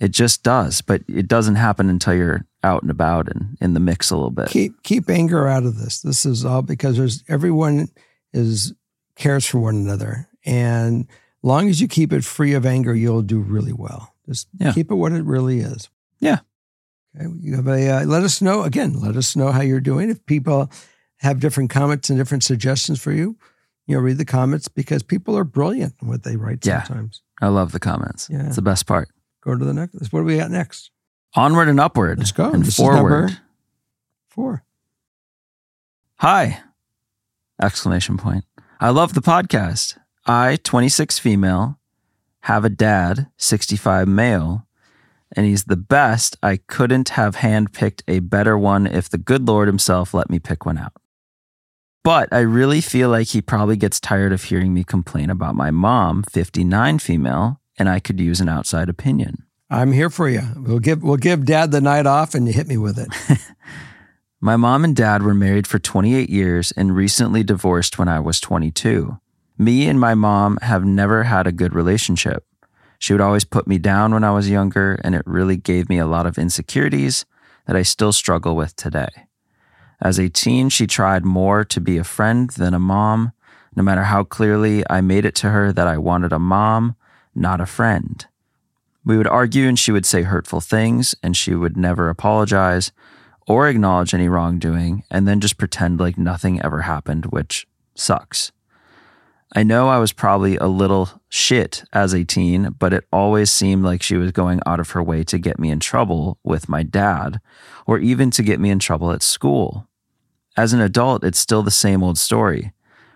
it 0.00 0.10
just 0.10 0.42
does. 0.42 0.80
But 0.80 1.02
it 1.08 1.28
doesn't 1.28 1.56
happen 1.56 1.88
until 1.88 2.14
you're 2.14 2.46
out 2.62 2.82
and 2.82 2.90
about 2.90 3.28
and 3.28 3.56
in 3.60 3.74
the 3.74 3.80
mix 3.80 4.10
a 4.10 4.16
little 4.16 4.30
bit. 4.30 4.48
Keep 4.48 4.82
keep 4.82 5.10
anger 5.10 5.48
out 5.48 5.64
of 5.64 5.78
this. 5.78 6.00
This 6.00 6.24
is 6.24 6.44
all 6.44 6.62
because 6.62 6.96
there's 6.96 7.24
everyone 7.28 7.88
is 8.32 8.72
cares 9.16 9.46
for 9.46 9.58
one 9.58 9.76
another, 9.76 10.28
and 10.44 11.06
long 11.42 11.68
as 11.68 11.80
you 11.80 11.88
keep 11.88 12.12
it 12.12 12.24
free 12.24 12.54
of 12.54 12.64
anger, 12.66 12.94
you'll 12.94 13.22
do 13.22 13.40
really 13.40 13.72
well. 13.72 14.14
Just 14.26 14.48
Yeah. 14.58 14.72
keep 14.72 14.90
it 14.90 14.94
what 14.94 15.12
it 15.12 15.24
really 15.24 15.60
is. 15.60 15.88
Yeah. 16.20 16.38
Okay. 17.16 17.28
You 17.40 17.56
have 17.56 17.68
a 17.68 17.88
uh, 17.88 18.04
let 18.06 18.22
us 18.24 18.40
know 18.42 18.62
again. 18.62 18.94
Let 19.00 19.16
us 19.16 19.36
know 19.36 19.52
how 19.52 19.60
you're 19.60 19.80
doing. 19.80 20.10
If 20.10 20.24
people 20.26 20.70
have 21.18 21.40
different 21.40 21.70
comments 21.70 22.10
and 22.10 22.18
different 22.18 22.42
suggestions 22.44 23.00
for 23.00 23.12
you, 23.12 23.36
you 23.86 23.94
know, 23.96 24.00
read 24.02 24.18
the 24.18 24.24
comments 24.24 24.68
because 24.68 25.02
people 25.02 25.36
are 25.38 25.44
brilliant 25.44 25.94
in 26.02 26.08
what 26.08 26.22
they 26.24 26.36
write 26.36 26.64
Yeah. 26.66 26.82
sometimes. 26.84 27.22
i 27.40 27.48
love 27.48 27.72
the 27.72 27.80
comments 27.80 28.28
Yeah. 28.30 28.46
it's 28.46 28.56
the 28.56 28.62
best 28.62 28.86
part 28.86 29.08
Go 29.42 29.54
to 29.56 29.64
the 29.64 29.74
next. 29.74 30.12
What 30.12 30.20
do 30.20 30.24
we 30.24 30.38
got 30.38 30.50
next? 30.50 30.90
onward 31.36 31.68
and 31.68 31.78
upward 31.80 32.18
Let's 32.18 32.32
go. 32.32 32.50
and 32.50 32.64
This 32.64 32.76
forward 32.76 33.38
Four. 34.28 34.64
Hi! 36.16 36.60
Exclamation 37.60 38.16
point. 38.16 38.44
I 38.80 38.90
love 38.90 39.14
the 39.14 39.20
podcast. 39.20 39.96
I, 40.26 40.56
26 40.62 41.18
female, 41.18 41.78
have 42.40 42.64
a 42.64 42.70
dad, 42.70 43.28
65 43.36 44.08
male, 44.08 44.66
and 45.36 45.46
he's 45.46 45.64
the 45.64 45.76
best. 45.76 46.36
I 46.42 46.58
couldn't 46.58 47.10
have 47.10 47.36
handpicked 47.36 48.02
a 48.08 48.20
better 48.20 48.56
one 48.58 48.86
if 48.86 49.08
the 49.08 49.18
good 49.18 49.46
Lord 49.46 49.68
himself 49.68 50.14
let 50.14 50.30
me 50.30 50.38
pick 50.38 50.64
one 50.64 50.78
out. 50.78 50.92
But 52.02 52.28
I 52.32 52.40
really 52.40 52.80
feel 52.80 53.08
like 53.08 53.28
he 53.28 53.40
probably 53.40 53.76
gets 53.76 53.98
tired 53.98 54.32
of 54.32 54.44
hearing 54.44 54.74
me 54.74 54.84
complain 54.84 55.30
about 55.30 55.54
my 55.54 55.70
mom, 55.70 56.22
59 56.22 56.98
female, 56.98 57.60
and 57.78 57.88
I 57.88 57.98
could 57.98 58.20
use 58.20 58.40
an 58.40 58.48
outside 58.48 58.88
opinion. 58.88 59.44
I'm 59.70 59.92
here 59.92 60.10
for 60.10 60.28
you. 60.28 60.42
We'll 60.56 60.78
give 60.78 61.02
we'll 61.02 61.16
give 61.16 61.46
Dad 61.46 61.70
the 61.70 61.80
night 61.80 62.06
off, 62.06 62.34
and 62.34 62.46
you 62.46 62.52
hit 62.52 62.68
me 62.68 62.76
with 62.76 62.98
it. 62.98 63.08
My 64.44 64.56
mom 64.56 64.84
and 64.84 64.94
dad 64.94 65.22
were 65.22 65.32
married 65.32 65.66
for 65.66 65.78
28 65.78 66.28
years 66.28 66.70
and 66.72 66.94
recently 66.94 67.42
divorced 67.42 67.98
when 67.98 68.08
I 68.08 68.20
was 68.20 68.40
22. 68.40 69.18
Me 69.56 69.88
and 69.88 70.00
my 70.00 70.14
mom 70.14 70.58
have 70.62 70.84
never 70.84 71.22
had 71.24 71.46
a 71.46 71.52
good 71.52 71.74
relationship. 71.74 72.44
She 72.98 73.12
would 73.12 73.20
always 73.20 73.44
put 73.44 73.68
me 73.68 73.78
down 73.78 74.12
when 74.12 74.24
I 74.24 74.32
was 74.32 74.50
younger, 74.50 74.98
and 75.04 75.14
it 75.14 75.22
really 75.26 75.56
gave 75.56 75.88
me 75.88 75.98
a 75.98 76.06
lot 76.06 76.26
of 76.26 76.38
insecurities 76.38 77.24
that 77.66 77.76
I 77.76 77.82
still 77.82 78.12
struggle 78.12 78.56
with 78.56 78.74
today. 78.74 79.26
As 80.00 80.18
a 80.18 80.28
teen, 80.28 80.70
she 80.70 80.86
tried 80.86 81.24
more 81.24 81.64
to 81.64 81.80
be 81.80 81.98
a 81.98 82.04
friend 82.04 82.50
than 82.50 82.74
a 82.74 82.80
mom, 82.80 83.32
no 83.76 83.82
matter 83.82 84.04
how 84.04 84.24
clearly 84.24 84.82
I 84.90 85.00
made 85.00 85.24
it 85.24 85.34
to 85.36 85.50
her 85.50 85.72
that 85.72 85.86
I 85.86 85.98
wanted 85.98 86.32
a 86.32 86.38
mom, 86.38 86.96
not 87.34 87.60
a 87.60 87.66
friend. 87.66 88.26
We 89.04 89.16
would 89.16 89.26
argue 89.28 89.68
and 89.68 89.78
she 89.78 89.92
would 89.92 90.06
say 90.06 90.22
hurtful 90.22 90.60
things, 90.60 91.14
and 91.22 91.36
she 91.36 91.54
would 91.54 91.76
never 91.76 92.08
apologize 92.08 92.90
or 93.46 93.68
acknowledge 93.68 94.14
any 94.14 94.28
wrongdoing 94.28 95.04
and 95.10 95.28
then 95.28 95.40
just 95.40 95.58
pretend 95.58 96.00
like 96.00 96.18
nothing 96.18 96.60
ever 96.62 96.82
happened, 96.82 97.26
which 97.26 97.66
sucks. 97.94 98.50
I 99.56 99.62
know 99.62 99.88
I 99.88 99.98
was 99.98 100.12
probably 100.12 100.56
a 100.56 100.66
little 100.66 101.10
shit 101.28 101.84
as 101.92 102.12
a 102.12 102.24
teen, 102.24 102.74
but 102.76 102.92
it 102.92 103.06
always 103.12 103.52
seemed 103.52 103.84
like 103.84 104.02
she 104.02 104.16
was 104.16 104.32
going 104.32 104.58
out 104.66 104.80
of 104.80 104.90
her 104.90 105.02
way 105.02 105.22
to 105.24 105.38
get 105.38 105.60
me 105.60 105.70
in 105.70 105.78
trouble 105.78 106.38
with 106.42 106.68
my 106.68 106.82
dad 106.82 107.40
or 107.86 107.98
even 107.98 108.32
to 108.32 108.42
get 108.42 108.58
me 108.58 108.70
in 108.70 108.80
trouble 108.80 109.12
at 109.12 109.22
school. 109.22 109.86
As 110.56 110.72
an 110.72 110.80
adult, 110.80 111.22
it's 111.22 111.38
still 111.38 111.62
the 111.62 111.70
same 111.70 112.02
old 112.02 112.18
story. 112.18 112.72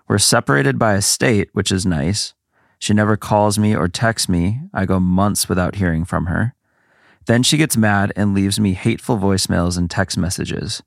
We're 0.06 0.18
separated 0.18 0.78
by 0.78 0.94
a 0.94 1.02
state, 1.02 1.50
which 1.54 1.72
is 1.72 1.84
nice. 1.84 2.34
She 2.78 2.94
never 2.94 3.16
calls 3.16 3.58
me 3.58 3.74
or 3.74 3.88
texts 3.88 4.28
me. 4.28 4.60
I 4.72 4.86
go 4.86 5.00
months 5.00 5.48
without 5.48 5.74
hearing 5.74 6.04
from 6.04 6.26
her. 6.26 6.54
Then 7.26 7.42
she 7.42 7.56
gets 7.56 7.76
mad 7.76 8.12
and 8.14 8.32
leaves 8.32 8.60
me 8.60 8.74
hateful 8.74 9.18
voicemails 9.18 9.76
and 9.76 9.90
text 9.90 10.16
messages. 10.16 10.84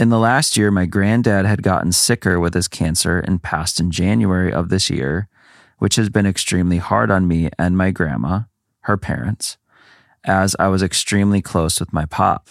In 0.00 0.08
the 0.08 0.18
last 0.18 0.56
year, 0.56 0.70
my 0.70 0.86
granddad 0.86 1.44
had 1.44 1.62
gotten 1.62 1.92
sicker 1.92 2.40
with 2.40 2.54
his 2.54 2.68
cancer 2.68 3.18
and 3.18 3.42
passed 3.42 3.78
in 3.78 3.90
January 3.90 4.50
of 4.50 4.70
this 4.70 4.88
year, 4.88 5.28
which 5.76 5.96
has 5.96 6.08
been 6.08 6.24
extremely 6.24 6.78
hard 6.78 7.10
on 7.10 7.28
me 7.28 7.50
and 7.58 7.76
my 7.76 7.90
grandma, 7.90 8.44
her 8.84 8.96
parents, 8.96 9.58
as 10.24 10.56
I 10.58 10.68
was 10.68 10.82
extremely 10.82 11.42
close 11.42 11.78
with 11.78 11.92
my 11.92 12.06
pop. 12.06 12.48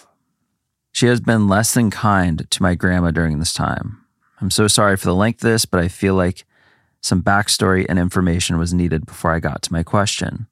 She 0.92 1.06
has 1.06 1.20
been 1.20 1.48
less 1.48 1.74
than 1.74 1.90
kind 1.90 2.48
to 2.48 2.62
my 2.62 2.76
grandma 2.76 3.10
during 3.10 3.40
this 3.40 3.52
time. 3.52 4.04
I'm 4.40 4.52
so 4.52 4.68
sorry 4.68 4.96
for 4.96 5.06
the 5.06 5.14
length 5.16 5.42
of 5.42 5.50
this, 5.50 5.64
but 5.64 5.80
I 5.80 5.88
feel 5.88 6.14
like 6.14 6.44
some 7.00 7.20
backstory 7.20 7.84
and 7.88 7.98
information 7.98 8.58
was 8.58 8.72
needed 8.72 9.06
before 9.06 9.32
I 9.32 9.40
got 9.40 9.62
to 9.62 9.72
my 9.72 9.82
question. 9.82 10.46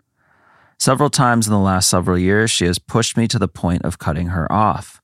Several 0.81 1.11
times 1.11 1.47
in 1.47 1.53
the 1.53 1.61
last 1.61 1.89
several 1.89 2.19
years, 2.19 2.51
she 2.51 2.67
has 2.67 2.81
pushed 2.81 3.17
me 3.17 3.29
to 3.29 3.39
the 3.39 3.47
point 3.47 3.85
of 3.85 4.01
cutting 4.01 4.31
her 4.31 4.51
off. 4.51 5.01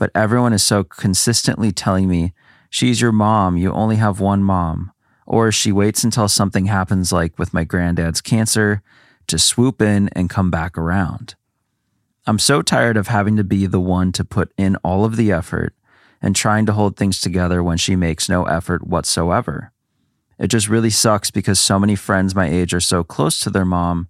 But 0.00 0.10
everyone 0.14 0.54
is 0.54 0.62
so 0.62 0.82
consistently 0.82 1.72
telling 1.72 2.08
me, 2.08 2.32
she's 2.70 3.02
your 3.02 3.12
mom, 3.12 3.58
you 3.58 3.70
only 3.70 3.96
have 3.96 4.18
one 4.18 4.42
mom. 4.42 4.92
Or 5.26 5.52
she 5.52 5.72
waits 5.72 6.02
until 6.02 6.26
something 6.26 6.64
happens, 6.64 7.12
like 7.12 7.38
with 7.38 7.52
my 7.52 7.64
granddad's 7.64 8.22
cancer, 8.22 8.82
to 9.26 9.38
swoop 9.38 9.82
in 9.82 10.08
and 10.12 10.30
come 10.30 10.50
back 10.50 10.78
around. 10.78 11.34
I'm 12.26 12.38
so 12.38 12.62
tired 12.62 12.96
of 12.96 13.08
having 13.08 13.36
to 13.36 13.44
be 13.44 13.66
the 13.66 13.78
one 13.78 14.10
to 14.12 14.24
put 14.24 14.54
in 14.56 14.76
all 14.76 15.04
of 15.04 15.16
the 15.16 15.30
effort 15.30 15.74
and 16.22 16.34
trying 16.34 16.64
to 16.64 16.72
hold 16.72 16.96
things 16.96 17.20
together 17.20 17.62
when 17.62 17.76
she 17.76 17.94
makes 17.94 18.26
no 18.26 18.44
effort 18.44 18.86
whatsoever. 18.86 19.70
It 20.38 20.48
just 20.48 20.70
really 20.70 20.88
sucks 20.88 21.30
because 21.30 21.60
so 21.60 21.78
many 21.78 21.94
friends 21.94 22.34
my 22.34 22.48
age 22.48 22.72
are 22.72 22.80
so 22.80 23.04
close 23.04 23.38
to 23.40 23.50
their 23.50 23.66
mom 23.66 24.08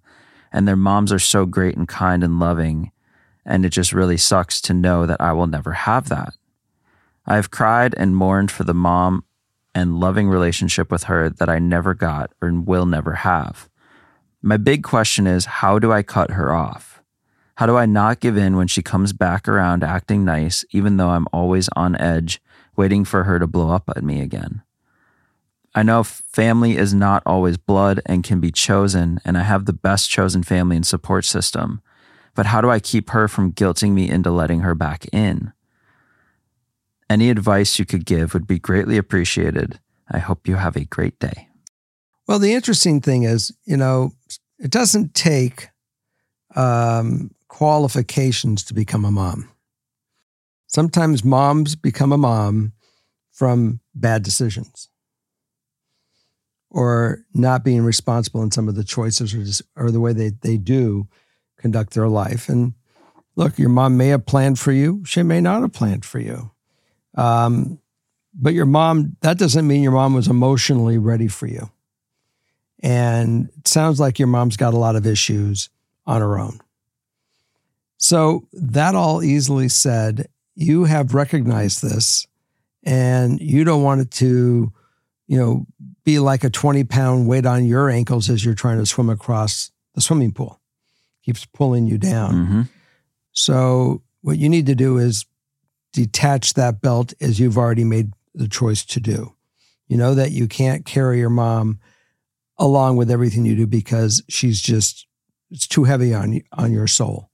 and 0.53 0.65
their 0.65 0.77
moms 0.77 1.11
are 1.11 1.19
so 1.19 1.45
great 1.45 1.75
and 1.75 1.85
kind 1.85 2.23
and 2.23 2.39
loving. 2.39 2.93
And 3.45 3.65
it 3.65 3.69
just 3.69 3.93
really 3.93 4.17
sucks 4.17 4.61
to 4.61 4.73
know 4.73 5.05
that 5.05 5.19
I 5.19 5.33
will 5.33 5.47
never 5.47 5.73
have 5.73 6.09
that. 6.09 6.33
I 7.25 7.35
have 7.35 7.51
cried 7.51 7.95
and 7.97 8.15
mourned 8.15 8.51
for 8.51 8.63
the 8.63 8.73
mom 8.73 9.23
and 9.73 9.99
loving 9.99 10.27
relationship 10.27 10.91
with 10.91 11.03
her 11.03 11.29
that 11.29 11.49
I 11.49 11.59
never 11.59 11.93
got 11.93 12.31
or 12.41 12.51
will 12.51 12.85
never 12.85 13.13
have. 13.13 13.69
My 14.41 14.57
big 14.57 14.83
question 14.83 15.27
is 15.27 15.45
how 15.45 15.79
do 15.79 15.91
I 15.91 16.03
cut 16.03 16.31
her 16.31 16.53
off? 16.53 17.01
How 17.55 17.67
do 17.67 17.77
I 17.77 17.85
not 17.85 18.19
give 18.19 18.37
in 18.37 18.55
when 18.55 18.67
she 18.67 18.81
comes 18.81 19.13
back 19.13 19.47
around 19.47 19.83
acting 19.83 20.25
nice, 20.25 20.65
even 20.71 20.97
though 20.97 21.09
I'm 21.09 21.27
always 21.31 21.69
on 21.75 21.95
edge, 21.95 22.41
waiting 22.75 23.05
for 23.05 23.25
her 23.25 23.37
to 23.37 23.45
blow 23.45 23.69
up 23.69 23.83
at 23.95 24.03
me 24.03 24.21
again? 24.21 24.63
I 25.73 25.83
know 25.83 26.03
family 26.03 26.75
is 26.75 26.93
not 26.93 27.23
always 27.25 27.57
blood 27.57 28.01
and 28.05 28.23
can 28.23 28.39
be 28.39 28.51
chosen, 28.51 29.19
and 29.23 29.37
I 29.37 29.43
have 29.43 29.65
the 29.65 29.73
best 29.73 30.09
chosen 30.09 30.43
family 30.43 30.75
and 30.75 30.85
support 30.85 31.23
system. 31.23 31.81
But 32.33 32.45
how 32.45 32.61
do 32.61 32.69
I 32.69 32.79
keep 32.79 33.09
her 33.09 33.27
from 33.27 33.51
guilting 33.51 33.91
me 33.91 34.09
into 34.09 34.31
letting 34.31 34.61
her 34.61 34.75
back 34.75 35.05
in? 35.11 35.51
Any 37.09 37.29
advice 37.29 37.77
you 37.77 37.85
could 37.85 38.05
give 38.05 38.33
would 38.33 38.47
be 38.47 38.59
greatly 38.59 38.97
appreciated. 38.97 39.79
I 40.09 40.19
hope 40.19 40.47
you 40.47 40.55
have 40.55 40.75
a 40.75 40.85
great 40.85 41.19
day. 41.19 41.49
Well, 42.27 42.39
the 42.39 42.53
interesting 42.53 43.01
thing 43.01 43.23
is, 43.23 43.51
you 43.65 43.75
know, 43.75 44.13
it 44.59 44.71
doesn't 44.71 45.13
take 45.13 45.69
um, 46.55 47.31
qualifications 47.49 48.63
to 48.65 48.73
become 48.73 49.03
a 49.03 49.11
mom. 49.11 49.49
Sometimes 50.67 51.25
moms 51.25 51.75
become 51.75 52.13
a 52.13 52.17
mom 52.17 52.71
from 53.31 53.81
bad 53.93 54.23
decisions 54.23 54.87
or 56.69 57.25
not 57.33 57.65
being 57.65 57.83
responsible 57.83 58.41
in 58.41 58.51
some 58.51 58.69
of 58.69 58.75
the 58.75 58.83
choices 58.83 59.33
or, 59.33 59.43
just, 59.43 59.61
or 59.75 59.91
the 59.91 59.99
way 59.99 60.13
they, 60.13 60.29
they 60.41 60.55
do 60.55 61.07
conduct 61.61 61.93
their 61.93 62.07
life. 62.07 62.49
And 62.49 62.73
look, 63.35 63.57
your 63.57 63.69
mom 63.69 63.97
may 63.97 64.07
have 64.07 64.25
planned 64.25 64.59
for 64.59 64.71
you, 64.71 65.03
she 65.05 65.23
may 65.23 65.41
not 65.41 65.61
have 65.61 65.73
planned 65.73 66.05
for 66.05 66.19
you. 66.19 66.51
Um, 67.15 67.79
but 68.33 68.53
your 68.53 68.65
mom, 68.65 69.17
that 69.21 69.37
doesn't 69.37 69.67
mean 69.67 69.83
your 69.83 69.91
mom 69.91 70.13
was 70.13 70.27
emotionally 70.27 70.97
ready 70.97 71.27
for 71.27 71.47
you. 71.47 71.69
And 72.81 73.49
it 73.57 73.67
sounds 73.67 73.99
like 73.99 74.19
your 74.19 74.27
mom's 74.27 74.57
got 74.57 74.73
a 74.73 74.77
lot 74.77 74.95
of 74.95 75.05
issues 75.05 75.69
on 76.05 76.21
her 76.21 76.39
own. 76.39 76.59
So, 77.97 78.47
that 78.53 78.95
all 78.95 79.21
easily 79.21 79.69
said, 79.69 80.27
you 80.55 80.85
have 80.85 81.13
recognized 81.13 81.83
this 81.83 82.25
and 82.83 83.39
you 83.39 83.63
don't 83.63 83.83
want 83.83 84.01
it 84.01 84.11
to, 84.11 84.71
you 85.27 85.37
know, 85.37 85.65
be 86.03 86.17
like 86.17 86.43
a 86.43 86.49
20 86.49 86.83
pound 86.85 87.27
weight 87.27 87.45
on 87.45 87.65
your 87.65 87.89
ankles 87.89 88.29
as 88.29 88.43
you're 88.43 88.55
trying 88.55 88.79
to 88.79 88.85
swim 88.85 89.09
across 89.09 89.71
the 89.93 90.01
swimming 90.01 90.31
pool. 90.31 90.60
Keeps 91.23 91.45
pulling 91.45 91.87
you 91.87 91.97
down. 91.97 92.33
Mm-hmm. 92.33 92.61
So, 93.31 94.01
what 94.21 94.37
you 94.37 94.49
need 94.49 94.65
to 94.67 94.75
do 94.75 94.97
is 94.97 95.25
detach 95.93 96.53
that 96.53 96.81
belt 96.81 97.13
as 97.21 97.39
you've 97.39 97.57
already 97.57 97.83
made 97.83 98.13
the 98.33 98.47
choice 98.47 98.85
to 98.85 98.99
do. 98.99 99.33
You 99.87 99.97
know 99.97 100.15
that 100.15 100.31
you 100.31 100.47
can't 100.47 100.85
carry 100.85 101.19
your 101.19 101.29
mom 101.29 101.79
along 102.57 102.95
with 102.95 103.11
everything 103.11 103.45
you 103.45 103.55
do 103.55 103.67
because 103.67 104.23
she's 104.29 104.61
just 104.61 105.07
it's 105.49 105.67
too 105.67 105.83
heavy 105.83 106.13
on 106.13 106.41
on 106.53 106.71
your 106.71 106.87
soul. 106.87 107.29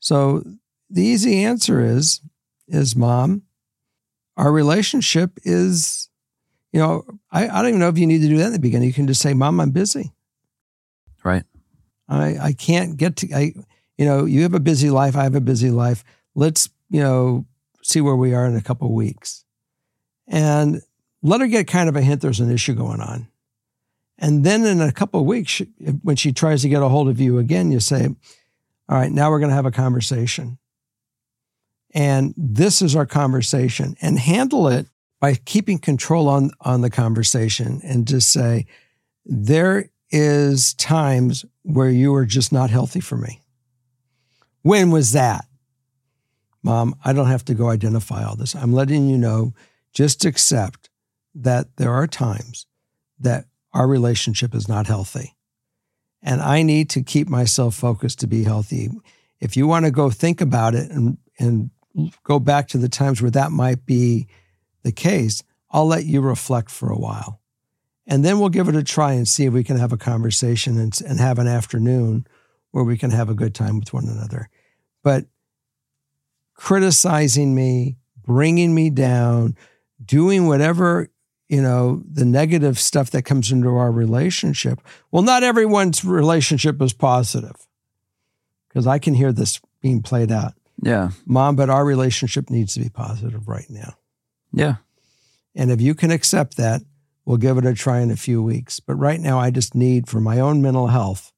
So 0.00 0.42
the 0.90 1.02
easy 1.02 1.44
answer 1.44 1.80
is 1.80 2.20
is 2.68 2.96
mom, 2.96 3.42
our 4.36 4.50
relationship 4.50 5.38
is, 5.44 6.08
you 6.72 6.80
know, 6.80 7.04
I, 7.30 7.48
I 7.48 7.62
don't 7.62 7.68
even 7.68 7.80
know 7.80 7.88
if 7.88 7.98
you 7.98 8.06
need 8.06 8.22
to 8.22 8.28
do 8.28 8.38
that 8.38 8.46
in 8.46 8.52
the 8.52 8.58
beginning. 8.58 8.88
You 8.88 8.94
can 8.94 9.06
just 9.06 9.20
say, 9.20 9.34
Mom, 9.34 9.60
I'm 9.60 9.70
busy. 9.70 10.12
Right. 11.22 11.44
I, 12.08 12.38
I 12.38 12.52
can't 12.52 12.96
get 12.96 13.16
to 13.16 13.34
I 13.34 13.54
you 13.96 14.04
know, 14.04 14.24
you 14.24 14.42
have 14.42 14.54
a 14.54 14.60
busy 14.60 14.90
life, 14.90 15.16
I 15.16 15.22
have 15.22 15.34
a 15.34 15.40
busy 15.40 15.70
life. 15.70 16.04
Let's, 16.34 16.68
you 16.90 17.00
know, 17.00 17.46
see 17.82 18.00
where 18.00 18.16
we 18.16 18.34
are 18.34 18.46
in 18.46 18.56
a 18.56 18.62
couple 18.62 18.92
weeks. 18.92 19.44
And 20.26 20.82
let 21.22 21.40
her 21.40 21.46
get 21.46 21.66
kind 21.66 21.88
of 21.88 21.96
a 21.96 22.02
hint 22.02 22.20
there's 22.20 22.40
an 22.40 22.50
issue 22.50 22.74
going 22.74 23.00
on. 23.00 23.28
And 24.18 24.44
then 24.44 24.64
in 24.64 24.80
a 24.80 24.92
couple 24.92 25.20
of 25.20 25.26
weeks, 25.26 25.60
when 26.02 26.16
she 26.16 26.32
tries 26.32 26.62
to 26.62 26.68
get 26.68 26.82
a 26.82 26.88
hold 26.88 27.08
of 27.08 27.20
you 27.20 27.38
again, 27.38 27.72
you 27.72 27.80
say, 27.80 28.06
All 28.88 28.98
right, 28.98 29.10
now 29.10 29.30
we're 29.30 29.40
going 29.40 29.50
to 29.50 29.56
have 29.56 29.66
a 29.66 29.70
conversation. 29.70 30.58
And 31.92 32.34
this 32.36 32.82
is 32.82 32.96
our 32.96 33.06
conversation. 33.06 33.96
And 34.00 34.18
handle 34.18 34.68
it 34.68 34.86
by 35.20 35.34
keeping 35.34 35.78
control 35.78 36.28
on, 36.28 36.50
on 36.60 36.80
the 36.80 36.90
conversation 36.90 37.80
and 37.84 38.06
just 38.06 38.32
say, 38.32 38.66
There 39.24 39.90
is 40.16 40.74
times 40.74 41.44
where 41.64 41.90
you 41.90 42.14
are 42.14 42.24
just 42.24 42.52
not 42.52 42.70
healthy 42.70 43.00
for 43.00 43.16
me. 43.16 43.42
When 44.62 44.92
was 44.92 45.10
that? 45.10 45.44
Mom, 46.62 46.94
I 47.04 47.12
don't 47.12 47.26
have 47.26 47.44
to 47.46 47.54
go 47.54 47.68
identify 47.68 48.24
all 48.24 48.36
this. 48.36 48.54
I'm 48.54 48.72
letting 48.72 49.08
you 49.08 49.18
know, 49.18 49.54
just 49.92 50.24
accept 50.24 50.88
that 51.34 51.66
there 51.78 51.92
are 51.92 52.06
times 52.06 52.66
that 53.18 53.46
our 53.72 53.88
relationship 53.88 54.54
is 54.54 54.68
not 54.68 54.86
healthy. 54.86 55.34
And 56.22 56.40
I 56.40 56.62
need 56.62 56.90
to 56.90 57.02
keep 57.02 57.28
myself 57.28 57.74
focused 57.74 58.20
to 58.20 58.28
be 58.28 58.44
healthy. 58.44 58.90
If 59.40 59.56
you 59.56 59.66
want 59.66 59.84
to 59.84 59.90
go 59.90 60.10
think 60.10 60.40
about 60.40 60.76
it 60.76 60.92
and, 60.92 61.18
and 61.40 61.70
go 62.22 62.38
back 62.38 62.68
to 62.68 62.78
the 62.78 62.88
times 62.88 63.20
where 63.20 63.32
that 63.32 63.50
might 63.50 63.84
be 63.84 64.28
the 64.84 64.92
case, 64.92 65.42
I'll 65.72 65.88
let 65.88 66.04
you 66.04 66.20
reflect 66.20 66.70
for 66.70 66.88
a 66.88 66.98
while. 66.98 67.40
And 68.06 68.24
then 68.24 68.38
we'll 68.38 68.50
give 68.50 68.68
it 68.68 68.76
a 68.76 68.82
try 68.82 69.12
and 69.12 69.26
see 69.26 69.46
if 69.46 69.52
we 69.52 69.64
can 69.64 69.78
have 69.78 69.92
a 69.92 69.96
conversation 69.96 70.78
and, 70.78 70.98
and 71.06 71.18
have 71.18 71.38
an 71.38 71.48
afternoon 71.48 72.26
where 72.70 72.84
we 72.84 72.98
can 72.98 73.10
have 73.10 73.30
a 73.30 73.34
good 73.34 73.54
time 73.54 73.78
with 73.78 73.92
one 73.92 74.08
another. 74.08 74.48
But 75.02 75.26
criticizing 76.54 77.54
me, 77.54 77.96
bringing 78.24 78.74
me 78.74 78.90
down, 78.90 79.56
doing 80.04 80.46
whatever, 80.46 81.08
you 81.48 81.62
know, 81.62 82.02
the 82.10 82.24
negative 82.24 82.78
stuff 82.78 83.10
that 83.10 83.22
comes 83.22 83.52
into 83.52 83.68
our 83.76 83.92
relationship. 83.92 84.80
Well, 85.10 85.22
not 85.22 85.42
everyone's 85.42 86.04
relationship 86.04 86.80
is 86.82 86.92
positive 86.92 87.56
because 88.68 88.86
I 88.86 88.98
can 88.98 89.14
hear 89.14 89.32
this 89.32 89.60
being 89.80 90.02
played 90.02 90.32
out. 90.32 90.54
Yeah. 90.82 91.10
Mom, 91.26 91.56
but 91.56 91.70
our 91.70 91.84
relationship 91.84 92.50
needs 92.50 92.74
to 92.74 92.80
be 92.80 92.88
positive 92.88 93.46
right 93.46 93.68
now. 93.68 93.94
Yeah. 94.52 94.76
And 95.54 95.70
if 95.70 95.80
you 95.80 95.94
can 95.94 96.10
accept 96.10 96.56
that, 96.56 96.82
we'll 97.24 97.36
give 97.36 97.58
it 97.58 97.66
a 97.66 97.74
try 97.74 98.00
in 98.00 98.10
a 98.10 98.16
few 98.16 98.42
weeks. 98.42 98.80
But 98.80 98.94
right 98.96 99.20
now, 99.20 99.38
I 99.38 99.50
just 99.50 99.74
need, 99.74 100.08
for 100.08 100.20
my 100.20 100.40
own 100.40 100.62
mental 100.62 100.88
health, 100.88 101.32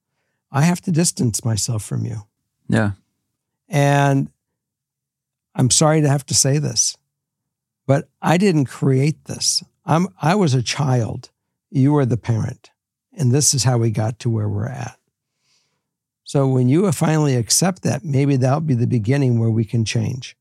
I 0.50 0.62
have 0.62 0.80
to 0.82 0.92
distance 0.92 1.44
myself 1.44 1.84
from 1.84 2.04
you. 2.04 2.22
Yeah. 2.68 2.92
And 3.68 4.30
I'm 5.54 5.70
sorry 5.70 6.00
to 6.00 6.08
have 6.08 6.26
to 6.26 6.34
say 6.34 6.58
this, 6.58 6.96
but 7.86 8.08
I 8.20 8.36
didn't 8.36 8.66
create 8.66 9.24
this. 9.24 9.62
I'm, 9.84 10.08
I 10.20 10.34
was 10.34 10.54
a 10.54 10.62
child. 10.62 11.30
You 11.70 11.92
were 11.92 12.06
the 12.06 12.16
parent. 12.16 12.70
And 13.16 13.32
this 13.32 13.54
is 13.54 13.64
how 13.64 13.78
we 13.78 13.90
got 13.90 14.18
to 14.20 14.30
where 14.30 14.48
we're 14.48 14.68
at. 14.68 14.98
So 16.24 16.46
when 16.48 16.68
you 16.68 16.90
finally 16.92 17.36
accept 17.36 17.82
that, 17.82 18.04
maybe 18.04 18.36
that'll 18.36 18.60
be 18.60 18.74
the 18.74 18.86
beginning 18.86 19.38
where 19.38 19.50
we 19.50 19.64
can 19.64 19.84
change. 19.84 20.36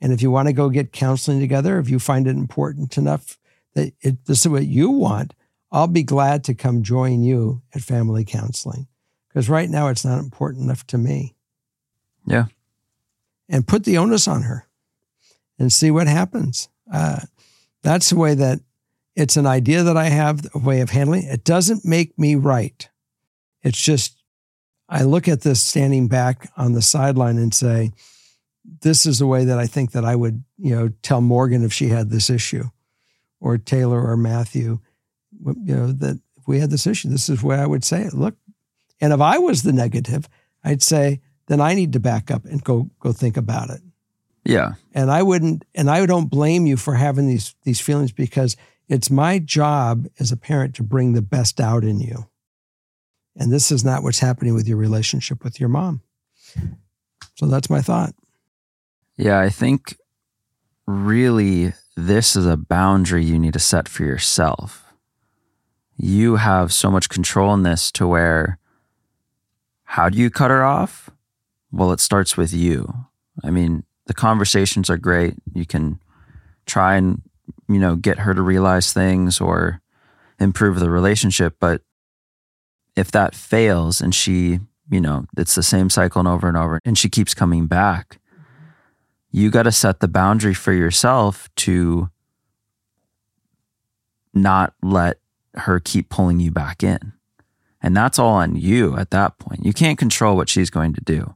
And 0.00 0.12
if 0.12 0.22
you 0.22 0.30
want 0.30 0.48
to 0.48 0.52
go 0.52 0.68
get 0.68 0.92
counseling 0.92 1.40
together, 1.40 1.78
if 1.78 1.88
you 1.88 1.98
find 1.98 2.26
it 2.26 2.36
important 2.36 2.96
enough 2.96 3.38
that 3.74 3.92
it, 4.00 4.24
this 4.26 4.40
is 4.40 4.48
what 4.48 4.66
you 4.66 4.90
want, 4.90 5.34
I'll 5.72 5.86
be 5.86 6.02
glad 6.02 6.44
to 6.44 6.54
come 6.54 6.82
join 6.82 7.22
you 7.22 7.62
at 7.74 7.82
family 7.82 8.24
counseling. 8.24 8.86
Because 9.28 9.48
right 9.48 9.70
now 9.70 9.88
it's 9.88 10.04
not 10.04 10.18
important 10.18 10.64
enough 10.64 10.86
to 10.88 10.98
me. 10.98 11.36
Yeah. 12.26 12.46
And 13.48 13.66
put 13.66 13.84
the 13.84 13.98
onus 13.98 14.26
on 14.26 14.42
her 14.42 14.66
and 15.58 15.72
see 15.72 15.90
what 15.90 16.08
happens. 16.08 16.68
Uh, 16.92 17.20
that's 17.82 18.10
the 18.10 18.16
way 18.16 18.34
that 18.34 18.60
it's 19.14 19.36
an 19.36 19.46
idea 19.46 19.84
that 19.84 19.96
I 19.96 20.06
have, 20.06 20.46
a 20.54 20.58
way 20.58 20.80
of 20.80 20.90
handling 20.90 21.24
it. 21.24 21.34
It 21.34 21.44
doesn't 21.44 21.84
make 21.84 22.18
me 22.18 22.34
right. 22.34 22.88
It's 23.62 23.80
just, 23.80 24.22
I 24.88 25.04
look 25.04 25.28
at 25.28 25.42
this 25.42 25.60
standing 25.60 26.08
back 26.08 26.50
on 26.56 26.72
the 26.72 26.82
sideline 26.82 27.38
and 27.38 27.54
say, 27.54 27.92
this 28.82 29.06
is 29.06 29.18
the 29.20 29.26
way 29.26 29.44
that 29.44 29.58
I 29.58 29.66
think 29.66 29.92
that 29.92 30.04
I 30.04 30.16
would, 30.16 30.42
you 30.58 30.74
know, 30.74 30.88
tell 31.02 31.20
Morgan 31.20 31.64
if 31.64 31.72
she 31.72 31.88
had 31.88 32.10
this 32.10 32.30
issue 32.30 32.64
or 33.40 33.58
Taylor 33.58 34.00
or 34.06 34.16
Matthew, 34.16 34.80
you 35.44 35.74
know, 35.74 35.92
that 35.92 36.20
if 36.36 36.46
we 36.46 36.60
had 36.60 36.70
this 36.70 36.86
issue, 36.86 37.08
this 37.08 37.28
is 37.28 37.42
where 37.42 37.60
I 37.60 37.66
would 37.66 37.84
say 37.84 38.02
it. 38.02 38.14
Look, 38.14 38.36
and 39.00 39.12
if 39.12 39.20
I 39.20 39.38
was 39.38 39.62
the 39.62 39.72
negative, 39.72 40.28
I'd 40.62 40.82
say, 40.82 41.20
then 41.48 41.60
I 41.60 41.74
need 41.74 41.92
to 41.94 42.00
back 42.00 42.30
up 42.30 42.44
and 42.44 42.62
go 42.62 42.90
go 43.00 43.12
think 43.12 43.36
about 43.36 43.70
it. 43.70 43.80
Yeah. 44.44 44.74
And 44.92 45.10
I 45.10 45.22
wouldn't 45.22 45.64
and 45.74 45.90
I 45.90 46.06
don't 46.06 46.30
blame 46.30 46.66
you 46.66 46.76
for 46.76 46.94
having 46.94 47.26
these 47.26 47.54
these 47.64 47.80
feelings 47.80 48.12
because 48.12 48.56
it's 48.88 49.10
my 49.10 49.38
job 49.38 50.06
as 50.18 50.32
a 50.32 50.36
parent 50.36 50.74
to 50.76 50.82
bring 50.82 51.12
the 51.12 51.22
best 51.22 51.60
out 51.60 51.84
in 51.84 52.00
you. 52.00 52.28
And 53.36 53.52
this 53.52 53.70
is 53.70 53.84
not 53.84 54.02
what's 54.02 54.18
happening 54.18 54.54
with 54.54 54.68
your 54.68 54.76
relationship 54.76 55.44
with 55.44 55.60
your 55.60 55.68
mom. 55.68 56.02
So 57.36 57.46
that's 57.46 57.70
my 57.70 57.80
thought. 57.80 58.14
Yeah, 59.16 59.38
I 59.38 59.48
think 59.48 59.96
really 60.86 61.72
this 62.06 62.36
is 62.36 62.46
a 62.46 62.56
boundary 62.56 63.24
you 63.24 63.38
need 63.38 63.52
to 63.52 63.58
set 63.58 63.88
for 63.88 64.04
yourself. 64.04 64.92
You 65.96 66.36
have 66.36 66.72
so 66.72 66.90
much 66.90 67.08
control 67.08 67.52
in 67.54 67.62
this 67.62 67.92
to 67.92 68.06
where 68.06 68.58
how 69.84 70.08
do 70.08 70.18
you 70.18 70.30
cut 70.30 70.50
her 70.50 70.62
off? 70.62 71.10
Well, 71.72 71.90
it 71.92 72.00
starts 72.00 72.36
with 72.36 72.54
you. 72.54 72.92
I 73.42 73.50
mean, 73.50 73.84
the 74.06 74.14
conversations 74.14 74.88
are 74.88 74.96
great. 74.96 75.34
You 75.52 75.66
can 75.66 76.00
try 76.64 76.96
and, 76.96 77.22
you 77.68 77.78
know, 77.78 77.96
get 77.96 78.20
her 78.20 78.34
to 78.34 78.42
realize 78.42 78.92
things 78.92 79.40
or 79.40 79.80
improve 80.38 80.78
the 80.78 80.90
relationship. 80.90 81.56
But 81.58 81.82
if 82.96 83.10
that 83.10 83.34
fails 83.34 84.00
and 84.00 84.14
she, 84.14 84.60
you 84.90 85.00
know, 85.00 85.26
it's 85.36 85.54
the 85.54 85.62
same 85.62 85.90
cycle 85.90 86.20
and 86.20 86.28
over 86.28 86.48
and 86.48 86.56
over 86.56 86.78
and 86.84 86.96
she 86.96 87.08
keeps 87.08 87.34
coming 87.34 87.66
back, 87.66 88.19
you 89.32 89.50
got 89.50 89.62
to 89.64 89.72
set 89.72 90.00
the 90.00 90.08
boundary 90.08 90.54
for 90.54 90.72
yourself 90.72 91.48
to 91.56 92.10
not 94.34 94.74
let 94.82 95.18
her 95.54 95.80
keep 95.80 96.08
pulling 96.08 96.40
you 96.40 96.50
back 96.50 96.82
in. 96.82 97.12
And 97.82 97.96
that's 97.96 98.18
all 98.18 98.34
on 98.34 98.56
you 98.56 98.96
at 98.96 99.10
that 99.10 99.38
point. 99.38 99.64
You 99.64 99.72
can't 99.72 99.98
control 99.98 100.36
what 100.36 100.48
she's 100.48 100.70
going 100.70 100.92
to 100.94 101.00
do. 101.00 101.34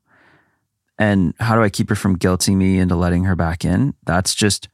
And 0.99 1.35
how 1.41 1.57
do 1.57 1.63
I 1.63 1.71
keep 1.71 1.89
her 1.89 1.95
from 1.97 2.19
guilting 2.19 2.57
me 2.57 2.79
into 2.79 2.95
letting 2.95 3.25
her 3.25 3.35
back 3.35 3.65
in? 3.65 3.95
That's 4.05 4.35
just, 4.35 4.69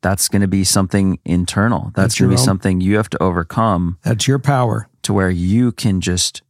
that's 0.00 0.28
going 0.28 0.42
to 0.42 0.48
be 0.48 0.64
something 0.64 1.18
internal. 1.24 1.92
That's, 1.94 2.14
That's 2.14 2.18
going 2.20 2.30
to 2.30 2.36
be 2.36 2.40
own- 2.40 2.44
something 2.44 2.80
you 2.80 2.96
have 2.96 3.10
to 3.10 3.22
overcome 3.22 3.98
That's 4.02 4.26
your 4.26 4.38
power. 4.40 4.88
to 5.02 5.12
where 5.12 5.30
you 5.30 5.70
can 5.72 6.00
just 6.00 6.42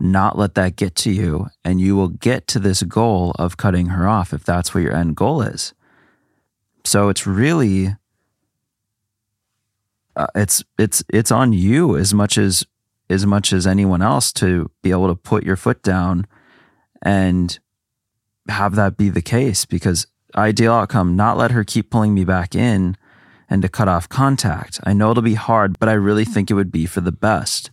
not 0.00 0.38
let 0.38 0.54
that 0.54 0.76
get 0.76 0.94
to 0.96 1.10
you 1.10 1.48
and 1.64 1.80
you 1.80 1.94
will 1.94 2.08
get 2.08 2.46
to 2.48 2.58
this 2.58 2.82
goal 2.82 3.32
of 3.38 3.56
cutting 3.56 3.86
her 3.86 4.08
off 4.08 4.32
if 4.32 4.44
that's 4.44 4.74
what 4.74 4.82
your 4.82 4.96
end 4.96 5.16
goal 5.16 5.42
is. 5.42 5.74
So 6.84 7.08
it's 7.08 7.26
really 7.26 7.96
uh, 10.16 10.26
it's 10.34 10.64
it's 10.78 11.04
it's 11.08 11.30
on 11.30 11.52
you 11.52 11.96
as 11.96 12.12
much 12.14 12.38
as 12.38 12.66
as 13.08 13.26
much 13.26 13.52
as 13.52 13.66
anyone 13.66 14.02
else 14.02 14.32
to 14.32 14.70
be 14.82 14.90
able 14.90 15.08
to 15.08 15.14
put 15.14 15.44
your 15.44 15.56
foot 15.56 15.82
down 15.82 16.26
and 17.02 17.58
have 18.48 18.74
that 18.76 18.96
be 18.96 19.08
the 19.08 19.22
case 19.22 19.64
because 19.64 20.06
ideal 20.36 20.72
outcome 20.72 21.16
not 21.16 21.36
let 21.36 21.50
her 21.50 21.64
keep 21.64 21.90
pulling 21.90 22.14
me 22.14 22.24
back 22.24 22.54
in 22.54 22.96
and 23.48 23.62
to 23.62 23.68
cut 23.68 23.88
off 23.88 24.08
contact. 24.08 24.80
I 24.84 24.92
know 24.92 25.10
it'll 25.10 25.22
be 25.22 25.34
hard, 25.34 25.78
but 25.78 25.88
I 25.88 25.92
really 25.92 26.24
think 26.24 26.50
it 26.50 26.54
would 26.54 26.70
be 26.70 26.86
for 26.86 27.00
the 27.00 27.12
best. 27.12 27.70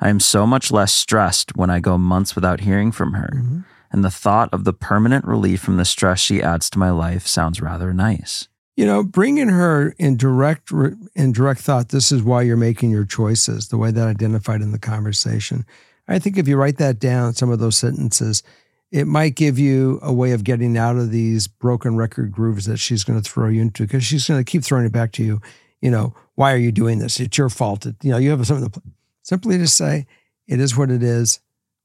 I 0.00 0.08
am 0.08 0.20
so 0.20 0.46
much 0.46 0.70
less 0.70 0.92
stressed 0.92 1.56
when 1.56 1.70
I 1.70 1.80
go 1.80 1.98
months 1.98 2.34
without 2.34 2.60
hearing 2.60 2.92
from 2.92 3.14
her. 3.14 3.30
Mm-hmm. 3.34 3.60
And 3.90 4.04
the 4.04 4.10
thought 4.10 4.52
of 4.52 4.64
the 4.64 4.72
permanent 4.72 5.24
relief 5.24 5.60
from 5.60 5.76
the 5.78 5.84
stress 5.84 6.20
she 6.20 6.42
adds 6.42 6.68
to 6.70 6.78
my 6.78 6.90
life 6.90 7.26
sounds 7.26 7.60
rather 7.60 7.94
nice. 7.94 8.48
You 8.76 8.86
know, 8.86 9.02
bringing 9.02 9.48
her 9.48 9.94
in 9.98 10.16
direct 10.16 10.70
in 11.14 11.32
direct 11.32 11.60
thought. 11.60 11.88
This 11.88 12.12
is 12.12 12.22
why 12.22 12.42
you're 12.42 12.56
making 12.56 12.90
your 12.90 13.04
choices. 13.04 13.68
The 13.68 13.78
way 13.78 13.90
that 13.90 14.06
identified 14.06 14.60
in 14.60 14.72
the 14.72 14.78
conversation. 14.78 15.64
I 16.06 16.18
think 16.18 16.38
if 16.38 16.46
you 16.46 16.56
write 16.56 16.78
that 16.78 16.98
down, 16.98 17.34
some 17.34 17.50
of 17.50 17.58
those 17.58 17.76
sentences, 17.76 18.42
it 18.90 19.06
might 19.06 19.34
give 19.34 19.58
you 19.58 19.98
a 20.02 20.12
way 20.12 20.32
of 20.32 20.44
getting 20.44 20.76
out 20.76 20.96
of 20.96 21.10
these 21.10 21.46
broken 21.46 21.96
record 21.96 22.32
grooves 22.32 22.66
that 22.66 22.78
she's 22.78 23.04
going 23.04 23.20
to 23.20 23.28
throw 23.28 23.48
you 23.48 23.60
into 23.60 23.82
because 23.82 24.04
she's 24.04 24.26
going 24.26 24.42
to 24.42 24.50
keep 24.50 24.62
throwing 24.62 24.86
it 24.86 24.92
back 24.92 25.12
to 25.12 25.24
you. 25.24 25.40
You 25.82 25.90
know, 25.90 26.14
why 26.34 26.52
are 26.52 26.58
you 26.58 26.72
doing 26.72 26.98
this? 26.98 27.20
It's 27.20 27.36
your 27.36 27.50
fault. 27.50 27.84
It, 27.84 27.96
you 28.02 28.10
know, 28.10 28.18
you 28.18 28.30
have 28.30 28.46
something 28.46 28.70
to 28.70 28.82
simply 29.22 29.58
to 29.58 29.68
say, 29.68 30.06
it 30.46 30.60
is 30.60 30.76
what 30.76 30.90
it 30.90 31.02
is. 31.02 31.40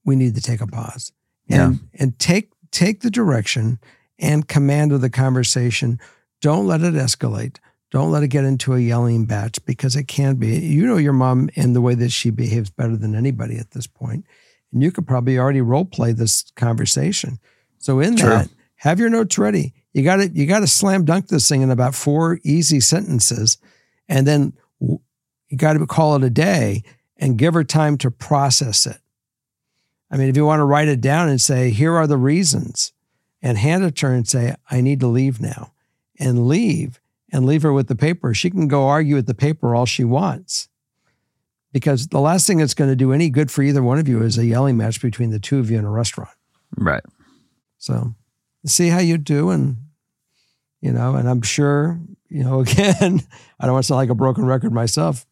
We 0.06 0.16
need 0.16 0.36
to 0.36 0.42
take 0.42 0.62
a 0.62 0.68
pause 0.68 1.12
and 1.50 1.74
yeah. 1.74 2.02
and 2.02 2.20
take 2.20 2.52
take 2.72 3.02
the 3.02 3.12
direction 3.12 3.80
and 4.20 4.48
command 4.48 4.92
of 4.92 5.02
the 5.02 5.10
conversation. 5.10 6.00
Don't 6.42 6.68
let 6.68 6.82
it 6.82 6.94
escalate. 6.94 7.58
Don't 7.92 8.12
let 8.12 8.24
it 8.24 8.30
get 8.30 8.44
into 8.44 8.74
a 8.74 8.80
yelling 8.80 9.26
batch 9.26 9.64
because 9.66 9.96
it 9.96 10.08
can 10.08 10.36
be. 10.36 10.58
You 10.58 10.86
know 10.88 10.98
your 10.98 11.14
mom 11.14 11.50
and 11.56 11.76
the 11.76 11.82
way 11.82 11.96
that 11.96 12.12
she 12.12 12.32
behaves 12.32 12.70
better 12.70 12.98
than 12.98 13.16
anybody 13.16 13.58
at 13.58 13.72
this. 13.72 13.88
And 14.02 14.24
you 14.74 14.92
could 14.92 15.06
probably 15.06 15.38
already 15.38 15.62
role 15.62 15.86
play 15.86 16.12
this 16.12 16.52
conversation. 16.56 17.40
So 17.78 18.00
in 18.00 18.16
True. 18.16 18.30
that, 18.30 18.50
have 18.78 19.00
your 19.00 19.10
notes 19.10 19.38
ready. 19.38 19.74
You 19.94 20.04
got 20.04 20.18
to 20.18 20.30
you 20.30 20.48
got 20.48 20.62
to 20.62 20.68
slam 20.68 21.06
dunk 21.06 21.28
this 21.28 21.48
thing 21.48 21.62
in 21.62 21.70
about 21.70 21.94
four 21.94 22.40
easy 22.44 22.80
sentences, 22.80 23.58
and 24.10 24.26
then 24.26 24.54
you 24.80 25.58
got 25.58 25.74
to 25.74 25.86
call 25.86 26.16
it 26.16 26.24
a 26.24 26.30
day 26.30 26.84
and 27.18 27.38
give 27.38 27.54
her 27.54 27.64
time 27.64 27.98
to 28.00 28.12
process 28.12 28.86
it. 28.86 28.98
I 30.10 30.18
mean, 30.18 30.30
if 30.30 30.38
you 30.38 30.46
want 30.46 30.60
to 30.60 30.66
write 30.66 30.88
it 30.88 31.02
down 31.02 31.30
and 31.30 31.42
say, 31.42 31.72
here 31.72 31.96
are 31.96 32.08
the 32.08 32.18
reasons, 32.18 32.94
and 33.42 33.58
hand 33.58 33.84
it 33.84 33.96
to 33.98 34.08
her 34.08 34.14
and 34.14 34.28
say, 34.28 34.56
I 34.70 34.82
need 34.82 35.00
to 35.02 35.08
leave 35.08 35.42
now, 35.42 35.74
and 36.20 36.48
leave 36.48 37.02
and 37.34 37.48
leave 37.48 37.64
her 37.64 37.74
with 37.74 37.88
the 37.88 37.96
paper. 37.96 38.34
She 38.34 38.52
can 38.52 38.68
go 38.68 38.88
argue 38.88 39.16
with 39.16 39.26
the 39.26 39.34
paper 39.34 39.76
all 39.76 39.88
she 39.88 40.04
wants. 40.04 40.70
Because 41.74 42.08
the 42.08 42.20
last 42.20 42.46
thing 42.46 42.60
that's 42.60 42.76
going 42.76 42.92
to 42.92 42.96
do 42.96 43.12
any 43.12 43.32
good 43.32 43.50
for 43.50 43.64
either 43.64 43.82
one 43.82 43.98
of 43.98 44.08
you 44.08 44.22
is 44.22 44.38
a 44.38 44.46
yelling 44.46 44.78
match 44.78 45.02
between 45.02 45.32
the 45.32 45.40
two 45.40 45.58
of 45.58 45.72
you 45.72 45.80
in 45.80 45.86
a 45.86 45.90
restaurant. 45.90 46.30
Right. 46.78 47.02
So 47.80 48.14
see 48.64 48.90
how 48.90 49.00
you 49.00 49.18
do. 49.18 49.50
And, 49.50 49.78
you 50.80 50.92
know, 50.92 51.16
and 51.16 51.28
I'm 51.28 51.42
sure, 51.42 52.00
you 52.30 52.44
know, 52.44 52.60
again, 52.62 53.22
I 53.60 53.66
don't 53.66 53.74
want 53.74 53.84
to 53.84 53.88
sound 53.88 53.98
like 53.98 54.10
a 54.10 54.16
broken 54.16 54.46
record 54.46 54.72
myself. 54.72 55.26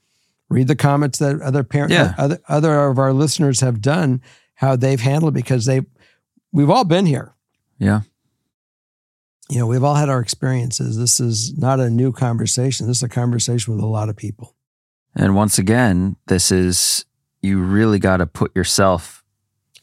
Read 0.51 0.67
the 0.67 0.75
comments 0.75 1.19
that 1.19 1.41
other 1.41 1.63
parents, 1.63 1.93
yeah. 1.93 2.13
other, 2.17 2.39
other 2.47 2.87
of 2.87 2.99
our 2.99 3.13
listeners 3.13 3.61
have 3.61 3.81
done, 3.81 4.21
how 4.55 4.75
they've 4.75 4.99
handled 4.99 5.33
it 5.33 5.35
because 5.35 5.65
they, 5.65 5.81
we've 6.51 6.69
all 6.69 6.83
been 6.83 7.05
here. 7.05 7.33
Yeah 7.79 8.01
you 9.51 9.59
know, 9.59 9.67
we've 9.67 9.83
all 9.83 9.95
had 9.95 10.07
our 10.07 10.21
experiences. 10.21 10.97
This 10.97 11.19
is 11.19 11.57
not 11.57 11.81
a 11.81 11.89
new 11.89 12.13
conversation. 12.13 12.87
This 12.87 12.97
is 12.97 13.03
a 13.03 13.09
conversation 13.09 13.75
with 13.75 13.83
a 13.83 13.87
lot 13.87 14.07
of 14.07 14.15
people. 14.15 14.55
And 15.13 15.35
once 15.35 15.59
again, 15.59 16.15
this 16.27 16.53
is 16.53 17.03
you 17.41 17.61
really 17.61 17.99
got 17.99 18.17
to 18.17 18.25
put 18.25 18.55
yourself 18.55 19.25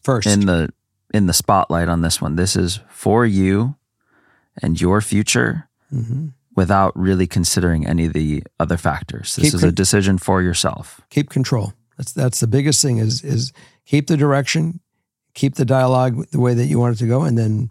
first 0.03 0.27
in 0.27 0.47
the 0.47 0.73
in 1.13 1.27
the 1.27 1.35
spotlight 1.35 1.89
on 1.89 2.01
this 2.01 2.19
one. 2.19 2.37
This 2.37 2.57
is 2.57 2.81
for 2.89 3.27
you 3.27 3.77
and 4.63 4.81
your 4.81 5.03
future 5.03 5.69
mm-hmm. 5.93 6.29
Without 6.59 6.93
really 6.99 7.29
considering 7.29 7.87
any 7.87 8.07
of 8.07 8.13
the 8.15 8.43
other 8.59 8.77
factors. 8.77 9.37
This 9.37 9.45
keep 9.45 9.55
is 9.55 9.61
con- 9.61 9.69
a 9.69 9.73
decision 9.73 10.19
for 10.19 10.43
yourself. 10.43 11.01
Keep 11.09 11.31
control. 11.31 11.73
That's 11.97 12.13
that's 12.13 12.41
the 12.41 12.49
biggest 12.49 12.83
thing 12.83 12.99
is 12.99 13.23
is 13.23 13.53
keep 13.87 14.09
the 14.09 14.17
direction, 14.17 14.81
keep 15.35 15.55
the 15.55 15.65
dialogue 15.65 16.27
the 16.33 16.41
way 16.41 16.55
that 16.55 16.67
you 16.67 16.81
want 16.81 16.97
it 16.97 16.99
to 16.99 17.07
go 17.07 17.23
and 17.23 17.39
then 17.39 17.71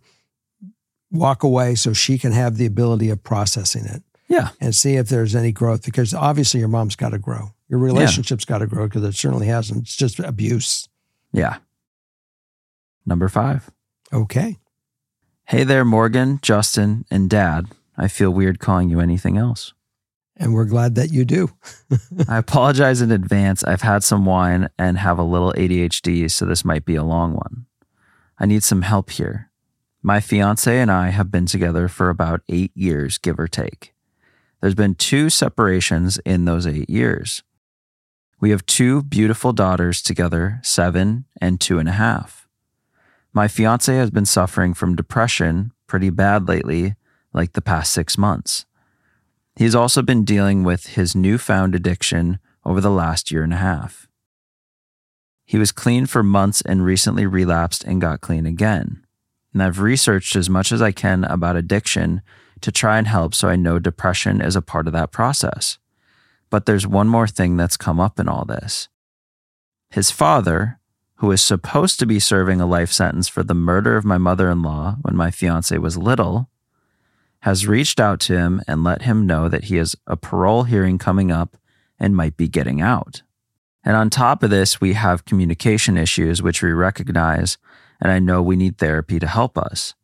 walk 1.12 1.44
away 1.44 1.76
so 1.76 1.92
she 1.92 2.18
can 2.18 2.32
have 2.32 2.56
the 2.56 2.66
ability 2.66 3.10
of 3.10 3.22
processing 3.22 3.84
it. 3.84 4.04
Yeah. 4.30 4.50
And 4.62 4.74
see 4.74 4.96
if 4.96 5.10
there's 5.10 5.36
any 5.36 5.52
growth 5.52 5.84
because 5.84 6.14
obviously 6.14 6.62
your 6.62 6.70
mom's 6.70 6.96
got 6.96 7.10
to 7.10 7.20
grow. 7.20 7.52
Your 7.68 7.80
relationship's 7.80 8.46
yeah. 8.48 8.54
got 8.54 8.60
to 8.60 8.68
grow 8.68 8.88
because 8.88 9.04
it 9.04 9.16
certainly 9.16 9.48
hasn't. 9.48 9.84
It's 9.84 9.98
just 9.98 10.20
abuse. 10.20 10.88
Yeah. 11.34 11.58
Number 13.06 13.28
five. 13.28 13.70
Okay. 14.14 14.60
Hey 15.44 15.66
there, 15.66 15.84
Morgan, 15.84 16.40
Justin, 16.42 17.04
and 17.12 17.30
Dad. 17.30 17.68
I 17.98 18.08
feel 18.08 18.32
weird 18.32 18.60
calling 18.60 18.90
you 18.90 19.00
anything 19.00 19.38
else. 19.38 19.74
And 20.36 20.54
we're 20.54 20.66
glad 20.66 20.96
that 20.96 21.12
you 21.12 21.26
do. 21.26 21.50
I 22.28 22.38
apologize 22.38 23.02
in 23.02 23.12
advance. 23.12 23.64
I've 23.64 23.82
had 23.82 24.04
some 24.04 24.26
wine 24.26 24.70
and 24.78 24.98
have 25.00 25.18
a 25.18 25.24
little 25.24 25.52
ADHD, 25.54 26.30
so 26.30 26.46
this 26.46 26.64
might 26.64 26.86
be 26.86 26.96
a 26.96 27.04
long 27.04 27.34
one. 27.34 27.66
I 28.38 28.46
need 28.46 28.64
some 28.64 28.84
help 28.84 29.10
here. 29.10 29.50
My 30.04 30.20
fiance 30.20 30.80
and 30.80 30.92
I 30.92 31.10
have 31.10 31.32
been 31.32 31.48
together 31.48 31.88
for 31.88 32.10
about 32.10 32.42
eight 32.48 32.72
years, 32.76 33.18
give 33.18 33.40
or 33.40 33.48
take. 33.48 33.96
There's 34.62 34.76
been 34.76 34.96
two 34.96 35.30
separations 35.30 36.20
in 36.20 36.46
those 36.46 36.68
eight 36.68 36.90
years. 36.90 37.44
We 38.40 38.52
have 38.52 38.66
two 38.68 39.02
beautiful 39.04 39.54
daughters 39.54 40.04
together, 40.04 40.60
seven 40.62 41.26
and 41.42 41.60
two 41.60 41.80
and 41.80 41.90
a 41.90 41.94
half. 41.94 42.48
My 43.34 43.48
fiance 43.48 43.94
has 43.96 44.12
been 44.12 44.26
suffering 44.26 44.74
from 44.74 44.96
depression 44.96 45.72
pretty 45.88 46.12
bad 46.12 46.48
lately, 46.48 46.96
like 47.38 47.54
the 47.54 47.62
past 47.62 47.94
six 47.94 48.18
months. 48.18 48.66
He's 49.56 49.76
also 49.76 50.02
been 50.02 50.26
dealing 50.26 50.64
with 50.64 50.88
his 50.88 51.16
newfound 51.16 51.74
addiction 51.74 52.40
over 52.66 52.82
the 52.82 52.92
last 52.92 53.32
year 53.32 53.44
and 53.44 53.54
a 53.54 53.58
half. 53.58 54.10
He 55.46 55.58
was 55.58 55.72
clean 55.72 56.06
for 56.06 56.22
months 56.22 56.62
and 56.62 56.84
recently 56.84 57.26
relapsed 57.26 57.86
and 57.86 58.02
got 58.02 58.20
clean 58.20 58.46
again 58.46 59.08
and 59.58 59.64
I've 59.64 59.80
researched 59.80 60.36
as 60.36 60.52
much 60.52 60.72
as 60.72 60.84
I 60.84 60.92
can 60.92 61.24
about 61.24 61.56
addiction 61.56 62.22
to 62.62 62.72
try 62.72 63.00
and 63.00 63.08
help 63.08 63.34
so 63.34 63.50
I 63.50 63.56
know 63.56 63.80
depression 63.80 64.40
is 64.40 64.56
a 64.56 64.62
part 64.62 64.86
of 64.86 64.94
that 64.94 65.12
process. 65.12 65.80
But 66.52 66.68
there's 66.68 66.86
one 66.86 67.08
more 67.08 67.28
thing 67.28 67.58
that's 67.58 67.76
come 67.76 68.00
up 68.00 68.20
in 68.20 68.30
all 68.30 68.46
this. 68.46 68.88
His 69.90 70.12
father, 70.12 70.80
who 71.16 71.32
is 71.32 71.42
supposed 71.42 71.98
to 71.98 72.06
be 72.06 72.20
serving 72.20 72.62
a 72.62 72.68
life 72.68 72.92
sentence 72.92 73.28
for 73.28 73.42
the 73.42 73.56
murder 73.56 73.98
of 73.98 74.06
my 74.06 74.20
mother 74.20 74.52
in 74.52 74.62
law 74.62 74.98
when 75.02 75.16
my 75.16 75.32
fiance 75.32 75.76
was 75.80 75.98
little, 75.98 76.52
has 77.42 77.68
reached 77.68 78.00
out 78.00 78.20
to 78.22 78.38
him 78.38 78.62
and 78.68 78.84
let 78.84 79.04
him 79.04 79.26
know 79.26 79.48
that 79.48 79.66
he 79.66 79.76
has 79.78 79.96
a 80.06 80.18
parole 80.18 80.64
hearing 80.64 80.98
coming 80.98 81.32
up 81.32 81.58
and 82.00 82.16
might 82.16 82.38
be 82.38 82.48
getting 82.48 82.82
out. 82.82 83.22
And 83.84 83.96
on 83.96 84.10
top 84.10 84.44
of 84.44 84.50
this, 84.50 84.82
we 84.82 84.94
have 84.94 85.26
communication 85.26 85.98
issues, 85.98 86.42
which 86.42 86.62
we 86.62 86.72
recognize 86.72 87.58
and 88.00 88.12
I 88.12 88.20
know 88.20 88.42
we 88.42 88.56
need 88.56 88.78
therapy 88.78 89.20
to 89.20 89.28
help 89.28 89.58
us. 89.58 89.96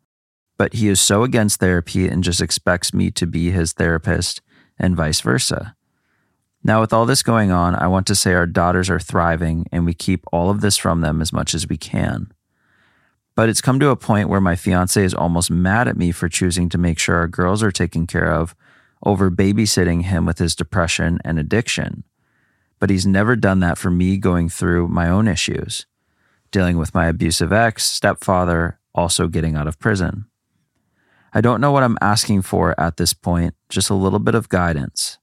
But 0.58 0.74
he 0.74 0.88
is 0.88 1.02
so 1.02 1.24
against 1.24 1.60
therapy 1.60 2.08
and 2.08 2.24
just 2.24 2.42
expects 2.42 2.94
me 2.94 3.12
to 3.12 3.26
be 3.26 3.52
his 3.52 3.74
therapist 3.74 4.42
and 4.78 4.96
vice 4.96 5.22
versa. 5.22 5.76
Now, 6.64 6.80
with 6.82 6.94
all 6.94 7.06
this 7.06 7.24
going 7.24 7.52
on, 7.52 7.76
I 7.76 7.88
want 7.88 8.08
to 8.08 8.16
say 8.16 8.34
our 8.34 8.46
daughters 8.46 8.90
are 8.90 9.00
thriving 9.00 9.68
and 9.72 9.86
we 9.86 9.94
keep 9.94 10.26
all 10.32 10.50
of 10.50 10.62
this 10.62 10.78
from 10.78 11.02
them 11.02 11.22
as 11.22 11.34
much 11.34 11.54
as 11.54 11.68
we 11.68 11.78
can. 11.78 12.32
But 13.36 13.50
it's 13.50 13.62
come 13.62 13.80
to 13.80 13.90
a 13.90 13.96
point 13.96 14.30
where 14.30 14.42
my 14.42 14.56
fiance 14.56 15.04
is 15.04 15.14
almost 15.14 15.50
mad 15.50 15.88
at 15.88 15.98
me 15.98 16.12
for 16.12 16.30
choosing 16.30 16.70
to 16.70 16.78
make 16.78 17.00
sure 17.00 17.16
our 17.16 17.28
girls 17.28 17.64
are 17.64 17.72
taken 17.72 18.06
care 18.06 18.32
of 18.32 18.56
over 19.06 19.32
babysitting 19.32 20.04
him 20.04 20.26
with 20.26 20.38
his 20.38 20.56
depression 20.56 21.20
and 21.26 21.40
addiction. 21.40 22.04
But 22.80 22.90
he's 22.90 23.06
never 23.06 23.36
done 23.36 23.60
that 23.62 23.78
for 23.78 23.90
me 23.90 24.18
going 24.18 24.50
through 24.50 24.88
my 24.88 25.10
own 25.10 25.28
issues 25.28 25.86
dealing 26.54 26.78
with 26.78 26.94
my 26.94 27.08
abusive 27.08 27.52
ex, 27.52 27.84
stepfather, 27.84 28.80
also 28.96 29.28
getting 29.28 29.56
out 29.56 29.68
of 29.68 29.80
prison. 29.80 30.26
I 31.34 31.42
don't 31.42 31.60
know 31.60 31.72
what 31.72 31.84
I'm 31.84 31.98
asking 32.00 32.44
for 32.44 32.80
at 32.80 32.96
this 32.98 33.12
point, 33.12 33.56
just 33.68 33.90
a 33.90 33.96
little 33.96 34.20
bit 34.20 34.36
of 34.36 34.50
guidance. 34.50 35.18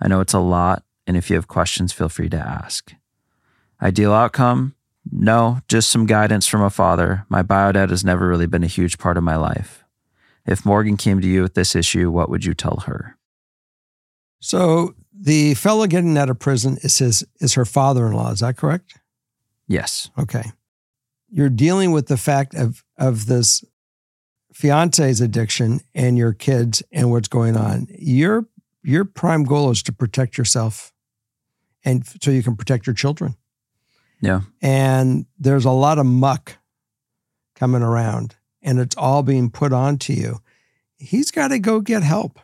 I 0.00 0.06
know 0.06 0.20
it's 0.20 0.32
a 0.32 0.38
lot, 0.38 0.84
and 1.06 1.16
if 1.16 1.28
you 1.28 1.36
have 1.36 1.48
questions, 1.48 1.92
feel 1.92 2.08
free 2.08 2.28
to 2.28 2.38
ask. 2.38 2.94
Ideal 3.82 4.12
outcome? 4.12 4.76
No, 5.10 5.60
just 5.68 5.90
some 5.90 6.06
guidance 6.06 6.46
from 6.46 6.62
a 6.62 6.70
father. 6.70 7.24
My 7.28 7.42
bio 7.42 7.72
dad 7.72 7.90
has 7.90 8.04
never 8.04 8.28
really 8.28 8.46
been 8.46 8.64
a 8.64 8.68
huge 8.68 8.98
part 8.98 9.16
of 9.16 9.24
my 9.24 9.36
life. 9.36 9.84
If 10.46 10.64
Morgan 10.64 10.96
came 10.96 11.20
to 11.20 11.28
you 11.28 11.42
with 11.42 11.54
this 11.54 11.74
issue, 11.74 12.10
what 12.10 12.30
would 12.30 12.44
you 12.44 12.54
tell 12.54 12.84
her? 12.86 13.16
So 14.40 14.94
the 15.12 15.54
fellow 15.54 15.86
getting 15.86 16.16
out 16.16 16.30
of 16.30 16.38
prison 16.38 16.78
is 16.82 16.98
his 16.98 17.24
is 17.40 17.54
her 17.54 17.64
father-in-law. 17.64 18.32
Is 18.32 18.40
that 18.40 18.56
correct? 18.56 18.98
Yes. 19.66 20.10
Okay 20.18 20.52
you're 21.30 21.50
dealing 21.50 21.92
with 21.92 22.06
the 22.06 22.16
fact 22.16 22.54
of 22.54 22.84
of 22.96 23.26
this 23.26 23.64
fiance's 24.52 25.20
addiction 25.20 25.80
and 25.94 26.18
your 26.18 26.32
kids 26.32 26.82
and 26.90 27.10
what's 27.10 27.28
going 27.28 27.56
on. 27.56 27.86
Your 27.90 28.46
your 28.82 29.04
prime 29.04 29.44
goal 29.44 29.70
is 29.70 29.82
to 29.84 29.92
protect 29.92 30.38
yourself 30.38 30.92
and 31.84 32.04
so 32.22 32.30
you 32.30 32.42
can 32.42 32.56
protect 32.56 32.86
your 32.86 32.94
children. 32.94 33.36
Yeah. 34.20 34.40
And 34.60 35.26
there's 35.38 35.64
a 35.64 35.70
lot 35.70 35.98
of 35.98 36.06
muck 36.06 36.56
coming 37.54 37.82
around 37.82 38.36
and 38.62 38.78
it's 38.78 38.96
all 38.96 39.22
being 39.22 39.50
put 39.50 39.72
onto 39.72 40.12
you. 40.12 40.40
He's 40.96 41.30
got 41.30 41.48
to 41.48 41.58
go 41.58 41.80
get 41.80 42.02
help. 42.02 42.38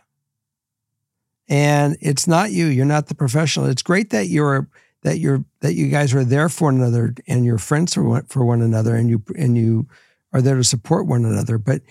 And 1.48 1.96
it's 2.00 2.26
not 2.26 2.52
you. 2.52 2.66
You're 2.66 2.86
not 2.86 3.06
the 3.08 3.14
professional. 3.14 3.66
It's 3.66 3.82
great 3.82 4.10
that 4.10 4.28
you're 4.28 4.68
that 5.02 5.18
you're 5.18 5.44
that 5.60 5.74
you 5.74 5.88
guys 5.88 6.14
are 6.14 6.24
there 6.24 6.48
for 6.48 6.70
another 6.70 7.14
and 7.26 7.44
you're 7.44 7.58
friends 7.58 7.96
one, 7.96 8.24
for 8.24 8.44
one 8.44 8.62
another 8.62 8.96
and 8.96 9.10
you 9.10 9.22
and 9.36 9.56
you 9.56 9.86
are 10.32 10.40
there 10.40 10.56
to 10.56 10.64
support 10.64 11.06
one 11.06 11.24
another. 11.24 11.58
But 11.58 11.82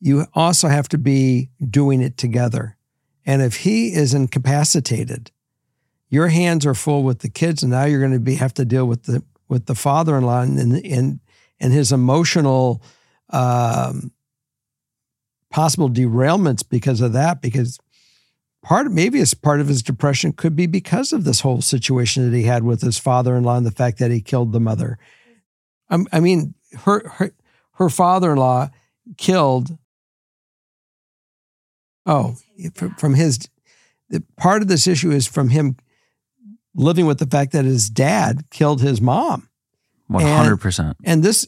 you 0.00 0.26
also 0.34 0.68
have 0.68 0.88
to 0.90 0.98
be 0.98 1.50
doing 1.68 2.00
it 2.00 2.16
together. 2.16 2.76
And 3.26 3.42
if 3.42 3.56
he 3.56 3.92
is 3.92 4.14
incapacitated, 4.14 5.30
your 6.10 6.28
hands 6.28 6.66
are 6.66 6.74
full 6.74 7.04
with 7.04 7.20
the 7.20 7.30
kids, 7.30 7.62
and 7.62 7.70
now 7.70 7.84
you're 7.84 8.00
going 8.00 8.12
to 8.12 8.18
be 8.18 8.34
have 8.34 8.54
to 8.54 8.64
deal 8.64 8.84
with 8.84 9.04
the 9.04 9.22
with 9.48 9.66
the 9.66 9.74
father-in-law 9.74 10.42
and 10.42 10.58
and 10.58 11.20
and 11.60 11.72
his 11.72 11.92
emotional 11.92 12.82
um, 13.30 14.12
possible 15.50 15.88
derailments 15.88 16.68
because 16.68 17.00
of 17.00 17.12
that. 17.12 17.40
Because 17.40 17.78
part 18.62 18.90
maybe 18.90 19.20
it's 19.20 19.34
part 19.34 19.60
of 19.60 19.68
his 19.68 19.82
depression 19.82 20.32
could 20.32 20.56
be 20.56 20.66
because 20.66 21.12
of 21.12 21.24
this 21.24 21.40
whole 21.40 21.62
situation 21.62 22.28
that 22.28 22.36
he 22.36 22.44
had 22.44 22.64
with 22.64 22.82
his 22.82 22.98
father-in-law 22.98 23.58
and 23.58 23.66
the 23.66 23.70
fact 23.70 23.98
that 23.98 24.10
he 24.10 24.20
killed 24.20 24.52
the 24.52 24.60
mother. 24.60 24.98
Um, 25.88 26.08
I 26.12 26.18
mean, 26.18 26.54
her 26.80 27.08
her 27.08 27.32
her 27.74 27.88
father-in-law 27.88 28.70
killed. 29.16 29.78
Oh, 32.04 32.34
from 32.98 33.14
his 33.14 33.48
part 34.36 34.62
of 34.62 34.66
this 34.66 34.88
issue 34.88 35.12
is 35.12 35.28
from 35.28 35.50
him 35.50 35.76
living 36.80 37.06
with 37.06 37.18
the 37.18 37.26
fact 37.26 37.52
that 37.52 37.64
his 37.64 37.90
dad 37.90 38.44
killed 38.50 38.80
his 38.80 39.00
mom. 39.00 39.48
One 40.08 40.24
hundred 40.24 40.56
percent. 40.56 40.96
And 41.04 41.22
this, 41.22 41.46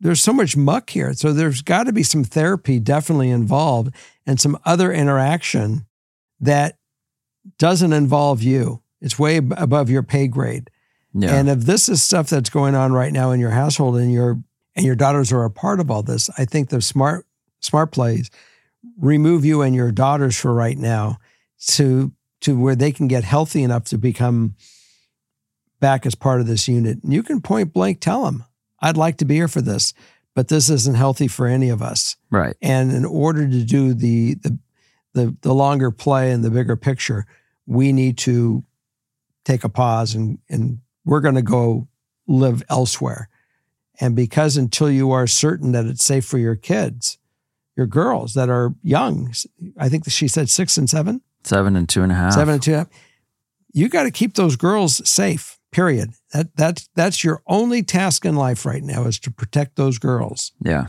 there's 0.00 0.20
so 0.20 0.32
much 0.32 0.56
muck 0.56 0.90
here. 0.90 1.14
So 1.14 1.32
there's 1.32 1.62
got 1.62 1.84
to 1.84 1.92
be 1.92 2.02
some 2.02 2.24
therapy 2.24 2.78
definitely 2.78 3.30
involved 3.30 3.94
and 4.26 4.38
some 4.38 4.58
other 4.64 4.92
interaction 4.92 5.86
that 6.40 6.76
doesn't 7.58 7.92
involve 7.92 8.42
you. 8.42 8.82
It's 9.00 9.18
way 9.18 9.36
above 9.36 9.88
your 9.88 10.02
pay 10.02 10.28
grade. 10.28 10.68
Yeah. 11.14 11.34
And 11.34 11.48
if 11.48 11.60
this 11.60 11.88
is 11.88 12.02
stuff 12.02 12.28
that's 12.28 12.50
going 12.50 12.74
on 12.74 12.92
right 12.92 13.12
now 13.12 13.30
in 13.30 13.40
your 13.40 13.50
household 13.50 13.96
and 13.96 14.12
your 14.12 14.42
and 14.74 14.84
your 14.84 14.96
daughters 14.96 15.32
are 15.32 15.44
a 15.44 15.50
part 15.50 15.78
of 15.78 15.90
all 15.90 16.02
this, 16.02 16.28
I 16.36 16.44
think 16.44 16.68
the 16.68 16.82
smart 16.82 17.24
smart 17.60 17.92
plays 17.92 18.30
remove 18.98 19.44
you 19.44 19.62
and 19.62 19.74
your 19.74 19.92
daughters 19.92 20.36
for 20.36 20.52
right 20.52 20.76
now 20.76 21.18
to 21.68 22.12
to 22.44 22.58
where 22.58 22.76
they 22.76 22.92
can 22.92 23.08
get 23.08 23.24
healthy 23.24 23.62
enough 23.62 23.84
to 23.84 23.96
become 23.98 24.54
back 25.80 26.04
as 26.04 26.14
part 26.14 26.40
of 26.40 26.46
this 26.46 26.68
unit. 26.68 27.02
And 27.02 27.12
you 27.12 27.22
can 27.22 27.40
point 27.40 27.72
blank 27.72 28.00
tell 28.00 28.24
them, 28.24 28.44
I'd 28.80 28.98
like 28.98 29.16
to 29.18 29.24
be 29.24 29.36
here 29.36 29.48
for 29.48 29.62
this, 29.62 29.94
but 30.34 30.48
this 30.48 30.68
isn't 30.68 30.96
healthy 30.96 31.26
for 31.26 31.46
any 31.46 31.70
of 31.70 31.80
us. 31.80 32.16
Right. 32.30 32.54
And 32.60 32.92
in 32.92 33.04
order 33.04 33.48
to 33.48 33.64
do 33.64 33.94
the 33.94 34.34
the 34.34 34.58
the, 35.14 35.36
the 35.42 35.54
longer 35.54 35.90
play 35.90 36.32
and 36.32 36.44
the 36.44 36.50
bigger 36.50 36.76
picture, 36.76 37.24
we 37.66 37.92
need 37.92 38.18
to 38.18 38.64
take 39.44 39.64
a 39.64 39.68
pause 39.68 40.14
and 40.14 40.38
and 40.48 40.80
we're 41.04 41.20
going 41.20 41.36
to 41.36 41.42
go 41.42 41.88
live 42.26 42.62
elsewhere. 42.68 43.28
And 44.00 44.14
because 44.16 44.56
until 44.56 44.90
you 44.90 45.12
are 45.12 45.26
certain 45.26 45.72
that 45.72 45.86
it's 45.86 46.04
safe 46.04 46.26
for 46.26 46.38
your 46.38 46.56
kids, 46.56 47.16
your 47.76 47.86
girls 47.86 48.34
that 48.34 48.50
are 48.50 48.74
young, 48.82 49.32
I 49.78 49.88
think 49.88 50.10
she 50.10 50.28
said 50.28 50.50
six 50.50 50.76
and 50.76 50.90
seven. 50.90 51.22
Seven 51.44 51.76
and 51.76 51.88
two 51.88 52.02
and 52.02 52.10
a 52.10 52.14
half. 52.14 52.34
Seven 52.34 52.54
and 52.54 52.62
two 52.62 52.72
and 52.72 52.76
a 52.76 52.84
half. 52.84 52.88
You 53.72 53.88
got 53.88 54.04
to 54.04 54.10
keep 54.10 54.34
those 54.34 54.56
girls 54.56 55.06
safe. 55.08 55.58
Period. 55.72 56.12
That 56.32 56.56
that's 56.56 56.88
that's 56.94 57.24
your 57.24 57.42
only 57.46 57.82
task 57.82 58.24
in 58.24 58.36
life 58.36 58.64
right 58.64 58.82
now 58.82 59.04
is 59.04 59.18
to 59.20 59.30
protect 59.30 59.76
those 59.76 59.98
girls. 59.98 60.52
Yeah, 60.64 60.86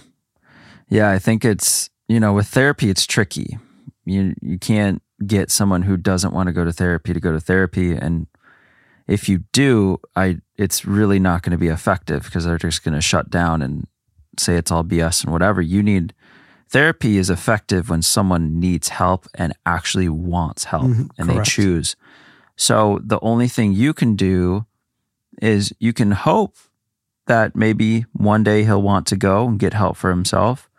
yeah. 0.89 1.09
I 1.09 1.17
think 1.17 1.43
it's 1.43 1.89
you 2.07 2.19
know 2.19 2.33
with 2.33 2.47
therapy 2.47 2.89
it's 2.89 3.05
tricky. 3.05 3.57
You 4.05 4.35
you 4.41 4.59
can't 4.59 5.01
get 5.25 5.49
someone 5.49 5.81
who 5.83 5.97
doesn't 5.97 6.33
want 6.33 6.47
to 6.47 6.53
go 6.53 6.63
to 6.63 6.71
therapy 6.71 7.13
to 7.13 7.19
go 7.19 7.31
to 7.31 7.39
therapy, 7.39 7.93
and 7.93 8.27
if 9.07 9.27
you 9.27 9.39
do, 9.51 9.99
I 10.15 10.37
it's 10.55 10.85
really 10.85 11.19
not 11.19 11.41
going 11.41 11.51
to 11.51 11.57
be 11.57 11.67
effective 11.67 12.23
because 12.23 12.45
they're 12.45 12.59
just 12.59 12.83
going 12.83 12.93
to 12.93 13.01
shut 13.01 13.31
down 13.31 13.63
and 13.63 13.87
say 14.37 14.55
it's 14.55 14.71
all 14.71 14.83
BS 14.83 15.23
and 15.23 15.33
whatever. 15.33 15.61
You 15.61 15.81
need 15.81 16.13
therapy 16.69 17.17
is 17.17 17.29
effective 17.29 17.89
when 17.89 18.01
someone 18.01 18.59
needs 18.59 18.89
help 18.89 19.27
and 19.35 19.53
actually 19.65 20.09
wants 20.09 20.65
help 20.65 20.83
Mhm, 20.85 21.09
and 21.17 21.29
they 21.29 21.33
choose. 21.43 21.95
So 22.55 22.99
the 23.03 23.19
only 23.21 23.47
thing 23.47 23.73
you 23.73 23.93
can 23.93 24.15
do 24.15 24.65
is 25.41 25.73
you 25.79 25.93
can 25.93 26.11
hope 26.11 26.55
that 27.27 27.55
maybe 27.55 28.05
one 28.13 28.43
day 28.43 28.63
he'll 28.63 28.81
want 28.81 29.07
to 29.07 29.15
go 29.17 29.47
and 29.47 29.59
get 29.59 29.73
help 29.73 29.97
for 29.97 30.09
himself. 30.09 30.69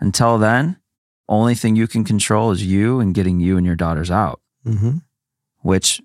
Until 0.00 0.38
then, 0.38 0.76
only 1.28 1.54
thing 1.54 1.76
you 1.76 1.86
can 1.86 2.04
control 2.04 2.50
is 2.50 2.64
you 2.64 3.00
and 3.00 3.14
getting 3.14 3.38
you 3.40 3.56
and 3.56 3.64
your 3.66 3.76
daughters 3.76 4.10
out, 4.10 4.40
Mm-hmm. 4.66 4.98
which 5.62 6.00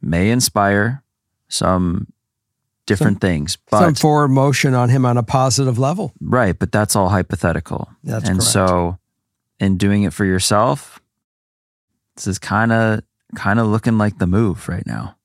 may 0.00 0.30
inspire 0.30 1.02
some 1.48 2.06
different 2.86 3.20
things. 3.20 3.56
But 3.70 3.80
Some 3.80 3.94
forward 3.94 4.28
motion 4.28 4.74
on 4.74 4.88
him 4.88 5.06
on 5.06 5.16
a 5.16 5.22
positive 5.22 5.78
level. 5.78 6.12
Right, 6.20 6.58
but 6.58 6.72
that's 6.72 6.96
all 6.96 7.08
hypothetical. 7.08 7.88
That's 8.02 8.28
and 8.28 8.38
correct. 8.38 8.52
so 8.52 8.98
in 9.60 9.76
doing 9.76 10.02
it 10.02 10.12
for 10.12 10.24
yourself, 10.24 11.00
this 12.16 12.26
is 12.26 12.38
kind 12.38 12.72
of 12.72 13.02
kind 13.34 13.58
of 13.58 13.66
looking 13.66 13.98
like 13.98 14.18
the 14.18 14.26
move 14.26 14.68
right 14.68 14.86
now. 14.86 15.16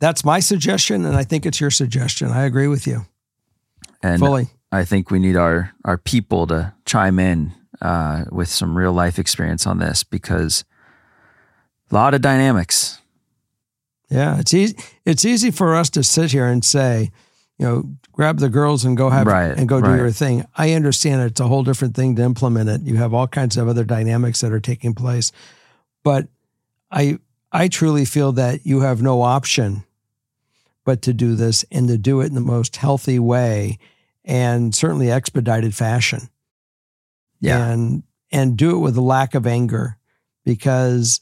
That's 0.00 0.24
my 0.24 0.40
suggestion, 0.40 1.04
and 1.04 1.16
I 1.16 1.24
think 1.24 1.46
it's 1.46 1.60
your 1.60 1.70
suggestion. 1.70 2.28
I 2.28 2.44
agree 2.44 2.66
with 2.66 2.86
you 2.86 3.06
And 4.02 4.20
fully. 4.20 4.48
I 4.72 4.84
think 4.84 5.10
we 5.10 5.18
need 5.18 5.36
our 5.36 5.72
our 5.84 5.98
people 5.98 6.46
to 6.48 6.74
chime 6.84 7.18
in 7.18 7.52
uh, 7.80 8.24
with 8.30 8.48
some 8.48 8.76
real 8.76 8.92
life 8.92 9.18
experience 9.18 9.66
on 9.66 9.78
this 9.78 10.04
because 10.04 10.64
a 11.90 11.94
lot 11.94 12.14
of 12.14 12.22
dynamics. 12.22 13.00
Yeah, 14.10 14.38
it's 14.38 14.54
easy. 14.54 14.76
It's 15.04 15.24
easy 15.24 15.50
for 15.50 15.74
us 15.74 15.90
to 15.90 16.02
sit 16.02 16.30
here 16.32 16.46
and 16.46 16.64
say, 16.64 17.10
you 17.58 17.66
know, 17.66 17.84
grab 18.12 18.38
the 18.38 18.48
girls 18.48 18.84
and 18.84 18.96
go 18.96 19.10
have 19.10 19.26
Right, 19.26 19.56
and 19.56 19.68
go 19.68 19.80
do 19.80 19.88
right. 19.88 19.96
your 19.96 20.10
thing. 20.10 20.44
I 20.56 20.72
understand 20.72 21.22
it's 21.22 21.40
a 21.40 21.48
whole 21.48 21.62
different 21.64 21.94
thing 21.94 22.16
to 22.16 22.22
implement 22.22 22.68
it. 22.68 22.82
You 22.82 22.96
have 22.96 23.14
all 23.14 23.26
kinds 23.26 23.56
of 23.56 23.68
other 23.68 23.84
dynamics 23.84 24.40
that 24.40 24.52
are 24.52 24.60
taking 24.60 24.94
place, 24.94 25.32
but 26.02 26.28
I 26.90 27.18
I 27.52 27.68
truly 27.68 28.04
feel 28.04 28.32
that 28.32 28.66
you 28.66 28.80
have 28.80 29.00
no 29.02 29.22
option 29.22 29.84
but 30.84 31.00
to 31.02 31.12
do 31.12 31.34
this 31.34 31.64
and 31.70 31.88
to 31.88 31.96
do 31.96 32.20
it 32.20 32.26
in 32.26 32.34
the 32.34 32.40
most 32.40 32.76
healthy 32.76 33.18
way 33.18 33.78
and 34.24 34.74
certainly 34.74 35.10
expedited 35.10 35.74
fashion. 35.74 36.28
Yeah, 37.40 37.68
and 37.68 38.02
and 38.30 38.56
do 38.56 38.76
it 38.76 38.80
with 38.80 38.96
a 38.96 39.00
lack 39.02 39.34
of 39.34 39.46
anger 39.46 39.96
because 40.44 41.20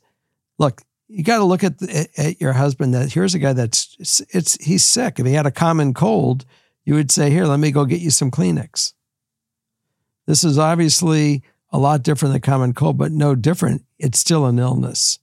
look 0.58 0.82
you 1.14 1.22
got 1.22 1.38
to 1.38 1.44
look 1.44 1.62
at, 1.62 1.78
the, 1.78 2.08
at 2.16 2.40
your 2.40 2.54
husband 2.54 2.94
that 2.94 3.12
here's 3.12 3.34
a 3.34 3.38
guy 3.38 3.52
that's 3.52 3.96
it's, 3.98 4.20
it's 4.30 4.64
he's 4.64 4.82
sick. 4.82 5.18
If 5.18 5.26
he 5.26 5.34
had 5.34 5.46
a 5.46 5.50
common 5.50 5.92
cold 5.94 6.44
you 6.84 6.94
would 6.94 7.10
say 7.10 7.30
here 7.30 7.44
let 7.44 7.60
me 7.60 7.70
go 7.70 7.84
get 7.84 8.00
you 8.00 8.10
some 8.10 8.30
kleenex. 8.30 8.94
This 10.26 10.42
is 10.42 10.58
obviously 10.58 11.42
a 11.70 11.78
lot 11.78 12.02
different 12.02 12.32
than 12.32 12.40
common 12.40 12.72
cold 12.72 12.96
but 12.96 13.12
no 13.12 13.34
different. 13.34 13.84
It's 13.98 14.18
still 14.18 14.46
an 14.46 14.58
illness. 14.58 15.18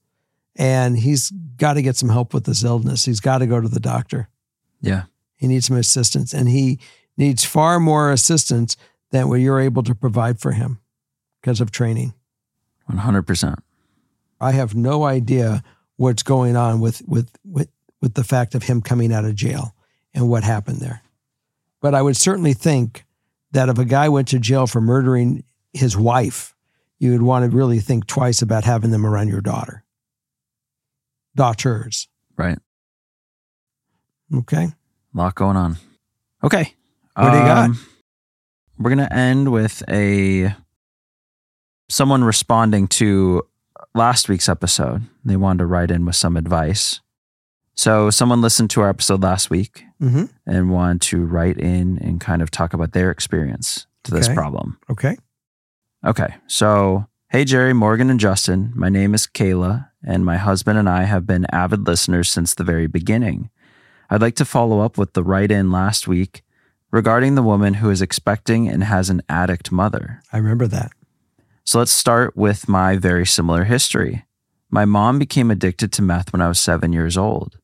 And 0.56 0.98
he's 0.98 1.30
got 1.56 1.74
to 1.74 1.82
get 1.82 1.96
some 1.96 2.08
help 2.08 2.34
with 2.34 2.44
this 2.44 2.64
illness. 2.64 3.04
He's 3.04 3.20
got 3.20 3.38
to 3.38 3.46
go 3.46 3.60
to 3.60 3.68
the 3.68 3.80
doctor. 3.80 4.28
Yeah, 4.80 5.04
he 5.36 5.46
needs 5.46 5.66
some 5.66 5.76
assistance 5.76 6.34
and 6.34 6.48
he 6.48 6.78
needs 7.16 7.44
far 7.44 7.80
more 7.80 8.12
assistance 8.12 8.76
than 9.10 9.28
what 9.28 9.36
you're 9.36 9.60
able 9.60 9.82
to 9.84 9.94
provide 9.94 10.38
for 10.40 10.52
him 10.52 10.80
because 11.40 11.60
of 11.60 11.70
training. 11.70 12.14
one 12.86 12.98
hundred 12.98 13.22
percent. 13.22 13.58
I 14.40 14.52
have 14.52 14.74
no 14.74 15.04
idea 15.04 15.62
what's 16.00 16.22
going 16.22 16.56
on 16.56 16.80
with, 16.80 17.02
with, 17.06 17.30
with, 17.44 17.68
with 18.00 18.14
the 18.14 18.24
fact 18.24 18.54
of 18.54 18.62
him 18.62 18.80
coming 18.80 19.12
out 19.12 19.26
of 19.26 19.34
jail 19.34 19.74
and 20.14 20.30
what 20.30 20.42
happened 20.42 20.80
there. 20.80 21.02
But 21.82 21.94
I 21.94 22.00
would 22.00 22.16
certainly 22.16 22.54
think 22.54 23.04
that 23.52 23.68
if 23.68 23.78
a 23.78 23.84
guy 23.84 24.08
went 24.08 24.28
to 24.28 24.38
jail 24.38 24.66
for 24.66 24.80
murdering 24.80 25.44
his 25.74 25.98
wife, 25.98 26.54
you 26.98 27.12
would 27.12 27.20
want 27.20 27.44
to 27.50 27.54
really 27.54 27.80
think 27.80 28.06
twice 28.06 28.40
about 28.40 28.64
having 28.64 28.92
them 28.92 29.04
around 29.04 29.28
your 29.28 29.42
daughter. 29.42 29.84
Daughters. 31.36 32.08
Right, 32.38 32.58
Okay. 34.34 34.64
a 34.64 34.74
lot 35.12 35.34
going 35.34 35.58
on. 35.58 35.76
Okay, 36.42 36.74
What 37.14 37.30
do 37.32 37.36
you 37.36 37.44
got? 37.44 37.64
Um, 37.66 37.78
we're 38.78 38.88
gonna 38.90 39.08
end 39.10 39.52
with 39.52 39.82
a 39.90 40.54
someone 41.90 42.24
responding 42.24 42.88
to 42.88 43.42
last 43.94 44.28
week's 44.28 44.48
episode. 44.48 45.02
They 45.24 45.36
wanted 45.36 45.58
to 45.58 45.66
write 45.66 45.90
in 45.90 46.04
with 46.04 46.16
some 46.16 46.36
advice. 46.36 47.00
So 47.74 48.10
someone 48.10 48.40
listened 48.42 48.70
to 48.70 48.82
our 48.82 48.88
episode 48.88 49.22
last 49.22 49.50
week 49.50 49.84
Mm-hmm. 50.02 50.24
and 50.46 50.70
wanted 50.70 51.02
to 51.02 51.26
write 51.26 51.58
in 51.58 51.98
and 51.98 52.18
kind 52.22 52.40
of 52.40 52.50
talk 52.50 52.72
about 52.72 52.92
their 52.92 53.10
experience 53.10 53.86
to 54.04 54.10
this 54.12 54.28
Okay. 54.28 54.34
problem. 54.34 54.78
Okay. 54.88 55.18
Okay. 56.06 56.36
So, 56.46 57.04
hey, 57.28 57.44
Jerry, 57.44 57.74
Morgan, 57.74 58.08
and 58.08 58.18
Justin. 58.18 58.72
My 58.74 58.88
name 58.88 59.12
is 59.14 59.26
Kayla, 59.26 59.90
and 60.02 60.24
my 60.24 60.38
husband 60.38 60.78
and 60.78 60.88
I 60.88 61.02
have 61.04 61.26
been 61.26 61.44
avid 61.52 61.86
listeners 61.86 62.32
since 62.32 62.54
the 62.54 62.64
very 62.64 62.86
beginning. 62.86 63.50
I'd 64.08 64.22
like 64.22 64.36
to 64.36 64.46
follow 64.46 64.80
up 64.80 64.96
with 64.96 65.12
the 65.12 65.22
write 65.22 65.50
in 65.52 65.70
last 65.70 66.08
week 66.08 66.42
regarding 66.90 67.34
the 67.34 67.42
woman 67.42 67.74
who 67.74 67.90
is 67.90 68.00
expecting 68.00 68.68
and 68.70 68.82
has 68.84 69.10
an 69.10 69.20
addict 69.28 69.70
mother. 69.70 70.22
I 70.32 70.38
remember 70.38 70.66
that. 70.68 70.92
So, 71.70 71.78
let's 71.78 71.92
start 71.92 72.36
with 72.36 72.68
my 72.68 72.96
very 72.96 73.24
similar 73.24 73.62
history. 73.62 74.24
My 74.70 74.84
mom 74.84 75.20
became 75.20 75.52
addicted 75.52 75.92
to 75.92 76.02
meth 76.02 76.32
when 76.32 76.42
I 76.42 76.48
was 76.48 76.58
seven 76.58 76.92
years 76.92 77.16
old. 77.16 77.58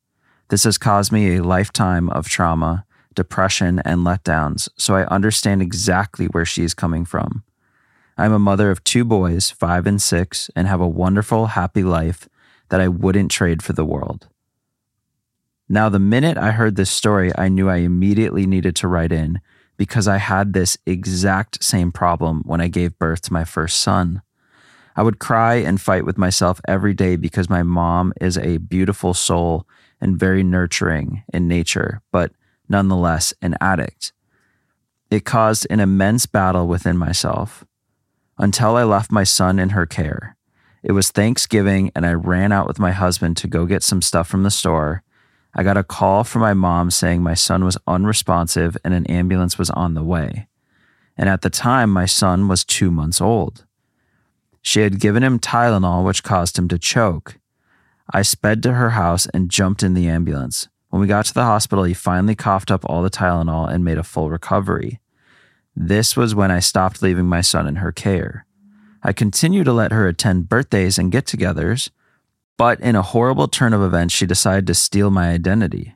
This 0.49 0.63
has 0.63 0.79
caused 0.79 1.11
me 1.11 1.35
a 1.35 1.43
lifetime 1.43 2.09
of 2.11 2.29
trauma, 2.29 2.85
depression, 3.17 3.81
and 3.85 4.07
letdowns, 4.07 4.69
so 4.77 4.95
I 4.95 5.07
understand 5.07 5.61
exactly 5.61 6.27
where 6.27 6.45
she 6.45 6.63
is 6.63 6.73
coming 6.73 7.05
from. 7.05 7.43
I'm 8.17 8.33
a 8.33 8.39
mother 8.39 8.71
of 8.71 8.85
two 8.85 9.05
boys, 9.05 9.51
five 9.51 9.89
and 9.89 10.01
six, 10.01 10.53
and 10.55 10.69
have 10.69 10.81
a 10.81 10.87
wonderful, 10.87 11.47
happy 11.47 11.83
life 11.83 12.29
that 12.69 12.81
I 12.81 12.87
wouldn't 12.87 13.33
trade 13.33 13.61
for 13.61 13.73
the 13.73 13.85
world. 13.85 14.29
Now, 15.69 15.89
the 15.89 15.99
minute 15.99 16.39
I 16.39 16.53
heard 16.53 16.77
this 16.77 16.93
story, 16.93 17.33
I 17.37 17.49
knew 17.49 17.69
I 17.69 17.79
immediately 17.79 18.47
needed 18.47 18.77
to 18.77 18.87
write 18.87 19.11
in 19.11 19.41
because 19.77 20.09
I 20.09 20.19
had 20.19 20.53
this 20.53 20.79
exact 20.87 21.63
same 21.63 21.93
problem 21.93 22.43
when 22.45 22.61
I 22.61 22.69
gave 22.69 22.99
birth 22.99 23.23
to 23.23 23.33
my 23.33 23.45
first 23.45 23.81
son. 23.81 24.23
I 24.97 25.03
would 25.03 25.19
cry 25.19 25.57
and 25.57 25.81
fight 25.81 26.07
with 26.07 26.17
myself 26.17 26.61
every 26.67 26.95
day 26.95 27.17
because 27.17 27.51
my 27.51 27.63
mom 27.63 28.13
is 28.21 28.39
a 28.39 28.57
beautiful 28.57 29.13
soul 29.13 29.67
and 30.01 30.19
very 30.19 30.43
nurturing 30.43 31.23
in 31.33 31.49
nature, 31.49 32.01
but 32.13 32.33
nonetheless 32.69 33.35
an 33.43 33.57
addict. 33.61 34.13
It 35.11 35.25
caused 35.25 35.67
an 35.71 35.81
immense 35.81 36.27
battle 36.27 36.67
within 36.67 36.97
myself 36.97 37.65
until 38.39 38.77
I 38.77 38.85
left 38.85 39.13
my 39.13 39.25
son 39.25 39.59
in 39.59 39.71
her 39.71 39.87
care. 39.87 40.37
It 40.83 40.93
was 40.93 41.11
Thanksgiving, 41.11 41.91
and 41.95 42.07
I 42.07 42.13
ran 42.13 42.53
out 42.53 42.67
with 42.69 42.79
my 42.79 42.93
husband 42.93 43.37
to 43.39 43.49
go 43.49 43.67
get 43.67 43.83
some 43.83 44.03
stuff 44.03 44.29
from 44.29 44.45
the 44.45 44.51
store. 44.51 45.03
I 45.59 45.63
got 45.63 45.79
a 45.79 45.83
call 45.83 46.23
from 46.23 46.43
my 46.43 46.53
mom 46.53 46.91
saying 46.91 47.23
my 47.23 47.33
son 47.33 47.65
was 47.65 47.79
unresponsive 47.87 48.77
and 48.85 48.93
an 48.93 49.07
ambulance 49.07 49.59
was 49.59 49.71
on 49.71 49.95
the 49.95 50.05
way. 50.05 50.49
And 51.17 51.31
at 51.31 51.41
the 51.41 51.49
time, 51.49 51.91
my 51.91 52.05
son 52.05 52.47
was 52.47 52.63
two 52.63 52.91
months 52.91 53.23
old. 53.23 53.65
She 54.61 54.81
had 54.81 55.01
given 55.01 55.23
him 55.23 55.39
Tylenol, 55.39 56.05
which 56.05 56.23
caused 56.23 56.59
him 56.59 56.69
to 56.69 56.79
choke. 56.79 57.39
I 58.13 58.21
sped 58.21 58.63
to 58.65 58.75
her 58.75 58.91
house 58.91 59.27
and 59.33 59.51
jumped 59.51 59.83
in 59.83 59.95
the 59.95 60.09
ambulance. 60.09 60.69
When 60.91 61.01
we 61.01 61.09
got 61.09 61.25
to 61.27 61.35
the 61.35 61.45
hospital, 61.45 61.85
he 61.85 61.95
finally 61.95 62.35
coughed 62.35 62.71
up 62.71 62.85
all 62.85 63.03
the 63.03 63.09
Tylenol 63.09 63.73
and 63.73 63.83
made 63.83 63.97
a 63.97 64.03
full 64.03 64.29
recovery. 64.29 65.01
This 65.75 66.17
was 66.19 66.35
when 66.35 66.51
I 66.51 66.61
stopped 66.61 67.01
leaving 67.01 67.27
my 67.27 67.41
son 67.41 67.67
in 67.67 67.77
her 67.77 67.93
care. 67.93 68.45
I 69.03 69.15
continued 69.15 69.65
to 69.65 69.73
let 69.73 69.93
her 69.93 70.07
attend 70.07 70.51
birthdays 70.51 70.99
and 70.99 71.13
get 71.13 71.25
togethers, 71.25 71.91
but 72.57 72.81
in 72.81 72.97
a 72.97 73.03
horrible 73.03 73.49
turn 73.49 73.73
of 73.73 73.83
events, 73.83 74.15
she 74.15 74.27
decided 74.27 74.67
to 74.67 74.75
steal 74.75 75.11
my 75.11 75.31
identity. 75.31 75.95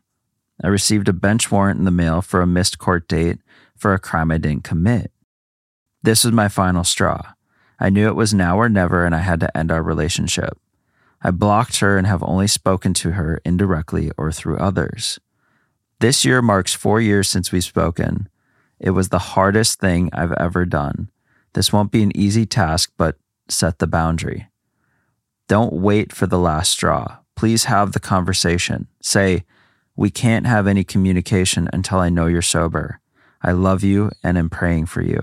I 0.62 0.68
received 0.68 1.08
a 1.08 1.12
bench 1.12 1.50
warrant 1.50 1.78
in 1.78 1.84
the 1.84 1.90
mail 1.90 2.20
for 2.20 2.42
a 2.42 2.46
missed 2.46 2.78
court 2.78 3.08
date 3.08 3.38
for 3.76 3.94
a 3.94 3.98
crime 3.98 4.30
I 4.30 4.38
didn't 4.38 4.64
commit. 4.64 5.10
This 6.02 6.24
was 6.24 6.32
my 6.32 6.48
final 6.48 6.84
straw. 6.84 7.32
I 7.78 7.88
knew 7.88 8.08
it 8.08 8.16
was 8.16 8.34
now 8.34 8.58
or 8.58 8.68
never, 8.68 9.06
and 9.06 9.14
I 9.14 9.20
had 9.20 9.40
to 9.40 9.56
end 9.56 9.72
our 9.72 9.82
relationship. 9.82 10.58
I 11.22 11.30
blocked 11.30 11.80
her 11.80 11.96
and 11.96 12.06
have 12.06 12.22
only 12.22 12.46
spoken 12.46 12.94
to 12.94 13.12
her 13.12 13.40
indirectly 13.44 14.10
or 14.16 14.32
through 14.32 14.58
others. 14.58 15.18
This 16.00 16.24
year 16.24 16.40
marks 16.40 16.74
four 16.74 17.00
years 17.00 17.28
since 17.28 17.52
we've 17.52 17.64
spoken, 17.64 18.28
it 18.78 18.90
was 18.90 19.10
the 19.10 19.18
hardest 19.18 19.78
thing 19.78 20.08
I've 20.14 20.32
ever 20.32 20.64
done. 20.64 21.10
This 21.52 21.72
won't 21.72 21.92
be 21.92 22.02
an 22.02 22.16
easy 22.16 22.46
task, 22.46 22.92
but 22.96 23.16
set 23.48 23.78
the 23.78 23.86
boundary. 23.86 24.48
Don't 25.50 25.72
wait 25.72 26.12
for 26.12 26.28
the 26.28 26.38
last 26.38 26.70
straw. 26.70 27.16
Please 27.34 27.64
have 27.64 27.90
the 27.90 27.98
conversation. 27.98 28.86
Say, 29.02 29.44
We 29.96 30.08
can't 30.08 30.46
have 30.46 30.68
any 30.68 30.84
communication 30.84 31.68
until 31.72 31.98
I 31.98 32.08
know 32.08 32.26
you're 32.26 32.40
sober. 32.40 33.00
I 33.42 33.50
love 33.50 33.82
you 33.82 34.12
and 34.22 34.38
am 34.38 34.48
praying 34.48 34.86
for 34.86 35.02
you. 35.02 35.20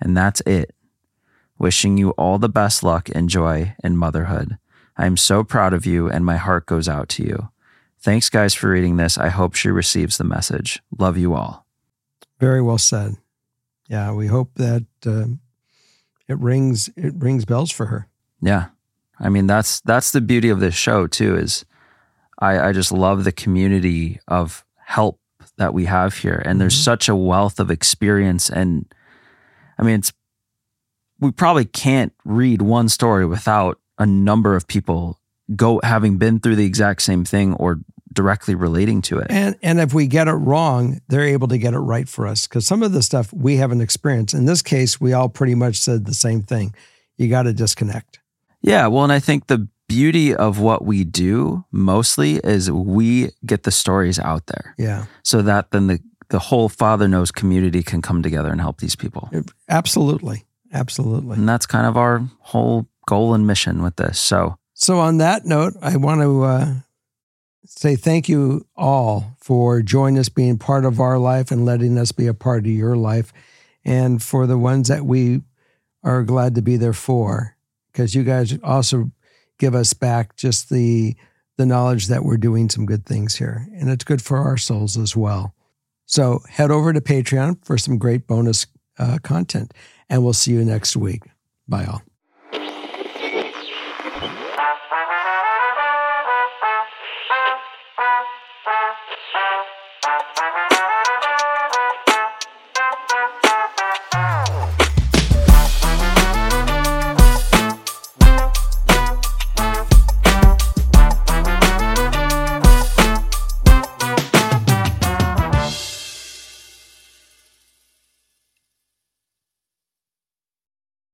And 0.00 0.16
that's 0.16 0.40
it. 0.40 0.74
Wishing 1.56 1.96
you 1.96 2.10
all 2.18 2.36
the 2.36 2.48
best 2.48 2.82
luck 2.82 3.10
and 3.14 3.28
joy 3.28 3.76
in 3.84 3.96
motherhood. 3.96 4.58
I 4.96 5.06
am 5.06 5.16
so 5.16 5.44
proud 5.44 5.72
of 5.72 5.86
you 5.86 6.10
and 6.10 6.26
my 6.26 6.36
heart 6.36 6.66
goes 6.66 6.88
out 6.88 7.08
to 7.10 7.22
you. 7.22 7.50
Thanks, 8.00 8.28
guys, 8.28 8.54
for 8.54 8.70
reading 8.70 8.96
this. 8.96 9.18
I 9.18 9.28
hope 9.28 9.54
she 9.54 9.68
receives 9.68 10.18
the 10.18 10.24
message. 10.24 10.82
Love 10.98 11.16
you 11.16 11.34
all. 11.34 11.64
Very 12.40 12.60
well 12.60 12.78
said. 12.78 13.18
Yeah, 13.88 14.14
we 14.14 14.26
hope 14.26 14.50
that 14.56 14.86
uh, 15.06 15.26
it 16.26 16.38
rings 16.40 16.90
it 16.96 17.14
rings 17.14 17.44
bells 17.44 17.70
for 17.70 17.86
her. 17.86 18.08
Yeah, 18.42 18.70
I 19.20 19.28
mean 19.28 19.46
that's 19.46 19.80
that's 19.82 20.12
the 20.12 20.20
beauty 20.20 20.48
of 20.48 20.60
this 20.60 20.74
show 20.74 21.06
too. 21.06 21.36
Is 21.36 21.64
I, 22.40 22.68
I 22.68 22.72
just 22.72 22.92
love 22.92 23.24
the 23.24 23.32
community 23.32 24.20
of 24.26 24.64
help 24.84 25.20
that 25.56 25.74
we 25.74 25.84
have 25.84 26.14
here, 26.14 26.42
and 26.44 26.60
there's 26.60 26.74
mm-hmm. 26.74 26.84
such 26.84 27.08
a 27.08 27.16
wealth 27.16 27.60
of 27.60 27.70
experience. 27.70 28.48
And 28.50 28.86
I 29.78 29.82
mean, 29.82 29.96
it's 29.96 30.12
we 31.18 31.30
probably 31.30 31.66
can't 31.66 32.12
read 32.24 32.62
one 32.62 32.88
story 32.88 33.26
without 33.26 33.78
a 33.98 34.06
number 34.06 34.56
of 34.56 34.66
people 34.66 35.20
go 35.54 35.80
having 35.82 36.16
been 36.16 36.40
through 36.40 36.56
the 36.56 36.64
exact 36.64 37.02
same 37.02 37.24
thing 37.24 37.54
or 37.54 37.80
directly 38.12 38.54
relating 38.54 39.02
to 39.02 39.18
it. 39.18 39.26
And 39.30 39.56
and 39.62 39.80
if 39.80 39.94
we 39.94 40.06
get 40.06 40.28
it 40.28 40.32
wrong, 40.32 41.00
they're 41.08 41.26
able 41.26 41.48
to 41.48 41.58
get 41.58 41.74
it 41.74 41.78
right 41.78 42.08
for 42.08 42.26
us 42.26 42.46
because 42.46 42.66
some 42.66 42.82
of 42.82 42.92
the 42.92 43.02
stuff 43.02 43.32
we 43.32 43.56
haven't 43.56 43.80
experienced. 43.80 44.34
In 44.34 44.46
this 44.46 44.62
case, 44.62 45.00
we 45.00 45.12
all 45.12 45.28
pretty 45.28 45.54
much 45.54 45.76
said 45.76 46.06
the 46.06 46.14
same 46.14 46.42
thing. 46.42 46.74
You 47.16 47.28
got 47.28 47.42
to 47.42 47.52
disconnect. 47.52 48.19
Yeah, 48.62 48.86
well, 48.88 49.04
and 49.04 49.12
I 49.12 49.20
think 49.20 49.46
the 49.46 49.68
beauty 49.88 50.34
of 50.34 50.60
what 50.60 50.84
we 50.84 51.02
do 51.02 51.64
mostly 51.72 52.36
is 52.44 52.70
we 52.70 53.30
get 53.44 53.64
the 53.64 53.70
stories 53.70 54.18
out 54.18 54.46
there. 54.46 54.74
Yeah. 54.78 55.06
So 55.24 55.42
that 55.42 55.70
then 55.72 55.88
the 55.88 56.00
the 56.28 56.38
whole 56.38 56.68
Father 56.68 57.08
Knows 57.08 57.32
community 57.32 57.82
can 57.82 58.00
come 58.00 58.22
together 58.22 58.50
and 58.50 58.60
help 58.60 58.78
these 58.78 58.94
people. 58.94 59.28
Absolutely. 59.68 60.44
Absolutely. 60.72 61.36
And 61.36 61.48
that's 61.48 61.66
kind 61.66 61.86
of 61.86 61.96
our 61.96 62.22
whole 62.38 62.86
goal 63.06 63.34
and 63.34 63.46
mission 63.46 63.82
with 63.82 63.96
this. 63.96 64.20
So 64.20 64.56
so 64.74 64.98
on 64.98 65.18
that 65.18 65.44
note, 65.44 65.74
I 65.82 65.96
want 65.96 66.20
to 66.22 66.42
uh, 66.44 66.74
say 67.66 67.96
thank 67.96 68.28
you 68.28 68.64
all 68.76 69.36
for 69.38 69.82
joining 69.82 70.18
us, 70.18 70.28
being 70.28 70.56
part 70.56 70.84
of 70.84 71.00
our 71.00 71.18
life, 71.18 71.50
and 71.50 71.66
letting 71.66 71.98
us 71.98 72.12
be 72.12 72.26
a 72.26 72.34
part 72.34 72.60
of 72.60 72.70
your 72.70 72.96
life. 72.96 73.32
And 73.84 74.22
for 74.22 74.46
the 74.46 74.56
ones 74.56 74.88
that 74.88 75.04
we 75.04 75.42
are 76.02 76.22
glad 76.22 76.54
to 76.54 76.62
be 76.62 76.76
there 76.76 76.92
for, 76.92 77.56
because 77.92 78.14
you 78.14 78.22
guys 78.22 78.56
also 78.62 79.10
give 79.58 79.74
us 79.74 79.92
back 79.92 80.36
just 80.36 80.70
the 80.70 81.14
the 81.56 81.66
knowledge 81.66 82.06
that 82.06 82.24
we're 82.24 82.38
doing 82.38 82.70
some 82.70 82.86
good 82.86 83.04
things 83.04 83.36
here, 83.36 83.68
and 83.74 83.90
it's 83.90 84.04
good 84.04 84.22
for 84.22 84.38
our 84.38 84.56
souls 84.56 84.96
as 84.96 85.14
well. 85.14 85.54
So 86.06 86.40
head 86.48 86.70
over 86.70 86.92
to 86.92 87.00
Patreon 87.02 87.64
for 87.64 87.76
some 87.76 87.98
great 87.98 88.26
bonus 88.26 88.66
uh, 88.98 89.18
content, 89.22 89.74
and 90.08 90.24
we'll 90.24 90.32
see 90.32 90.52
you 90.52 90.64
next 90.64 90.96
week. 90.96 91.24
Bye 91.68 91.84
all. 91.84 92.02